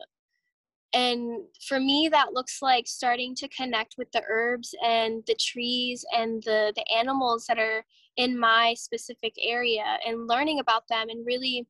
and 0.95 1.43
for 1.67 1.81
me 1.81 2.09
that 2.11 2.33
looks 2.33 2.63
like 2.63 2.87
starting 2.87 3.35
to 3.35 3.49
connect 3.49 3.97
with 3.99 4.11
the 4.13 4.23
herbs 4.29 4.75
and 4.83 5.23
the 5.27 5.35
trees 5.35 6.05
and 6.17 6.43
the 6.45 6.73
the 6.77 6.85
animals 6.97 7.45
that 7.47 7.59
are 7.59 7.85
in 8.17 8.39
my 8.39 8.75
specific 8.79 9.35
area 9.43 9.99
and 10.07 10.29
learning 10.29 10.61
about 10.61 10.87
them 10.89 11.09
and 11.09 11.27
really 11.27 11.67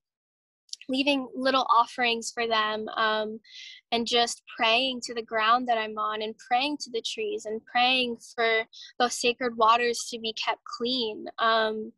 leaving 0.91 1.27
little 1.35 1.67
offerings 1.75 2.31
for 2.31 2.47
them 2.47 2.87
um, 2.97 3.41
and 3.91 4.07
just 4.07 4.43
praying 4.55 5.01
to 5.03 5.15
the 5.15 5.23
ground 5.23 5.67
that 5.67 5.79
i'm 5.79 5.97
on 5.97 6.21
and 6.21 6.35
praying 6.47 6.77
to 6.77 6.91
the 6.91 7.03
trees 7.03 7.47
and 7.47 7.65
praying 7.65 8.17
for 8.35 8.65
those 8.99 9.19
sacred 9.19 9.57
waters 9.57 10.07
to 10.11 10.19
be 10.19 10.35
kept 10.35 10.63
clean. 10.65 11.25
Um, 11.39 11.93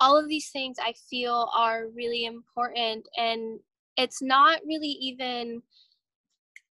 all 0.00 0.18
of 0.18 0.28
these 0.28 0.50
things 0.50 0.78
i 0.80 0.92
feel 1.08 1.48
are 1.54 1.86
really 1.94 2.24
important 2.24 3.06
and 3.16 3.60
it's 3.96 4.22
not 4.22 4.60
really 4.66 4.88
even 4.88 5.62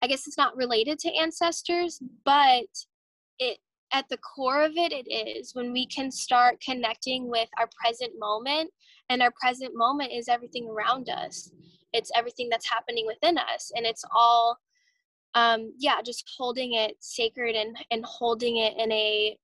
I 0.01 0.07
guess 0.07 0.27
it's 0.27 0.37
not 0.37 0.55
related 0.55 0.99
to 0.99 1.13
ancestors, 1.13 2.01
but 2.25 2.65
it 3.39 3.59
at 3.91 4.07
the 4.09 4.17
core 4.17 4.61
of 4.61 4.73
it 4.75 4.91
it 4.91 5.09
is. 5.11 5.55
When 5.55 5.71
we 5.71 5.85
can 5.87 6.11
start 6.11 6.61
connecting 6.61 7.29
with 7.29 7.49
our 7.57 7.69
present 7.83 8.13
moment 8.19 8.71
and 9.09 9.21
our 9.21 9.33
present 9.41 9.71
moment 9.75 10.11
is 10.13 10.27
everything 10.27 10.69
around 10.69 11.09
us. 11.09 11.51
It's 11.91 12.11
everything 12.15 12.49
that's 12.49 12.69
happening 12.69 13.07
within 13.07 13.37
us 13.37 13.71
and 13.75 13.85
it's 13.85 14.05
all 14.15 14.57
um 15.35 15.71
yeah 15.77 16.01
just 16.03 16.23
holding 16.37 16.73
it 16.73 16.95
sacred 16.99 17.55
and 17.55 17.77
and 17.91 18.03
holding 18.05 18.57
it 18.57 18.73
in 18.77 18.91
a 18.91 19.37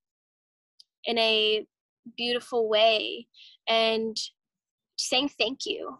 in 1.04 1.18
a 1.18 1.66
beautiful 2.16 2.68
way 2.68 3.26
and 3.68 4.16
saying 4.96 5.28
thank 5.38 5.60
you 5.64 5.98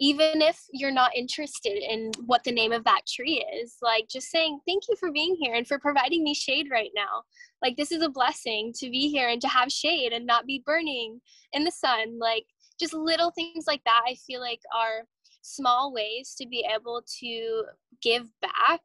even 0.00 0.42
if 0.42 0.60
you're 0.72 0.90
not 0.90 1.14
interested 1.14 1.82
in 1.82 2.10
what 2.26 2.42
the 2.44 2.52
name 2.52 2.72
of 2.72 2.84
that 2.84 3.02
tree 3.06 3.44
is 3.62 3.76
like 3.80 4.08
just 4.08 4.28
saying 4.28 4.58
thank 4.66 4.82
you 4.88 4.96
for 4.98 5.12
being 5.12 5.36
here 5.40 5.54
and 5.54 5.66
for 5.66 5.78
providing 5.78 6.24
me 6.24 6.34
shade 6.34 6.68
right 6.70 6.90
now. 6.94 7.22
Like 7.62 7.76
this 7.76 7.92
is 7.92 8.02
a 8.02 8.08
blessing 8.08 8.72
to 8.76 8.90
be 8.90 9.08
here 9.08 9.28
and 9.28 9.40
to 9.40 9.48
have 9.48 9.70
shade 9.70 10.12
and 10.12 10.26
not 10.26 10.46
be 10.46 10.62
burning 10.66 11.20
in 11.52 11.64
the 11.64 11.70
sun. 11.70 12.18
Like 12.18 12.44
just 12.78 12.94
little 12.94 13.30
things 13.30 13.64
like 13.66 13.82
that 13.84 14.02
i 14.06 14.14
feel 14.26 14.40
like 14.40 14.60
are 14.74 15.04
small 15.42 15.92
ways 15.92 16.34
to 16.38 16.46
be 16.48 16.66
able 16.74 17.02
to 17.20 17.64
give 18.02 18.26
back 18.40 18.80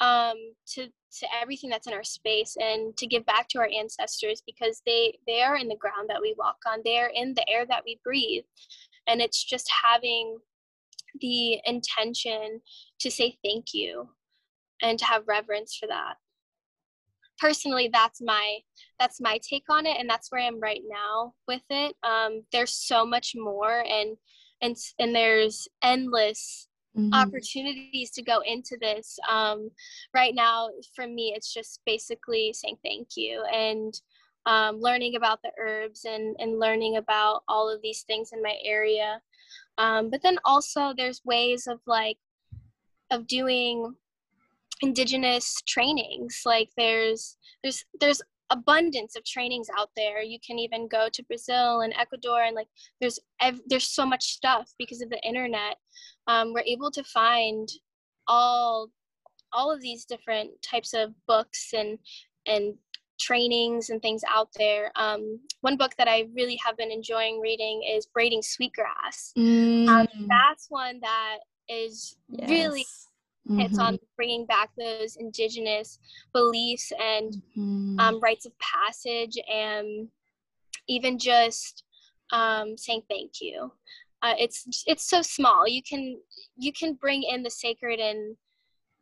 um, 0.00 0.36
to 0.66 0.86
to 1.10 1.26
everything 1.40 1.70
that's 1.70 1.86
in 1.86 1.94
our 1.94 2.04
space 2.04 2.56
and 2.60 2.96
to 2.96 3.06
give 3.06 3.24
back 3.26 3.48
to 3.48 3.58
our 3.58 3.68
ancestors 3.76 4.42
because 4.46 4.80
they 4.86 5.18
they 5.26 5.42
are 5.42 5.56
in 5.56 5.66
the 5.66 5.76
ground 5.76 6.08
that 6.08 6.20
we 6.20 6.34
walk 6.38 6.58
on. 6.66 6.80
They 6.84 6.98
are 6.98 7.10
in 7.12 7.34
the 7.34 7.48
air 7.48 7.66
that 7.66 7.82
we 7.84 7.98
breathe 8.04 8.44
and 9.08 9.20
it's 9.20 9.42
just 9.42 9.68
having 9.82 10.38
the 11.20 11.58
intention 11.64 12.60
to 13.00 13.10
say 13.10 13.36
thank 13.42 13.72
you 13.72 14.08
and 14.82 14.98
to 14.98 15.04
have 15.04 15.26
reverence 15.26 15.76
for 15.76 15.86
that. 15.88 16.14
Personally 17.38 17.88
that's 17.92 18.20
my 18.20 18.58
that's 18.98 19.20
my 19.20 19.38
take 19.48 19.64
on 19.70 19.86
it 19.86 19.96
and 19.98 20.10
that's 20.10 20.30
where 20.30 20.40
i'm 20.40 20.60
right 20.60 20.82
now 20.88 21.34
with 21.46 21.62
it. 21.70 21.96
Um, 22.02 22.42
there's 22.52 22.74
so 22.74 23.06
much 23.06 23.32
more 23.36 23.84
and 23.88 24.16
and 24.60 24.76
and 24.98 25.14
there's 25.14 25.68
endless 25.82 26.68
mm-hmm. 26.96 27.14
opportunities 27.14 28.10
to 28.12 28.22
go 28.22 28.40
into 28.44 28.76
this. 28.80 29.18
Um, 29.28 29.70
right 30.14 30.34
now 30.34 30.68
for 30.96 31.06
me 31.06 31.32
it's 31.34 31.52
just 31.54 31.80
basically 31.86 32.52
saying 32.52 32.78
thank 32.84 33.08
you 33.16 33.44
and 33.52 33.94
um, 34.48 34.80
learning 34.80 35.14
about 35.14 35.40
the 35.42 35.52
herbs 35.60 36.06
and, 36.06 36.34
and 36.38 36.58
learning 36.58 36.96
about 36.96 37.42
all 37.48 37.68
of 37.68 37.82
these 37.82 38.02
things 38.02 38.30
in 38.32 38.42
my 38.42 38.56
area. 38.64 39.20
Um, 39.76 40.08
but 40.08 40.22
then 40.22 40.38
also 40.44 40.94
there's 40.96 41.20
ways 41.24 41.66
of 41.66 41.80
like, 41.86 42.16
of 43.10 43.26
doing 43.26 43.94
indigenous 44.80 45.62
trainings. 45.66 46.40
Like 46.46 46.70
there's, 46.78 47.36
there's, 47.62 47.84
there's 48.00 48.22
abundance 48.48 49.16
of 49.16 49.24
trainings 49.24 49.68
out 49.78 49.90
there. 49.94 50.22
You 50.22 50.38
can 50.44 50.58
even 50.58 50.88
go 50.88 51.08
to 51.12 51.24
Brazil 51.24 51.82
and 51.82 51.92
Ecuador 51.94 52.44
and 52.44 52.56
like 52.56 52.68
there's, 53.02 53.18
ev- 53.42 53.60
there's 53.66 53.88
so 53.88 54.06
much 54.06 54.24
stuff 54.24 54.72
because 54.78 55.02
of 55.02 55.10
the 55.10 55.20
internet. 55.22 55.76
Um, 56.26 56.54
we're 56.54 56.62
able 56.74 56.90
to 56.92 57.04
find 57.04 57.68
all 58.26 58.88
all 59.50 59.72
of 59.72 59.80
these 59.80 60.04
different 60.04 60.50
types 60.60 60.92
of 60.92 61.14
books 61.26 61.70
and 61.72 61.98
and 62.46 62.74
trainings 63.18 63.90
and 63.90 64.00
things 64.00 64.22
out 64.28 64.48
there. 64.56 64.90
Um, 64.96 65.40
one 65.60 65.76
book 65.76 65.92
that 65.98 66.08
I 66.08 66.28
really 66.34 66.58
have 66.64 66.76
been 66.76 66.90
enjoying 66.90 67.40
reading 67.40 67.82
is 67.88 68.06
Braiding 68.06 68.42
Sweetgrass. 68.42 69.32
Um, 69.36 69.44
mm. 69.44 69.88
Um, 69.88 70.26
that's 70.28 70.66
one 70.68 71.00
that 71.00 71.38
is 71.68 72.16
yes. 72.28 72.48
really 72.48 72.86
mm-hmm. 73.48 73.58
hits 73.58 73.78
on 73.78 73.98
bringing 74.16 74.46
back 74.46 74.70
those 74.78 75.16
indigenous 75.16 75.98
beliefs 76.32 76.92
and 77.00 77.34
mm-hmm. 77.56 77.98
um, 77.98 78.20
rites 78.20 78.46
of 78.46 78.52
passage 78.58 79.36
and 79.50 80.08
even 80.88 81.18
just 81.18 81.84
um, 82.32 82.76
saying 82.76 83.02
thank 83.08 83.40
you. 83.40 83.72
Uh, 84.20 84.34
it's 84.38 84.84
it's 84.86 85.08
so 85.08 85.22
small. 85.22 85.68
You 85.68 85.82
can 85.82 86.18
you 86.56 86.72
can 86.72 86.94
bring 86.94 87.22
in 87.22 87.42
the 87.42 87.50
sacred 87.50 88.00
and 88.00 88.36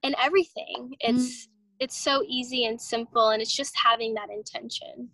and 0.03 0.15
everything. 0.23 0.95
It's 1.01 1.47
mm 1.47 1.51
it's 1.79 1.97
so 1.97 2.25
easy 2.27 2.65
and 2.65 2.81
simple 2.81 3.31
and 3.31 3.43
it's 3.43 3.55
just 3.55 3.75
having 3.77 4.15
that 4.15 4.31
intention 4.31 5.09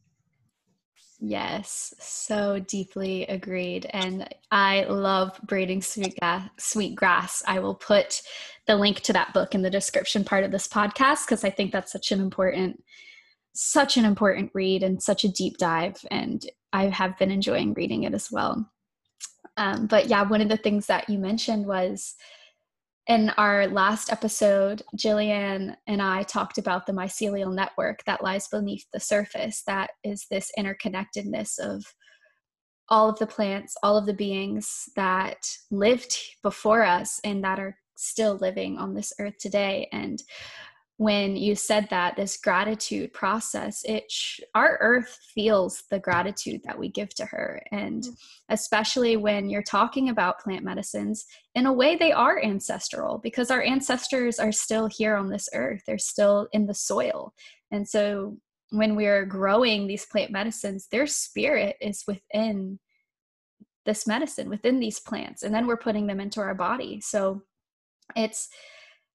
Yes, 1.24 1.94
so 2.00 2.58
deeply 2.58 3.24
agreed. 3.28 3.86
And 3.90 4.28
I 4.50 4.82
love 4.88 5.38
braiding 5.44 5.80
sweet, 5.80 6.18
ga- 6.20 6.50
sweet 6.58 6.96
grass. 6.96 7.44
I 7.46 7.60
will 7.60 7.76
put 7.76 8.22
the 8.66 8.74
link 8.74 9.02
to 9.02 9.12
that 9.12 9.32
book 9.32 9.54
in 9.54 9.62
the 9.62 9.70
description 9.70 10.24
part 10.24 10.42
of 10.42 10.50
this 10.50 10.66
podcast 10.66 11.24
because 11.24 11.44
I 11.44 11.50
think 11.50 11.70
that's 11.70 11.92
such 11.92 12.10
an 12.10 12.20
important, 12.20 12.82
such 13.52 13.96
an 13.96 14.04
important 14.04 14.50
read 14.52 14.82
and 14.82 15.00
such 15.00 15.22
a 15.22 15.28
deep 15.28 15.58
dive. 15.58 16.04
And 16.10 16.44
I 16.72 16.86
have 16.86 17.16
been 17.18 17.30
enjoying 17.30 17.74
reading 17.74 18.02
it 18.02 18.14
as 18.14 18.32
well. 18.32 18.68
Um, 19.56 19.86
but 19.86 20.08
yeah, 20.08 20.22
one 20.22 20.40
of 20.40 20.48
the 20.48 20.56
things 20.56 20.86
that 20.86 21.08
you 21.08 21.18
mentioned 21.18 21.66
was 21.66 22.16
in 23.08 23.30
our 23.30 23.66
last 23.66 24.12
episode, 24.12 24.82
Jillian 24.96 25.74
and 25.86 26.00
I 26.00 26.22
talked 26.22 26.58
about 26.58 26.86
the 26.86 26.92
mycelial 26.92 27.52
network 27.52 28.04
that 28.04 28.22
lies 28.22 28.48
beneath 28.48 28.86
the 28.92 29.00
surface, 29.00 29.62
that 29.66 29.90
is 30.04 30.26
this 30.30 30.52
interconnectedness 30.58 31.58
of 31.58 31.84
all 32.88 33.08
of 33.08 33.18
the 33.18 33.26
plants, 33.26 33.76
all 33.82 33.96
of 33.96 34.06
the 34.06 34.14
beings 34.14 34.88
that 34.94 35.48
lived 35.70 36.16
before 36.42 36.84
us 36.84 37.20
and 37.24 37.42
that 37.42 37.58
are 37.58 37.76
still 37.96 38.36
living 38.36 38.78
on 38.78 38.94
this 38.94 39.12
earth 39.18 39.38
today. 39.38 39.88
And 39.92 40.22
when 41.02 41.34
you 41.34 41.56
said 41.56 41.88
that 41.90 42.14
this 42.14 42.36
gratitude 42.36 43.12
process 43.12 43.82
it 43.84 44.08
sh- 44.08 44.38
our 44.54 44.78
earth 44.80 45.18
feels 45.34 45.82
the 45.90 45.98
gratitude 45.98 46.60
that 46.62 46.78
we 46.78 46.88
give 46.88 47.12
to 47.12 47.24
her. 47.26 47.60
And 47.72 48.04
mm. 48.04 48.16
especially 48.50 49.16
when 49.16 49.50
you're 49.50 49.64
talking 49.64 50.10
about 50.10 50.38
plant 50.38 50.64
medicines 50.64 51.24
in 51.56 51.66
a 51.66 51.72
way 51.72 51.96
they 51.96 52.12
are 52.12 52.40
ancestral 52.40 53.18
because 53.18 53.50
our 53.50 53.62
ancestors 53.62 54.38
are 54.38 54.52
still 54.52 54.86
here 54.86 55.16
on 55.16 55.28
this 55.28 55.48
earth. 55.54 55.82
They're 55.88 55.98
still 55.98 56.46
in 56.52 56.66
the 56.66 56.74
soil. 56.74 57.34
And 57.72 57.88
so 57.88 58.38
when 58.70 58.94
we're 58.94 59.26
growing 59.26 59.88
these 59.88 60.06
plant 60.06 60.30
medicines 60.30 60.86
their 60.92 61.08
spirit 61.08 61.76
is 61.80 62.04
within 62.06 62.78
this 63.84 64.06
medicine 64.06 64.48
within 64.48 64.78
these 64.78 65.00
plants 65.00 65.42
and 65.42 65.52
then 65.52 65.66
we're 65.66 65.76
putting 65.76 66.06
them 66.06 66.20
into 66.20 66.40
our 66.40 66.54
body. 66.54 67.00
So 67.00 67.42
it's 68.14 68.48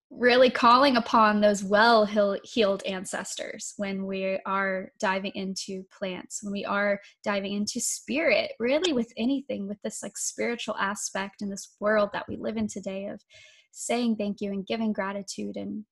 really 0.10 0.50
calling 0.50 0.96
upon 0.96 1.42
those 1.42 1.64
well 1.64 2.06
healed 2.44 2.84
ancestors 2.84 3.74
when 3.76 4.06
we 4.06 4.40
are 4.46 4.90
diving 5.00 5.34
into 5.36 5.84
plants 5.98 6.40
when 6.42 6.54
we 6.54 6.64
are 6.64 7.00
diving 7.26 7.54
into 7.54 7.82
spirit 7.82 8.54
really 8.58 8.94
with 8.94 9.12
anything 9.18 9.68
with 9.68 9.78
this 9.84 10.02
like 10.02 10.18
spiritual 10.18 10.76
aspect 10.78 11.42
in 11.42 11.50
this 11.50 11.76
world 11.82 12.10
that 12.14 12.26
we 12.30 12.38
live 12.38 12.56
in 12.56 12.68
today 12.68 13.08
of 13.08 13.22
saying 13.72 14.16
thank 14.16 14.40
you 14.40 14.52
and 14.52 14.66
giving 14.66 14.94
gratitude 14.94 15.58
and 15.58 15.84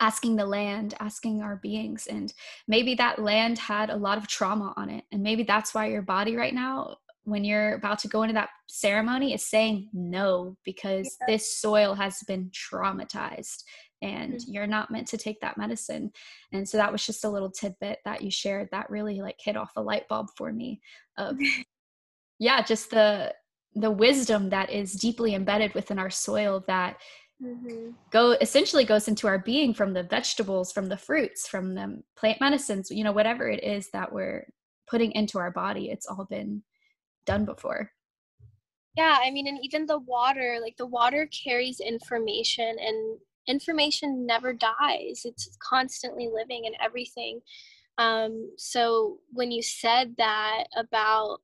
asking 0.00 0.36
the 0.36 0.46
land 0.46 0.94
asking 1.00 1.42
our 1.42 1.56
beings. 1.56 2.06
And 2.06 2.32
maybe 2.68 2.94
that 2.96 3.18
land 3.18 3.58
had 3.58 3.90
a 3.90 3.96
lot 3.96 4.18
of 4.18 4.26
trauma 4.26 4.74
on 4.76 4.90
it 4.90 5.04
and 5.12 5.22
maybe 5.22 5.42
that's 5.42 5.74
why 5.74 5.86
your 5.86 6.02
body 6.02 6.36
right 6.36 6.54
now 6.54 6.96
when 7.26 7.42
you're 7.44 7.74
about 7.74 7.98
to 7.98 8.08
go 8.08 8.22
into 8.22 8.32
that 8.32 8.50
ceremony 8.68 9.34
is 9.34 9.44
saying 9.44 9.88
no 9.92 10.56
because 10.64 11.16
yeah. 11.20 11.26
this 11.34 11.58
soil 11.58 11.92
has 11.92 12.18
been 12.28 12.50
traumatized 12.50 13.64
and 14.00 14.34
mm-hmm. 14.34 14.52
you're 14.52 14.66
not 14.66 14.90
meant 14.92 15.08
to 15.08 15.18
take 15.18 15.40
that 15.40 15.58
medicine 15.58 16.10
and 16.52 16.66
so 16.68 16.78
that 16.78 16.92
was 16.92 17.04
just 17.04 17.24
a 17.24 17.28
little 17.28 17.50
tidbit 17.50 17.98
that 18.04 18.22
you 18.22 18.30
shared 18.30 18.68
that 18.70 18.88
really 18.88 19.20
like 19.20 19.36
hit 19.42 19.56
off 19.56 19.72
a 19.76 19.82
light 19.82 20.06
bulb 20.08 20.28
for 20.36 20.52
me 20.52 20.80
of 21.18 21.36
yeah 22.38 22.62
just 22.62 22.90
the 22.90 23.32
the 23.74 23.90
wisdom 23.90 24.48
that 24.48 24.70
is 24.70 24.92
deeply 24.92 25.34
embedded 25.34 25.74
within 25.74 25.98
our 25.98 26.10
soil 26.10 26.62
that 26.68 26.96
mm-hmm. 27.42 27.90
go 28.10 28.32
essentially 28.40 28.84
goes 28.84 29.08
into 29.08 29.26
our 29.26 29.40
being 29.40 29.74
from 29.74 29.92
the 29.92 30.04
vegetables 30.04 30.70
from 30.70 30.88
the 30.88 30.96
fruits 30.96 31.48
from 31.48 31.74
the 31.74 32.00
plant 32.16 32.40
medicines 32.40 32.88
you 32.88 33.02
know 33.02 33.12
whatever 33.12 33.48
it 33.48 33.64
is 33.64 33.90
that 33.90 34.12
we're 34.12 34.46
putting 34.86 35.10
into 35.12 35.38
our 35.38 35.50
body 35.50 35.90
it's 35.90 36.06
all 36.06 36.24
been 36.30 36.62
done 37.26 37.44
before. 37.44 37.90
Yeah 38.96 39.18
i 39.20 39.30
mean 39.30 39.46
and 39.46 39.58
even 39.62 39.84
the 39.84 39.98
water 39.98 40.58
like 40.62 40.78
the 40.78 40.86
water 40.86 41.28
carries 41.44 41.80
information 41.80 42.76
and 42.80 43.18
information 43.46 44.26
never 44.26 44.52
dies. 44.52 45.22
It's 45.24 45.56
constantly 45.62 46.28
living 46.32 46.66
and 46.66 46.76
everything. 46.82 47.40
Um, 47.98 48.52
so 48.56 49.18
when 49.32 49.50
you 49.50 49.62
said 49.62 50.14
that 50.18 50.64
about 50.76 51.38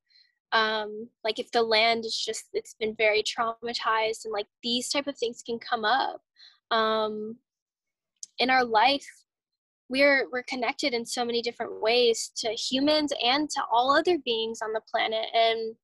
um, 0.51 1.09
like 1.23 1.39
if 1.39 1.49
the 1.51 1.63
land 1.63 2.05
is 2.05 2.15
just 2.17 2.45
it's 2.53 2.75
been 2.75 2.95
very 2.95 3.23
traumatized 3.23 4.25
and 4.25 4.31
like 4.31 4.45
these 4.61 4.89
type 4.89 5.07
of 5.07 5.17
things 5.17 5.41
can 5.43 5.57
come 5.57 5.83
up 5.83 6.21
um, 6.69 7.37
in 8.37 8.51
our 8.51 8.63
life 8.63 9.07
we're 9.89 10.27
we're 10.31 10.43
connected 10.43 10.93
in 10.93 11.05
so 11.05 11.25
many 11.25 11.41
different 11.41 11.81
ways 11.81 12.31
to 12.35 12.49
humans 12.49 13.13
and 13.23 13.49
to 13.49 13.61
all 13.71 13.95
other 13.95 14.17
beings 14.25 14.59
on 14.61 14.73
the 14.73 14.81
planet 14.89 15.25
and 15.33 15.75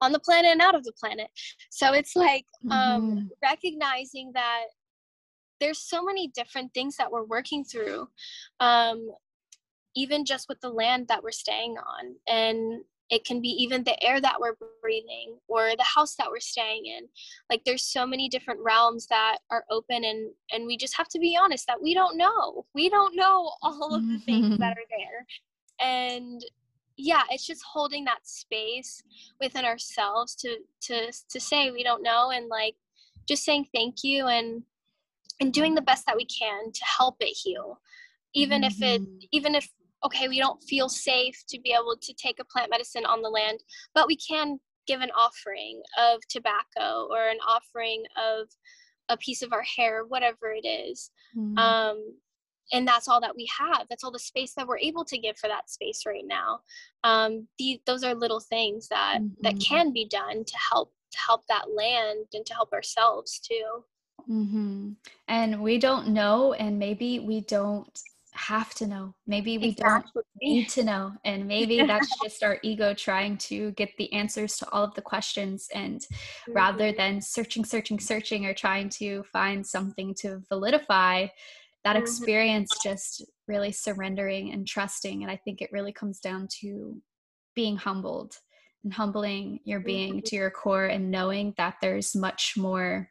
on 0.00 0.12
the 0.12 0.18
planet 0.18 0.50
and 0.50 0.60
out 0.60 0.74
of 0.74 0.84
the 0.84 0.92
planet 0.98 1.28
so 1.70 1.92
it's 1.92 2.16
like 2.16 2.44
um, 2.70 3.02
mm-hmm. 3.02 3.26
recognizing 3.42 4.32
that 4.34 4.64
there's 5.60 5.78
so 5.78 6.02
many 6.02 6.28
different 6.34 6.72
things 6.74 6.96
that 6.96 7.10
we're 7.10 7.24
working 7.24 7.64
through 7.64 8.08
um 8.60 9.08
even 9.96 10.24
just 10.24 10.48
with 10.48 10.60
the 10.60 10.68
land 10.68 11.06
that 11.08 11.22
we're 11.22 11.30
staying 11.30 11.76
on 11.78 12.14
and 12.26 12.82
it 13.10 13.24
can 13.24 13.40
be 13.40 13.48
even 13.48 13.84
the 13.84 14.02
air 14.02 14.20
that 14.20 14.40
we're 14.40 14.54
breathing 14.80 15.36
or 15.48 15.70
the 15.76 15.84
house 15.84 16.14
that 16.16 16.30
we're 16.30 16.40
staying 16.40 16.86
in 16.86 17.06
like 17.50 17.62
there's 17.64 17.84
so 17.84 18.06
many 18.06 18.28
different 18.28 18.60
realms 18.60 19.06
that 19.06 19.38
are 19.50 19.64
open 19.70 20.04
and 20.04 20.30
and 20.52 20.66
we 20.66 20.76
just 20.76 20.96
have 20.96 21.08
to 21.08 21.18
be 21.18 21.38
honest 21.40 21.66
that 21.66 21.82
we 21.82 21.94
don't 21.94 22.16
know 22.16 22.64
we 22.74 22.88
don't 22.88 23.14
know 23.14 23.50
all 23.62 23.94
of 23.94 24.06
the 24.08 24.18
things 24.20 24.58
that 24.58 24.76
are 24.78 24.88
there 24.90 25.26
and 25.80 26.44
yeah 26.96 27.22
it's 27.30 27.46
just 27.46 27.62
holding 27.70 28.04
that 28.04 28.26
space 28.26 29.02
within 29.40 29.64
ourselves 29.64 30.34
to 30.34 30.56
to 30.80 31.12
to 31.28 31.40
say 31.40 31.70
we 31.70 31.82
don't 31.82 32.02
know 32.02 32.30
and 32.30 32.48
like 32.48 32.74
just 33.28 33.44
saying 33.44 33.66
thank 33.74 33.96
you 34.02 34.26
and 34.26 34.62
and 35.40 35.52
doing 35.52 35.74
the 35.74 35.82
best 35.82 36.06
that 36.06 36.16
we 36.16 36.24
can 36.26 36.70
to 36.72 36.84
help 36.84 37.16
it 37.20 37.36
heal 37.36 37.80
even 38.34 38.62
mm-hmm. 38.62 38.70
if 38.70 38.82
it 38.82 39.02
mm-hmm. 39.02 39.18
even 39.32 39.54
if 39.54 39.68
okay, 40.04 40.28
we 40.28 40.38
don't 40.38 40.62
feel 40.64 40.88
safe 40.88 41.42
to 41.48 41.60
be 41.60 41.72
able 41.72 41.96
to 42.00 42.14
take 42.14 42.38
a 42.40 42.44
plant 42.44 42.70
medicine 42.70 43.06
on 43.06 43.22
the 43.22 43.28
land, 43.28 43.60
but 43.94 44.06
we 44.06 44.16
can 44.16 44.58
give 44.86 45.00
an 45.00 45.10
offering 45.16 45.82
of 45.98 46.20
tobacco 46.28 47.08
or 47.10 47.28
an 47.28 47.38
offering 47.48 48.04
of 48.16 48.48
a 49.08 49.16
piece 49.16 49.42
of 49.42 49.52
our 49.52 49.62
hair, 49.62 50.04
whatever 50.04 50.52
it 50.52 50.66
is. 50.66 51.10
Mm-hmm. 51.36 51.58
Um, 51.58 52.16
and 52.72 52.88
that's 52.88 53.08
all 53.08 53.20
that 53.20 53.36
we 53.36 53.48
have. 53.58 53.86
That's 53.88 54.04
all 54.04 54.10
the 54.10 54.18
space 54.18 54.54
that 54.54 54.66
we're 54.66 54.78
able 54.78 55.04
to 55.06 55.18
give 55.18 55.36
for 55.38 55.48
that 55.48 55.68
space 55.70 56.02
right 56.06 56.24
now. 56.26 56.60
Um, 57.02 57.46
the, 57.58 57.80
those 57.86 58.04
are 58.04 58.14
little 58.14 58.40
things 58.40 58.88
that 58.88 59.18
mm-hmm. 59.20 59.42
that 59.42 59.60
can 59.60 59.92
be 59.92 60.08
done 60.08 60.44
to 60.44 60.54
help 60.70 60.92
to 61.12 61.18
help 61.18 61.46
that 61.48 61.66
land 61.74 62.26
and 62.32 62.44
to 62.46 62.54
help 62.54 62.72
ourselves 62.72 63.38
too. 63.38 63.84
Mm-hmm. 64.30 64.92
And 65.28 65.60
we 65.60 65.78
don't 65.78 66.08
know, 66.08 66.54
and 66.54 66.78
maybe 66.78 67.18
we 67.18 67.42
don't 67.42 67.98
have 68.34 68.74
to 68.74 68.86
know. 68.86 69.14
Maybe 69.26 69.58
we 69.58 69.68
exactly. 69.68 70.10
don't 70.14 70.26
need 70.42 70.68
to 70.70 70.84
know. 70.84 71.12
And 71.24 71.46
maybe 71.46 71.82
that's 71.86 72.10
just 72.22 72.42
our 72.42 72.58
ego 72.62 72.94
trying 72.94 73.38
to 73.38 73.72
get 73.72 73.90
the 73.96 74.12
answers 74.12 74.56
to 74.58 74.70
all 74.70 74.84
of 74.84 74.94
the 74.94 75.02
questions. 75.02 75.68
And 75.74 76.00
mm-hmm. 76.00 76.52
rather 76.52 76.92
than 76.92 77.20
searching, 77.20 77.64
searching, 77.64 78.00
searching, 78.00 78.46
or 78.46 78.54
trying 78.54 78.88
to 78.90 79.22
find 79.24 79.66
something 79.66 80.14
to 80.20 80.42
validify 80.50 81.30
that 81.84 81.96
mm-hmm. 81.96 82.02
experience, 82.02 82.70
just 82.82 83.24
really 83.46 83.72
surrendering 83.72 84.52
and 84.52 84.66
trusting. 84.66 85.22
And 85.22 85.30
I 85.30 85.36
think 85.36 85.62
it 85.62 85.72
really 85.72 85.92
comes 85.92 86.20
down 86.20 86.48
to 86.60 87.00
being 87.54 87.76
humbled 87.76 88.36
and 88.82 88.92
humbling 88.92 89.60
your 89.64 89.80
being 89.80 90.14
mm-hmm. 90.14 90.24
to 90.24 90.36
your 90.36 90.50
core 90.50 90.86
and 90.86 91.10
knowing 91.10 91.54
that 91.56 91.76
there's 91.80 92.16
much 92.16 92.54
more 92.56 93.08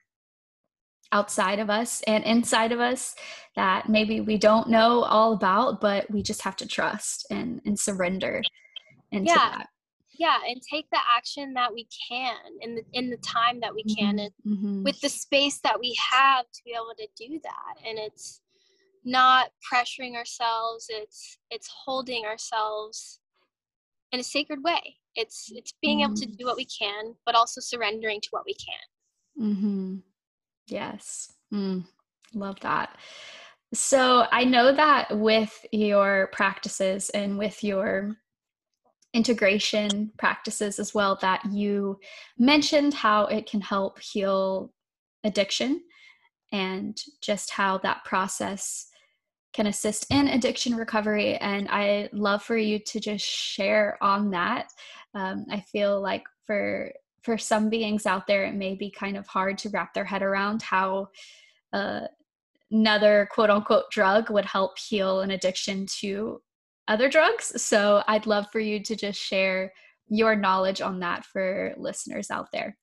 outside 1.14 1.60
of 1.60 1.70
us 1.70 2.02
and 2.08 2.24
inside 2.26 2.72
of 2.74 2.80
us 2.80 3.16
that 3.56 3.88
maybe 3.88 4.20
we 4.20 4.38
don't 4.38 4.68
know 4.68 5.04
all 5.04 5.34
about, 5.34 5.80
but 5.80 6.10
we 6.12 6.22
just 6.24 6.42
have 6.42 6.56
to 6.58 6.68
trust 6.68 7.28
and, 7.30 7.62
and 7.66 7.80
surrender 7.80 8.42
into 9.12 9.32
yeah. 9.32 9.36
that. 9.38 9.68
Yeah, 10.20 10.38
and 10.48 10.62
take 10.62 10.86
the 10.92 11.00
action 11.16 11.54
that 11.54 11.74
we 11.74 11.88
can 12.10 12.36
in 12.62 12.76
the 12.76 12.84
in 12.94 13.10
the 13.10 13.18
time 13.18 13.60
that 13.62 13.74
we 13.74 13.84
can 13.84 14.18
mm-hmm. 14.18 14.20
and 14.20 14.58
mm-hmm. 14.58 14.84
with 14.84 15.00
the 15.02 15.10
space 15.10 15.60
that 15.62 15.80
we 15.80 15.98
have 16.12 16.46
to 16.46 16.62
be 16.64 16.72
able 16.72 16.94
to 16.98 17.08
do 17.18 17.40
that. 17.44 17.88
And 17.88 17.98
it's 17.98 18.42
not 19.04 19.50
pressuring 19.72 20.14
ourselves, 20.16 20.86
it's 20.90 21.40
it's 21.50 21.68
holding 21.86 22.26
ourselves 22.26 23.20
in 24.12 24.20
a 24.20 24.24
sacred 24.24 24.64
way. 24.64 24.98
It's 25.16 25.52
it's 25.52 25.74
being 25.82 26.00
mm-hmm. 26.00 26.12
able 26.12 26.22
to 26.22 26.28
do 26.28 26.46
what 26.46 26.58
we 26.58 26.66
can, 26.66 27.16
but 27.26 27.34
also 27.34 27.60
surrendering 27.60 28.22
to 28.22 28.28
what 28.32 28.44
we 28.46 28.54
can. 28.54 29.48
Mm-hmm. 29.48 29.96
Yes. 30.68 31.34
Mm, 31.54 31.86
love 32.34 32.60
that. 32.62 32.98
So 33.74 34.28
I 34.32 34.44
know 34.44 34.74
that 34.74 35.18
with 35.18 35.66
your 35.72 36.30
practices 36.32 37.10
and 37.10 37.38
with 37.38 37.64
your 37.64 38.16
integration 39.14 40.12
practices 40.18 40.80
as 40.80 40.94
well, 40.94 41.18
that 41.22 41.44
you 41.52 42.00
mentioned 42.38 42.94
how 42.94 43.26
it 43.26 43.50
can 43.50 43.62
help 43.62 44.00
heal 44.00 44.74
addiction 45.24 45.82
and 46.52 47.02
just 47.22 47.52
how 47.52 47.78
that 47.80 48.04
process 48.04 48.88
can 49.54 49.68
assist 49.68 50.08
in 50.12 50.28
addiction 50.28 50.76
recovery. 50.76 51.36
And 51.38 51.68
I 51.70 52.10
love 52.12 52.44
for 52.44 52.58
you 52.58 52.80
to 52.80 53.00
just 53.00 53.26
share 53.26 53.98
on 54.02 54.32
that. 54.32 54.70
Um, 55.14 55.46
I 55.50 55.62
feel 55.62 56.02
like 56.02 56.24
for 56.46 56.92
for 57.24 57.38
some 57.38 57.70
beings 57.70 58.06
out 58.06 58.28
there, 58.28 58.44
it 58.46 58.56
may 58.56 58.76
be 58.76 58.92
kind 58.92 59.18
of 59.18 59.28
hard 59.28 59.58
to 59.60 59.70
wrap 59.70 59.94
their 59.94 60.06
head 60.06 60.22
around 60.22 60.62
how 60.62 61.08
uh, 61.72 62.02
another 62.72 63.28
quote 63.32 63.50
unquote 63.50 63.90
drug 63.92 64.30
would 64.30 64.46
help 64.46 64.78
heal 64.78 65.22
an 65.22 65.32
addiction 65.32 65.86
to 66.00 66.42
other 66.88 67.10
drugs. 67.10 67.62
So 67.62 68.04
I'd 68.08 68.26
love 68.26 68.48
for 68.52 68.60
you 68.60 68.82
to 68.84 68.96
just 68.96 69.20
share 69.20 69.72
your 70.10 70.36
knowledge 70.36 70.82
on 70.82 71.00
that 71.00 71.26
for 71.26 71.74
listeners 71.78 72.30
out 72.30 72.48
there. 72.52 72.78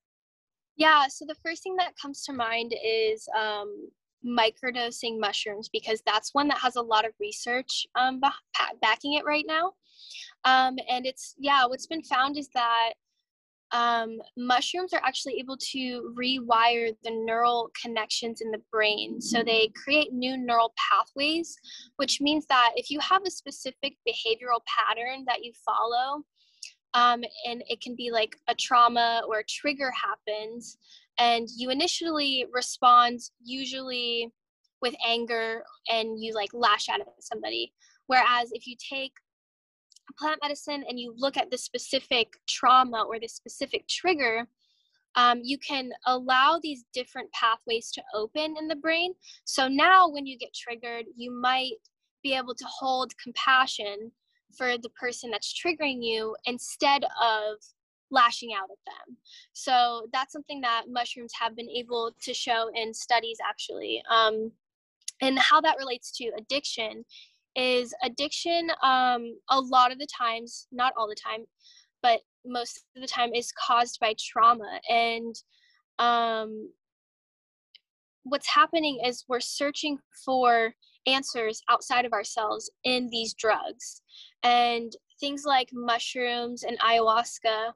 Yeah, 0.77 1.07
so 1.09 1.27
the 1.27 1.37
first 1.45 1.63
thing 1.63 1.77
that 1.77 1.93
comes 2.01 2.25
to 2.25 2.33
mind 2.33 2.75
is 2.83 3.29
um, 3.39 3.89
microdosing 4.27 5.21
mushrooms 5.21 5.69
because 5.71 6.03
that's 6.07 6.33
one 6.33 6.49
that 6.49 6.59
has 6.59 6.77
a 6.77 6.83
lot 6.83 7.05
of 7.05 7.13
research 7.21 7.87
um, 7.99 8.21
backing 8.81 9.15
it 9.15 9.25
right 9.27 9.45
now. 9.47 9.73
Um, 10.45 10.77
and 10.89 11.05
it's, 11.05 11.35
yeah, 11.39 11.67
what's 11.67 11.87
been 11.87 12.03
found 12.03 12.39
is 12.39 12.49
that 12.55 12.93
um, 13.73 14.19
mushrooms 14.37 14.93
are 14.93 15.03
actually 15.05 15.39
able 15.39 15.57
to 15.73 16.15
rewire 16.19 16.95
the 17.05 17.11
neural 17.11 17.71
connections 17.81 18.41
in 18.41 18.51
the 18.51 18.61
brain. 18.73 19.21
So 19.21 19.43
they 19.43 19.71
create 19.77 20.13
new 20.13 20.37
neural 20.37 20.73
pathways, 20.77 21.57
which 21.97 22.21
means 22.21 22.47
that 22.47 22.73
if 22.77 22.91
you 22.91 22.99
have 23.01 23.23
a 23.25 23.31
specific 23.31 23.97
behavioral 24.09 24.61
pattern 24.67 25.25
that 25.27 25.45
you 25.45 25.53
follow, 25.65 26.25
um, 26.95 27.23
and 27.47 27.63
it 27.69 27.81
can 27.81 27.95
be 27.95 28.11
like 28.11 28.37
a 28.49 28.55
trauma 28.55 29.23
or 29.29 29.39
a 29.39 29.45
trigger 29.45 29.93
happens, 29.93 30.77
and 31.19 31.47
you 31.57 31.71
initially 31.71 32.47
respond 32.53 33.21
usually 33.45 34.33
with 34.83 34.95
anger 35.07 35.63
and 35.89 36.19
you 36.19 36.35
like 36.35 36.51
lash 36.53 36.89
out 36.89 37.01
at 37.01 37.07
somebody. 37.21 37.73
Whereas 38.07 38.51
if 38.53 38.67
you 38.67 38.75
take 38.77 39.13
plant 40.19 40.41
medicine 40.43 40.85
and 40.89 40.99
you 40.99 41.15
look 41.17 41.37
at 41.37 41.51
the 41.51 41.59
specific 41.59 42.29
trauma 42.49 43.03
or 43.03 43.19
the 43.19 43.29
specific 43.29 43.87
trigger, 43.89 44.47
um, 45.17 45.41
you 45.43 45.59
can 45.59 45.91
allow 46.07 46.61
these 46.63 46.85
different 46.93 47.31
pathways 47.33 47.91
to 47.93 48.03
open 48.15 48.55
in 48.59 48.69
the 48.69 48.77
brain. 48.77 49.15
So 49.45 49.69
now, 49.69 50.09
when 50.09 50.27
you 50.27 50.39
get 50.39 50.55
triggered, 50.55 51.07
you 51.17 51.33
might 51.33 51.75
be 52.23 52.35
able 52.35 52.55
to 52.55 52.65
hold 52.67 53.13
compassion 53.23 54.13
for 54.57 54.77
the 54.79 54.91
person 54.91 55.31
that's 55.31 55.55
triggering 55.55 55.99
you 56.03 56.37
instead 56.45 57.05
of 57.05 57.57
lashing 58.11 58.51
out 58.53 58.69
at 58.71 58.79
them. 58.87 59.17
So 59.53 60.07
that's 60.13 60.33
something 60.33 60.61
that 60.63 60.85
mushrooms 60.89 61.33
have 61.41 61.55
been 61.55 61.71
able 61.71 62.13
to 62.23 62.35
show 62.35 62.71
in 62.75 62.93
studies 62.93 63.39
actually. 63.49 64.03
Um, 64.11 64.53
and 65.23 65.39
how 65.39 65.61
that 65.61 65.77
relates 65.79 66.11
to 66.17 66.31
addiction 66.37 67.05
is 67.57 67.95
addiction 68.03 68.71
um, 68.83 69.37
a 69.51 69.61
lot 69.61 69.93
of 69.93 69.99
the 69.99 70.07
times, 70.07 70.67
not 70.73 70.93
all 70.97 71.09
the 71.09 71.17
time, 71.17 71.45
but 72.03 72.21
most 72.47 72.85
of 72.97 73.03
the 73.03 73.09
time 73.09 73.35
is 73.35 73.53
caused 73.53 73.99
by 74.01 74.15
trauma. 74.19 74.81
And 74.89 75.35
um, 75.99 76.71
what's 78.23 78.49
happening 78.49 79.01
is 79.05 79.25
we're 79.29 79.41
searching 79.41 79.99
for 80.25 80.75
answers 81.07 81.63
outside 81.69 82.05
of 82.05 82.13
ourselves 82.13 82.71
in 82.85 83.09
these 83.11 83.35
drugs. 83.35 84.03
And 84.43 84.93
things 85.19 85.45
like 85.45 85.69
mushrooms 85.73 86.63
and 86.63 86.79
ayahuasca 86.81 87.73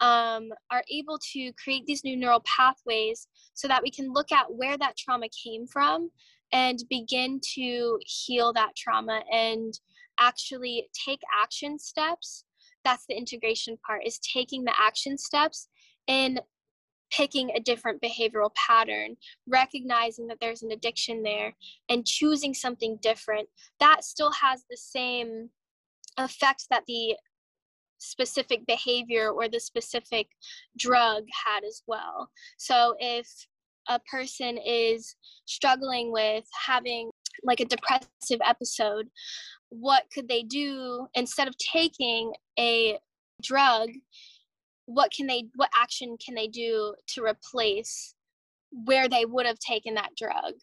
um, 0.00 0.48
are 0.70 0.84
able 0.90 1.18
to 1.32 1.52
create 1.62 1.86
these 1.86 2.04
new 2.04 2.16
neural 2.16 2.42
pathways 2.44 3.28
so 3.54 3.68
that 3.68 3.82
we 3.82 3.90
can 3.90 4.12
look 4.12 4.32
at 4.32 4.52
where 4.52 4.76
that 4.76 4.96
trauma 4.96 5.26
came 5.42 5.66
from 5.66 6.10
and 6.54 6.78
begin 6.88 7.40
to 7.54 7.98
heal 8.06 8.52
that 8.52 8.76
trauma 8.76 9.22
and 9.30 9.78
actually 10.20 10.88
take 11.04 11.20
action 11.42 11.78
steps. 11.78 12.44
That's 12.84 13.04
the 13.06 13.18
integration 13.18 13.76
part 13.84 14.06
is 14.06 14.20
taking 14.20 14.62
the 14.64 14.72
action 14.78 15.18
steps 15.18 15.68
in 16.06 16.38
picking 17.10 17.50
a 17.50 17.60
different 17.60 18.00
behavioral 18.00 18.54
pattern 18.54 19.16
recognizing 19.48 20.28
that 20.28 20.38
there's 20.40 20.62
an 20.62 20.70
addiction 20.70 21.22
there 21.22 21.54
and 21.88 22.06
choosing 22.06 22.54
something 22.54 22.98
different. 23.02 23.48
That 23.80 24.04
still 24.04 24.32
has 24.32 24.64
the 24.70 24.76
same 24.76 25.50
effect 26.16 26.66
that 26.70 26.84
the 26.86 27.16
specific 27.98 28.66
behavior 28.66 29.30
or 29.30 29.48
the 29.48 29.60
specific 29.60 30.28
drug 30.78 31.24
had 31.44 31.64
as 31.64 31.82
well. 31.86 32.30
So 32.58 32.94
if 33.00 33.28
a 33.88 33.98
person 34.00 34.58
is 34.58 35.16
struggling 35.46 36.12
with 36.12 36.44
having 36.66 37.10
like 37.42 37.60
a 37.60 37.64
depressive 37.64 38.40
episode, 38.44 39.08
what 39.70 40.04
could 40.12 40.28
they 40.28 40.42
do 40.42 41.06
instead 41.14 41.48
of 41.48 41.56
taking 41.58 42.32
a 42.58 42.98
drug? 43.42 43.90
What 44.86 45.12
can 45.12 45.26
they, 45.26 45.44
what 45.56 45.70
action 45.74 46.16
can 46.24 46.34
they 46.34 46.46
do 46.46 46.94
to 47.08 47.24
replace 47.24 48.14
where 48.70 49.08
they 49.08 49.24
would 49.24 49.46
have 49.46 49.58
taken 49.58 49.94
that 49.94 50.14
drug? 50.16 50.54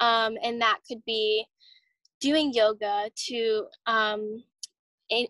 Um, 0.00 0.36
and 0.42 0.60
that 0.60 0.78
could 0.86 1.04
be 1.06 1.46
doing 2.20 2.52
yoga 2.52 3.10
to 3.26 3.66
um, 3.86 4.42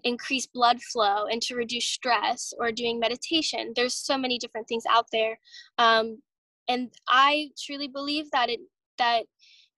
increase 0.05 0.47
blood 0.47 0.81
flow 0.81 1.27
and 1.27 1.43
to 1.43 1.57
reduce 1.57 1.87
stress 1.87 2.53
or 2.59 2.71
doing 2.71 3.01
meditation 3.01 3.73
there's 3.75 3.95
so 3.95 4.17
many 4.17 4.39
different 4.39 4.69
things 4.69 4.85
out 4.89 5.07
there 5.11 5.37
um, 5.79 6.19
and 6.73 6.91
i 7.09 7.51
truly 7.65 7.89
believe 7.89 8.31
that 8.31 8.49
it 8.49 8.61
that 8.99 9.25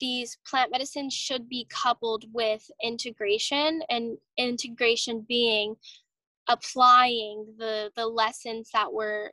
these 0.01 0.39
plant 0.47 0.71
medicines 0.73 1.15
should 1.15 1.49
be 1.49 1.67
coupled 1.71 2.25
with 2.33 2.69
integration 2.83 3.81
and 3.89 4.19
integration 4.37 5.25
being 5.29 5.77
applying 6.49 7.47
the 7.59 7.91
the 7.97 8.07
lessons 8.07 8.71
that 8.73 8.93
were 8.93 9.33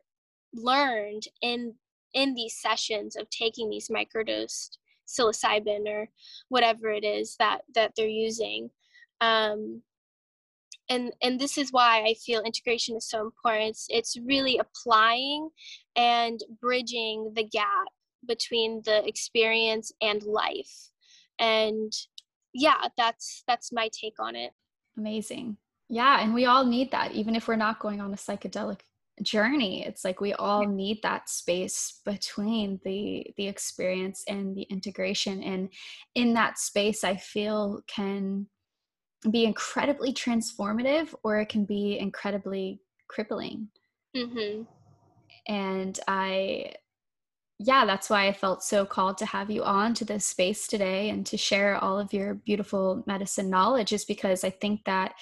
learned 0.54 1.24
in 1.42 1.74
in 2.14 2.36
these 2.36 2.56
sessions 2.58 3.16
of 3.16 3.30
taking 3.30 3.70
these 3.70 3.90
microdosed 3.90 4.78
psilocybin 5.08 5.88
or 5.88 6.08
whatever 6.50 6.90
it 6.90 7.04
is 7.04 7.36
that 7.38 7.62
that 7.76 7.94
they're 7.96 8.08
using. 8.08 8.70
Um, 9.20 9.82
and 10.90 11.12
and 11.22 11.40
this 11.40 11.58
is 11.58 11.72
why 11.72 12.04
i 12.06 12.14
feel 12.14 12.42
integration 12.42 12.96
is 12.98 13.08
so 13.08 13.22
important. 13.22 13.70
It's, 13.70 13.88
it's 13.90 14.18
really 14.26 14.58
applying 14.58 15.50
and 15.96 16.40
bridging 16.60 17.32
the 17.36 17.44
gap 17.44 17.88
between 18.28 18.82
the 18.86 19.06
experience 19.08 19.92
and 20.02 20.24
life. 20.24 20.92
And 21.40 21.92
yeah 22.54 22.88
that's 22.98 23.44
that's 23.48 23.72
my 23.72 23.90
take 23.90 24.20
on 24.20 24.36
it. 24.36 24.52
Amazing. 24.98 25.58
Yeah 25.90 26.22
and 26.22 26.34
we 26.34 26.46
all 26.46 26.66
need 26.66 26.92
that. 26.92 27.14
Even 27.14 27.36
if 27.36 27.48
we're 27.48 27.56
not 27.56 27.80
going 27.80 28.02
on 28.02 28.14
a 28.14 28.18
psychedelic 28.18 28.82
journey 29.22 29.86
it's 29.86 30.04
like 30.04 30.20
we 30.20 30.34
all 30.34 30.66
need 30.66 31.00
that 31.04 31.30
space 31.30 32.00
between 32.06 32.80
the 32.84 33.26
the 33.38 33.48
experience 33.48 34.24
and 34.28 34.56
the 34.56 34.64
integration. 34.64 35.42
And 35.44 35.70
in 36.16 36.34
that 36.34 36.58
space 36.58 37.04
i 37.04 37.16
feel 37.16 37.82
can 37.88 38.48
be 39.30 39.46
incredibly 39.46 40.14
transformative 40.14 41.14
or 41.24 41.40
it 41.40 41.50
can 41.50 41.66
be 41.66 42.00
incredibly 42.00 42.82
crippling. 43.08 43.68
Mm-hmm. 44.16 44.64
And 45.48 46.00
I, 46.08 46.74
yeah, 47.60 47.86
that's 47.86 48.10
why 48.10 48.28
I 48.28 48.34
felt 48.34 48.64
so 48.64 48.86
called 48.86 49.18
to 49.20 49.26
have 49.26 49.52
you 49.52 49.64
on 49.64 49.94
to 49.96 50.06
this 50.06 50.26
space 50.26 50.68
today 50.68 51.10
and 51.10 51.26
to 51.28 51.38
share 51.38 51.78
all 51.78 52.00
of 52.00 52.14
your 52.14 52.36
beautiful 52.36 53.04
medicine 53.06 53.50
knowledge, 53.50 53.94
is 53.94 54.06
because 54.06 54.44
I 54.44 54.50
think 54.50 54.84
that 54.86 55.14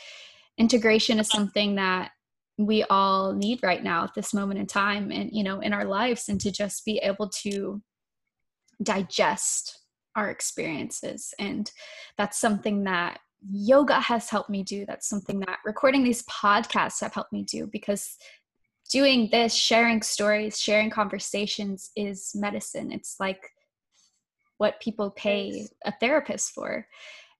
integration 0.57 1.19
is 1.19 1.29
something 1.29 1.75
that 1.75 2.11
we 2.57 2.83
all 2.83 3.33
need 3.33 3.59
right 3.63 3.83
now 3.83 4.03
at 4.03 4.13
this 4.13 4.33
moment 4.33 4.59
in 4.59 4.67
time 4.67 5.11
and 5.11 5.29
you 5.31 5.43
know 5.43 5.61
in 5.61 5.71
our 5.71 5.85
lives 5.85 6.27
and 6.27 6.41
to 6.41 6.51
just 6.51 6.83
be 6.83 6.97
able 6.97 7.29
to 7.29 7.81
digest 8.83 9.79
our 10.15 10.29
experiences 10.29 11.33
and 11.39 11.71
that's 12.17 12.37
something 12.37 12.83
that 12.83 13.19
yoga 13.41 13.99
has 13.99 14.29
helped 14.29 14.49
me 14.49 14.63
do. 14.63 14.85
That's 14.85 15.07
something 15.07 15.39
that 15.41 15.59
recording 15.65 16.03
these 16.03 16.23
podcasts 16.23 17.01
have 17.01 17.13
helped 17.13 17.33
me 17.33 17.43
do 17.43 17.67
because 17.67 18.17
doing 18.89 19.29
this, 19.31 19.53
sharing 19.53 20.01
stories, 20.01 20.59
sharing 20.59 20.89
conversations 20.89 21.91
is 21.95 22.31
medicine. 22.35 22.91
It's 22.91 23.15
like 23.19 23.51
what 24.57 24.81
people 24.81 25.11
pay 25.11 25.67
a 25.85 25.93
therapist 25.99 26.51
for. 26.51 26.85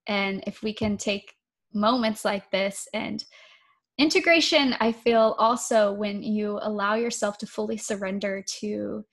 And 0.08 0.44
if 0.48 0.64
we 0.64 0.74
can 0.74 0.98
take 0.98 1.34
moments 1.74 2.24
like 2.24 2.50
this 2.52 2.88
and 2.94 3.24
integration, 3.98 4.76
I 4.80 4.92
feel 4.92 5.36
also 5.38 5.92
when 5.92 6.24
you 6.24 6.60
allow 6.62 6.96
yourself 6.96 7.38
to 7.40 7.48
fully 7.48 7.78
surrender 7.78 8.44
to 8.60 9.06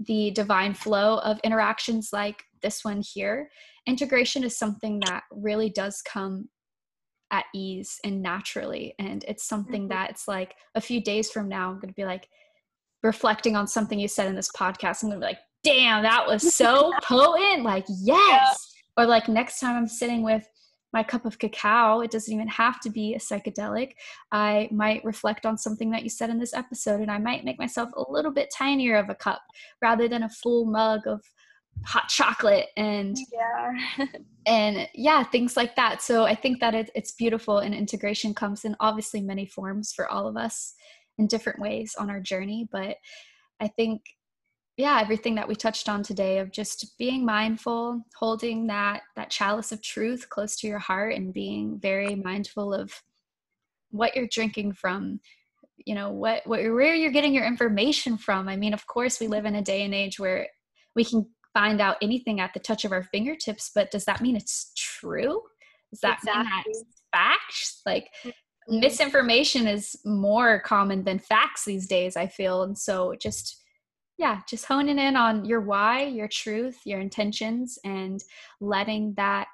the 0.00 0.30
divine 0.30 0.74
flow 0.74 1.18
of 1.18 1.40
interactions 1.44 2.10
like 2.12 2.44
this 2.62 2.84
one 2.84 3.02
here, 3.02 3.50
integration 3.88 4.44
is 4.44 4.56
something 4.56 5.00
that 5.06 5.24
really 5.32 5.70
does 5.70 6.02
come 6.02 6.48
at 7.30 7.44
ease 7.54 7.98
and 8.04 8.22
naturally. 8.22 8.94
And 8.98 9.24
it's 9.26 9.46
something 9.46 9.82
mm-hmm. 9.82 9.88
that 9.88 10.10
it's 10.10 10.28
like 10.28 10.54
a 10.74 10.80
few 10.80 11.02
days 11.02 11.30
from 11.30 11.48
now, 11.48 11.70
I'm 11.70 11.76
going 11.76 11.88
to 11.88 11.94
be 11.94 12.04
like 12.04 12.28
reflecting 13.02 13.56
on 13.56 13.66
something 13.66 13.98
you 13.98 14.08
said 14.08 14.28
in 14.28 14.36
this 14.36 14.50
podcast. 14.56 15.02
I'm 15.02 15.10
going 15.10 15.20
to 15.20 15.26
be 15.26 15.30
like, 15.30 15.38
damn, 15.64 16.02
that 16.02 16.26
was 16.26 16.54
so 16.54 16.92
potent. 17.02 17.64
Like, 17.64 17.86
yes. 17.88 18.74
or 18.98 19.06
like 19.06 19.28
next 19.28 19.60
time 19.60 19.76
i'm 19.76 19.88
sitting 19.88 20.22
with 20.22 20.46
my 20.92 21.02
cup 21.02 21.24
of 21.24 21.38
cacao 21.38 22.00
it 22.00 22.10
doesn't 22.10 22.34
even 22.34 22.48
have 22.48 22.80
to 22.80 22.90
be 22.90 23.14
a 23.14 23.18
psychedelic 23.18 23.92
i 24.32 24.68
might 24.72 25.04
reflect 25.04 25.46
on 25.46 25.56
something 25.56 25.90
that 25.90 26.02
you 26.02 26.10
said 26.10 26.30
in 26.30 26.38
this 26.38 26.54
episode 26.54 27.00
and 27.00 27.10
i 27.10 27.18
might 27.18 27.44
make 27.44 27.58
myself 27.58 27.90
a 27.96 28.12
little 28.12 28.32
bit 28.32 28.52
tinier 28.56 28.96
of 28.96 29.08
a 29.08 29.14
cup 29.14 29.42
rather 29.80 30.08
than 30.08 30.24
a 30.24 30.28
full 30.28 30.64
mug 30.66 31.00
of 31.06 31.22
hot 31.84 32.08
chocolate 32.08 32.66
and 32.76 33.16
yeah. 33.32 34.06
and 34.46 34.88
yeah 34.94 35.24
things 35.24 35.56
like 35.56 35.74
that. 35.76 36.02
So 36.02 36.24
i 36.24 36.34
think 36.34 36.60
that 36.60 36.74
it, 36.74 36.90
it's 36.94 37.12
beautiful 37.12 37.58
and 37.58 37.74
integration 37.74 38.34
comes 38.34 38.64
in 38.64 38.76
obviously 38.80 39.20
many 39.20 39.46
forms 39.46 39.92
for 39.92 40.08
all 40.08 40.26
of 40.26 40.36
us 40.36 40.74
in 41.18 41.26
different 41.26 41.58
ways 41.58 41.94
on 41.98 42.10
our 42.10 42.20
journey 42.20 42.68
but 42.70 42.96
i 43.60 43.66
think 43.66 44.02
yeah 44.76 45.00
everything 45.00 45.34
that 45.34 45.48
we 45.48 45.54
touched 45.54 45.88
on 45.88 46.02
today 46.02 46.38
of 46.38 46.52
just 46.52 46.96
being 46.98 47.24
mindful 47.24 48.00
holding 48.16 48.66
that 48.68 49.02
that 49.16 49.30
chalice 49.30 49.72
of 49.72 49.82
truth 49.82 50.28
close 50.28 50.56
to 50.56 50.68
your 50.68 50.78
heart 50.78 51.14
and 51.14 51.34
being 51.34 51.78
very 51.80 52.14
mindful 52.14 52.72
of 52.72 52.92
what 53.90 54.14
you're 54.14 54.28
drinking 54.28 54.72
from 54.72 55.20
you 55.84 55.94
know 55.94 56.10
what, 56.10 56.46
what 56.46 56.60
where 56.60 56.94
you're 56.94 57.12
getting 57.12 57.34
your 57.34 57.46
information 57.46 58.18
from. 58.18 58.48
I 58.48 58.56
mean 58.56 58.74
of 58.74 58.86
course 58.86 59.20
we 59.20 59.26
live 59.26 59.44
in 59.44 59.54
a 59.54 59.62
day 59.62 59.84
and 59.84 59.94
age 59.94 60.18
where 60.18 60.48
we 60.94 61.04
can 61.04 61.26
find 61.58 61.80
out 61.80 61.96
anything 62.00 62.38
at 62.38 62.54
the 62.54 62.60
touch 62.60 62.84
of 62.84 62.92
our 62.92 63.02
fingertips 63.02 63.72
but 63.74 63.90
does 63.90 64.04
that 64.04 64.20
mean 64.20 64.36
it's 64.36 64.72
true 64.76 65.42
does 65.90 66.00
that 66.00 66.18
exactly. 66.18 66.42
mean 66.44 66.62
that's 66.72 66.84
facts 67.12 67.80
like 67.84 68.08
mm-hmm. 68.24 68.80
misinformation 68.80 69.66
is 69.66 69.96
more 70.04 70.60
common 70.60 71.02
than 71.02 71.18
facts 71.18 71.64
these 71.64 71.88
days 71.88 72.16
i 72.16 72.28
feel 72.28 72.62
and 72.62 72.78
so 72.78 73.12
just 73.20 73.64
yeah 74.18 74.40
just 74.48 74.66
honing 74.66 75.00
in 75.00 75.16
on 75.16 75.44
your 75.44 75.60
why 75.60 76.04
your 76.04 76.28
truth 76.28 76.78
your 76.84 77.00
intentions 77.00 77.76
and 77.84 78.22
letting 78.60 79.12
that 79.14 79.48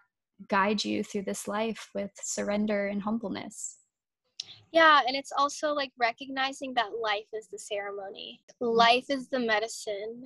guide 0.48 0.84
you 0.84 1.02
through 1.02 1.22
this 1.22 1.48
life 1.48 1.88
with 1.94 2.11
surrender 2.22 2.88
and 2.88 3.02
humbleness 3.02 3.78
yeah, 4.72 5.02
and 5.07 5.14
it's 5.14 5.30
also 5.38 5.72
like 5.72 5.92
recognizing 6.00 6.74
that 6.74 6.88
life 7.00 7.28
is 7.32 7.46
the 7.46 7.59
ceremony. 7.59 8.40
Life 8.59 9.07
is 9.09 9.28
the 9.28 9.38
medicine 9.38 10.24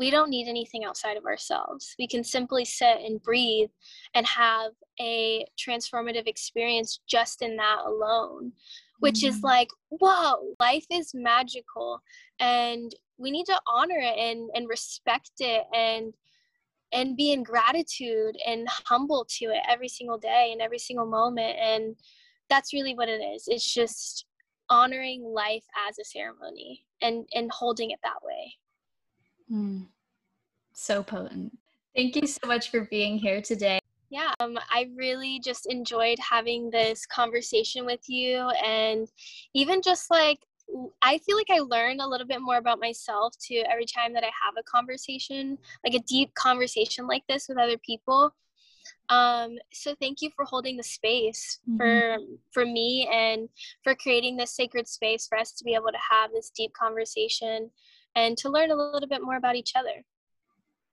we 0.00 0.10
don't 0.10 0.30
need 0.30 0.48
anything 0.48 0.82
outside 0.82 1.18
of 1.18 1.26
ourselves. 1.26 1.94
We 1.98 2.08
can 2.08 2.24
simply 2.24 2.64
sit 2.64 2.96
and 3.04 3.22
breathe 3.22 3.68
and 4.14 4.26
have 4.26 4.72
a 4.98 5.44
transformative 5.58 6.26
experience 6.26 7.00
just 7.06 7.42
in 7.42 7.56
that 7.56 7.80
alone, 7.86 8.52
which 9.00 9.16
mm-hmm. 9.16 9.36
is 9.36 9.42
like, 9.42 9.68
whoa, 9.90 10.54
life 10.58 10.86
is 10.90 11.12
magical 11.12 12.00
and 12.40 12.90
we 13.18 13.30
need 13.30 13.44
to 13.44 13.60
honor 13.68 13.98
it 13.98 14.18
and, 14.18 14.48
and 14.54 14.68
respect 14.68 15.32
it 15.38 15.64
and 15.74 16.14
and 16.92 17.16
be 17.16 17.30
in 17.32 17.44
gratitude 17.44 18.34
and 18.44 18.66
humble 18.68 19.24
to 19.28 19.44
it 19.44 19.62
every 19.68 19.86
single 19.86 20.18
day 20.18 20.48
and 20.50 20.60
every 20.60 20.78
single 20.78 21.06
moment. 21.06 21.56
And 21.56 21.94
that's 22.48 22.72
really 22.72 22.96
what 22.96 23.08
it 23.08 23.20
is. 23.20 23.44
It's 23.46 23.72
just 23.72 24.24
honoring 24.70 25.22
life 25.22 25.62
as 25.88 26.00
a 26.00 26.04
ceremony 26.04 26.84
and 27.02 27.28
and 27.34 27.50
holding 27.52 27.90
it 27.90 28.00
that 28.02 28.24
way. 28.24 28.54
Mm. 29.50 29.86
So 30.72 31.02
potent. 31.02 31.56
Thank 31.94 32.16
you 32.16 32.26
so 32.26 32.46
much 32.46 32.70
for 32.70 32.82
being 32.82 33.18
here 33.18 33.42
today. 33.42 33.80
Yeah, 34.10 34.32
um, 34.40 34.58
I 34.70 34.88
really 34.96 35.40
just 35.40 35.66
enjoyed 35.66 36.18
having 36.18 36.70
this 36.70 37.06
conversation 37.06 37.84
with 37.84 38.08
you, 38.08 38.48
and 38.64 39.08
even 39.54 39.82
just 39.82 40.10
like 40.10 40.38
I 41.02 41.18
feel 41.18 41.36
like 41.36 41.50
I 41.50 41.58
learn 41.60 42.00
a 42.00 42.08
little 42.08 42.26
bit 42.26 42.40
more 42.40 42.56
about 42.56 42.80
myself 42.80 43.34
too 43.38 43.62
every 43.68 43.86
time 43.86 44.12
that 44.14 44.24
I 44.24 44.30
have 44.44 44.54
a 44.58 44.62
conversation, 44.62 45.58
like 45.84 45.94
a 45.94 46.04
deep 46.04 46.32
conversation 46.34 47.06
like 47.06 47.24
this 47.28 47.48
with 47.48 47.58
other 47.58 47.78
people. 47.78 48.32
Um, 49.08 49.58
so 49.72 49.94
thank 50.00 50.22
you 50.22 50.30
for 50.36 50.44
holding 50.44 50.76
the 50.76 50.82
space 50.82 51.58
mm-hmm. 51.68 51.76
for 51.76 52.18
for 52.52 52.64
me 52.64 53.08
and 53.12 53.48
for 53.82 53.94
creating 53.94 54.36
this 54.36 54.52
sacred 54.52 54.86
space 54.86 55.26
for 55.26 55.36
us 55.36 55.52
to 55.52 55.64
be 55.64 55.74
able 55.74 55.90
to 55.90 55.98
have 56.10 56.30
this 56.32 56.50
deep 56.50 56.72
conversation 56.72 57.70
and 58.14 58.36
to 58.38 58.48
learn 58.48 58.70
a 58.70 58.76
little 58.76 59.08
bit 59.08 59.22
more 59.22 59.36
about 59.36 59.56
each 59.56 59.72
other. 59.76 60.04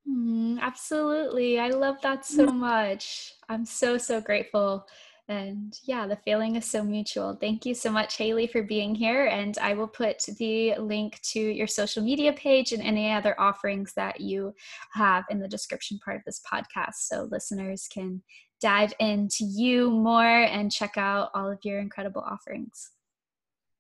Mm, 0.10 0.60
absolutely. 0.60 1.60
I 1.60 1.70
love 1.70 2.02
that 2.02 2.26
so 2.26 2.46
much. 2.46 3.34
I'm 3.50 3.66
so, 3.66 3.98
so 3.98 4.22
grateful. 4.22 4.88
And 5.30 5.78
yeah, 5.84 6.08
the 6.08 6.16
feeling 6.16 6.56
is 6.56 6.64
so 6.64 6.84
mutual. 6.84 7.36
Thank 7.36 7.66
you 7.66 7.74
so 7.74 7.92
much, 7.92 8.16
Haley, 8.16 8.48
for 8.48 8.64
being 8.64 8.96
here. 8.96 9.26
And 9.26 9.58
I 9.58 9.74
will 9.74 9.88
put 9.88 10.24
the 10.38 10.76
link 10.78 11.20
to 11.34 11.40
your 11.40 11.68
social 11.68 12.02
media 12.02 12.32
page 12.32 12.72
and 12.72 12.82
any 12.82 13.12
other 13.12 13.38
offerings 13.38 13.92
that 13.96 14.22
you 14.22 14.56
have 14.94 15.26
in 15.30 15.40
the 15.40 15.48
description 15.50 16.00
part 16.04 16.16
of 16.16 16.24
this 16.26 16.42
podcast 16.50 16.96
so 17.00 17.28
listeners 17.30 17.90
can 17.92 18.22
dive 18.62 18.94
into 19.00 19.44
you 19.44 19.92
more 19.92 20.24
and 20.26 20.72
check 20.72 20.98
out 20.98 21.30
all 21.36 21.52
of 21.52 21.60
your 21.64 21.80
incredible 21.80 22.22
offerings. 22.22 22.92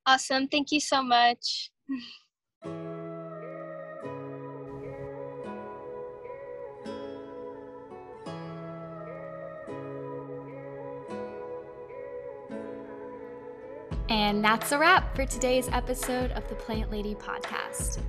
Awesome. 0.06 0.50
Thank 0.50 0.74
you 0.74 0.82
so 0.82 1.02
much. 1.02 1.72
And 14.28 14.44
that's 14.44 14.74
a 14.74 14.78
wrap 14.78 15.16
for 15.16 15.26
today's 15.26 15.70
episode 15.70 16.32
of 16.34 16.46
the 16.50 16.56
Plant 16.56 16.92
Lady 16.92 17.16
podcast. 17.16 18.00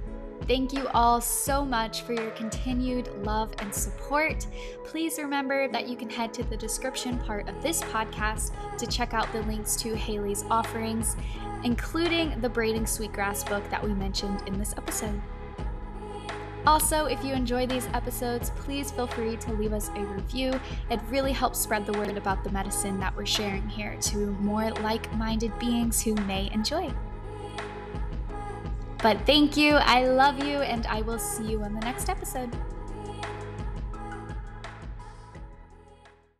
Thank 0.48 0.72
you 0.72 0.88
all 0.88 1.20
so 1.20 1.64
much 1.64 2.02
for 2.02 2.12
your 2.12 2.32
continued 2.32 3.08
love 3.22 3.54
and 3.60 3.72
support. 3.72 4.44
Please 4.82 5.18
remember 5.18 5.68
that 5.68 5.88
you 5.88 5.96
can 5.96 6.10
head 6.10 6.34
to 6.34 6.42
the 6.42 6.56
description 6.56 7.18
part 7.18 7.48
of 7.48 7.62
this 7.62 7.82
podcast 7.82 8.50
to 8.78 8.86
check 8.88 9.14
out 9.14 9.32
the 9.32 9.42
links 9.42 9.76
to 9.76 9.94
Haley's 9.94 10.42
offerings, 10.50 11.14
including 11.62 12.40
the 12.40 12.48
Braiding 12.48 12.84
Sweetgrass 12.84 13.44
book 13.44 13.62
that 13.70 13.80
we 13.80 13.94
mentioned 13.94 14.42
in 14.48 14.58
this 14.58 14.74
episode. 14.76 15.22
Also, 16.66 17.06
if 17.06 17.24
you 17.24 17.32
enjoy 17.32 17.66
these 17.66 17.86
episodes, 17.94 18.50
please 18.56 18.90
feel 18.90 19.06
free 19.06 19.36
to 19.36 19.52
leave 19.52 19.72
us 19.72 19.88
a 19.94 20.00
review. 20.00 20.52
It 20.90 21.00
really 21.08 21.32
helps 21.32 21.58
spread 21.58 21.86
the 21.86 21.92
word 21.92 22.16
about 22.16 22.44
the 22.44 22.50
medicine 22.50 23.00
that 23.00 23.16
we're 23.16 23.26
sharing 23.26 23.68
here 23.68 23.96
to 24.02 24.32
more 24.40 24.70
like 24.82 25.12
minded 25.14 25.56
beings 25.58 26.02
who 26.02 26.14
may 26.26 26.50
enjoy. 26.52 26.92
But 29.02 29.24
thank 29.26 29.56
you, 29.56 29.74
I 29.74 30.06
love 30.06 30.44
you, 30.44 30.58
and 30.58 30.86
I 30.86 31.02
will 31.02 31.20
see 31.20 31.44
you 31.44 31.62
in 31.64 31.72
the 31.72 31.80
next 31.80 32.08
episode. 32.08 32.50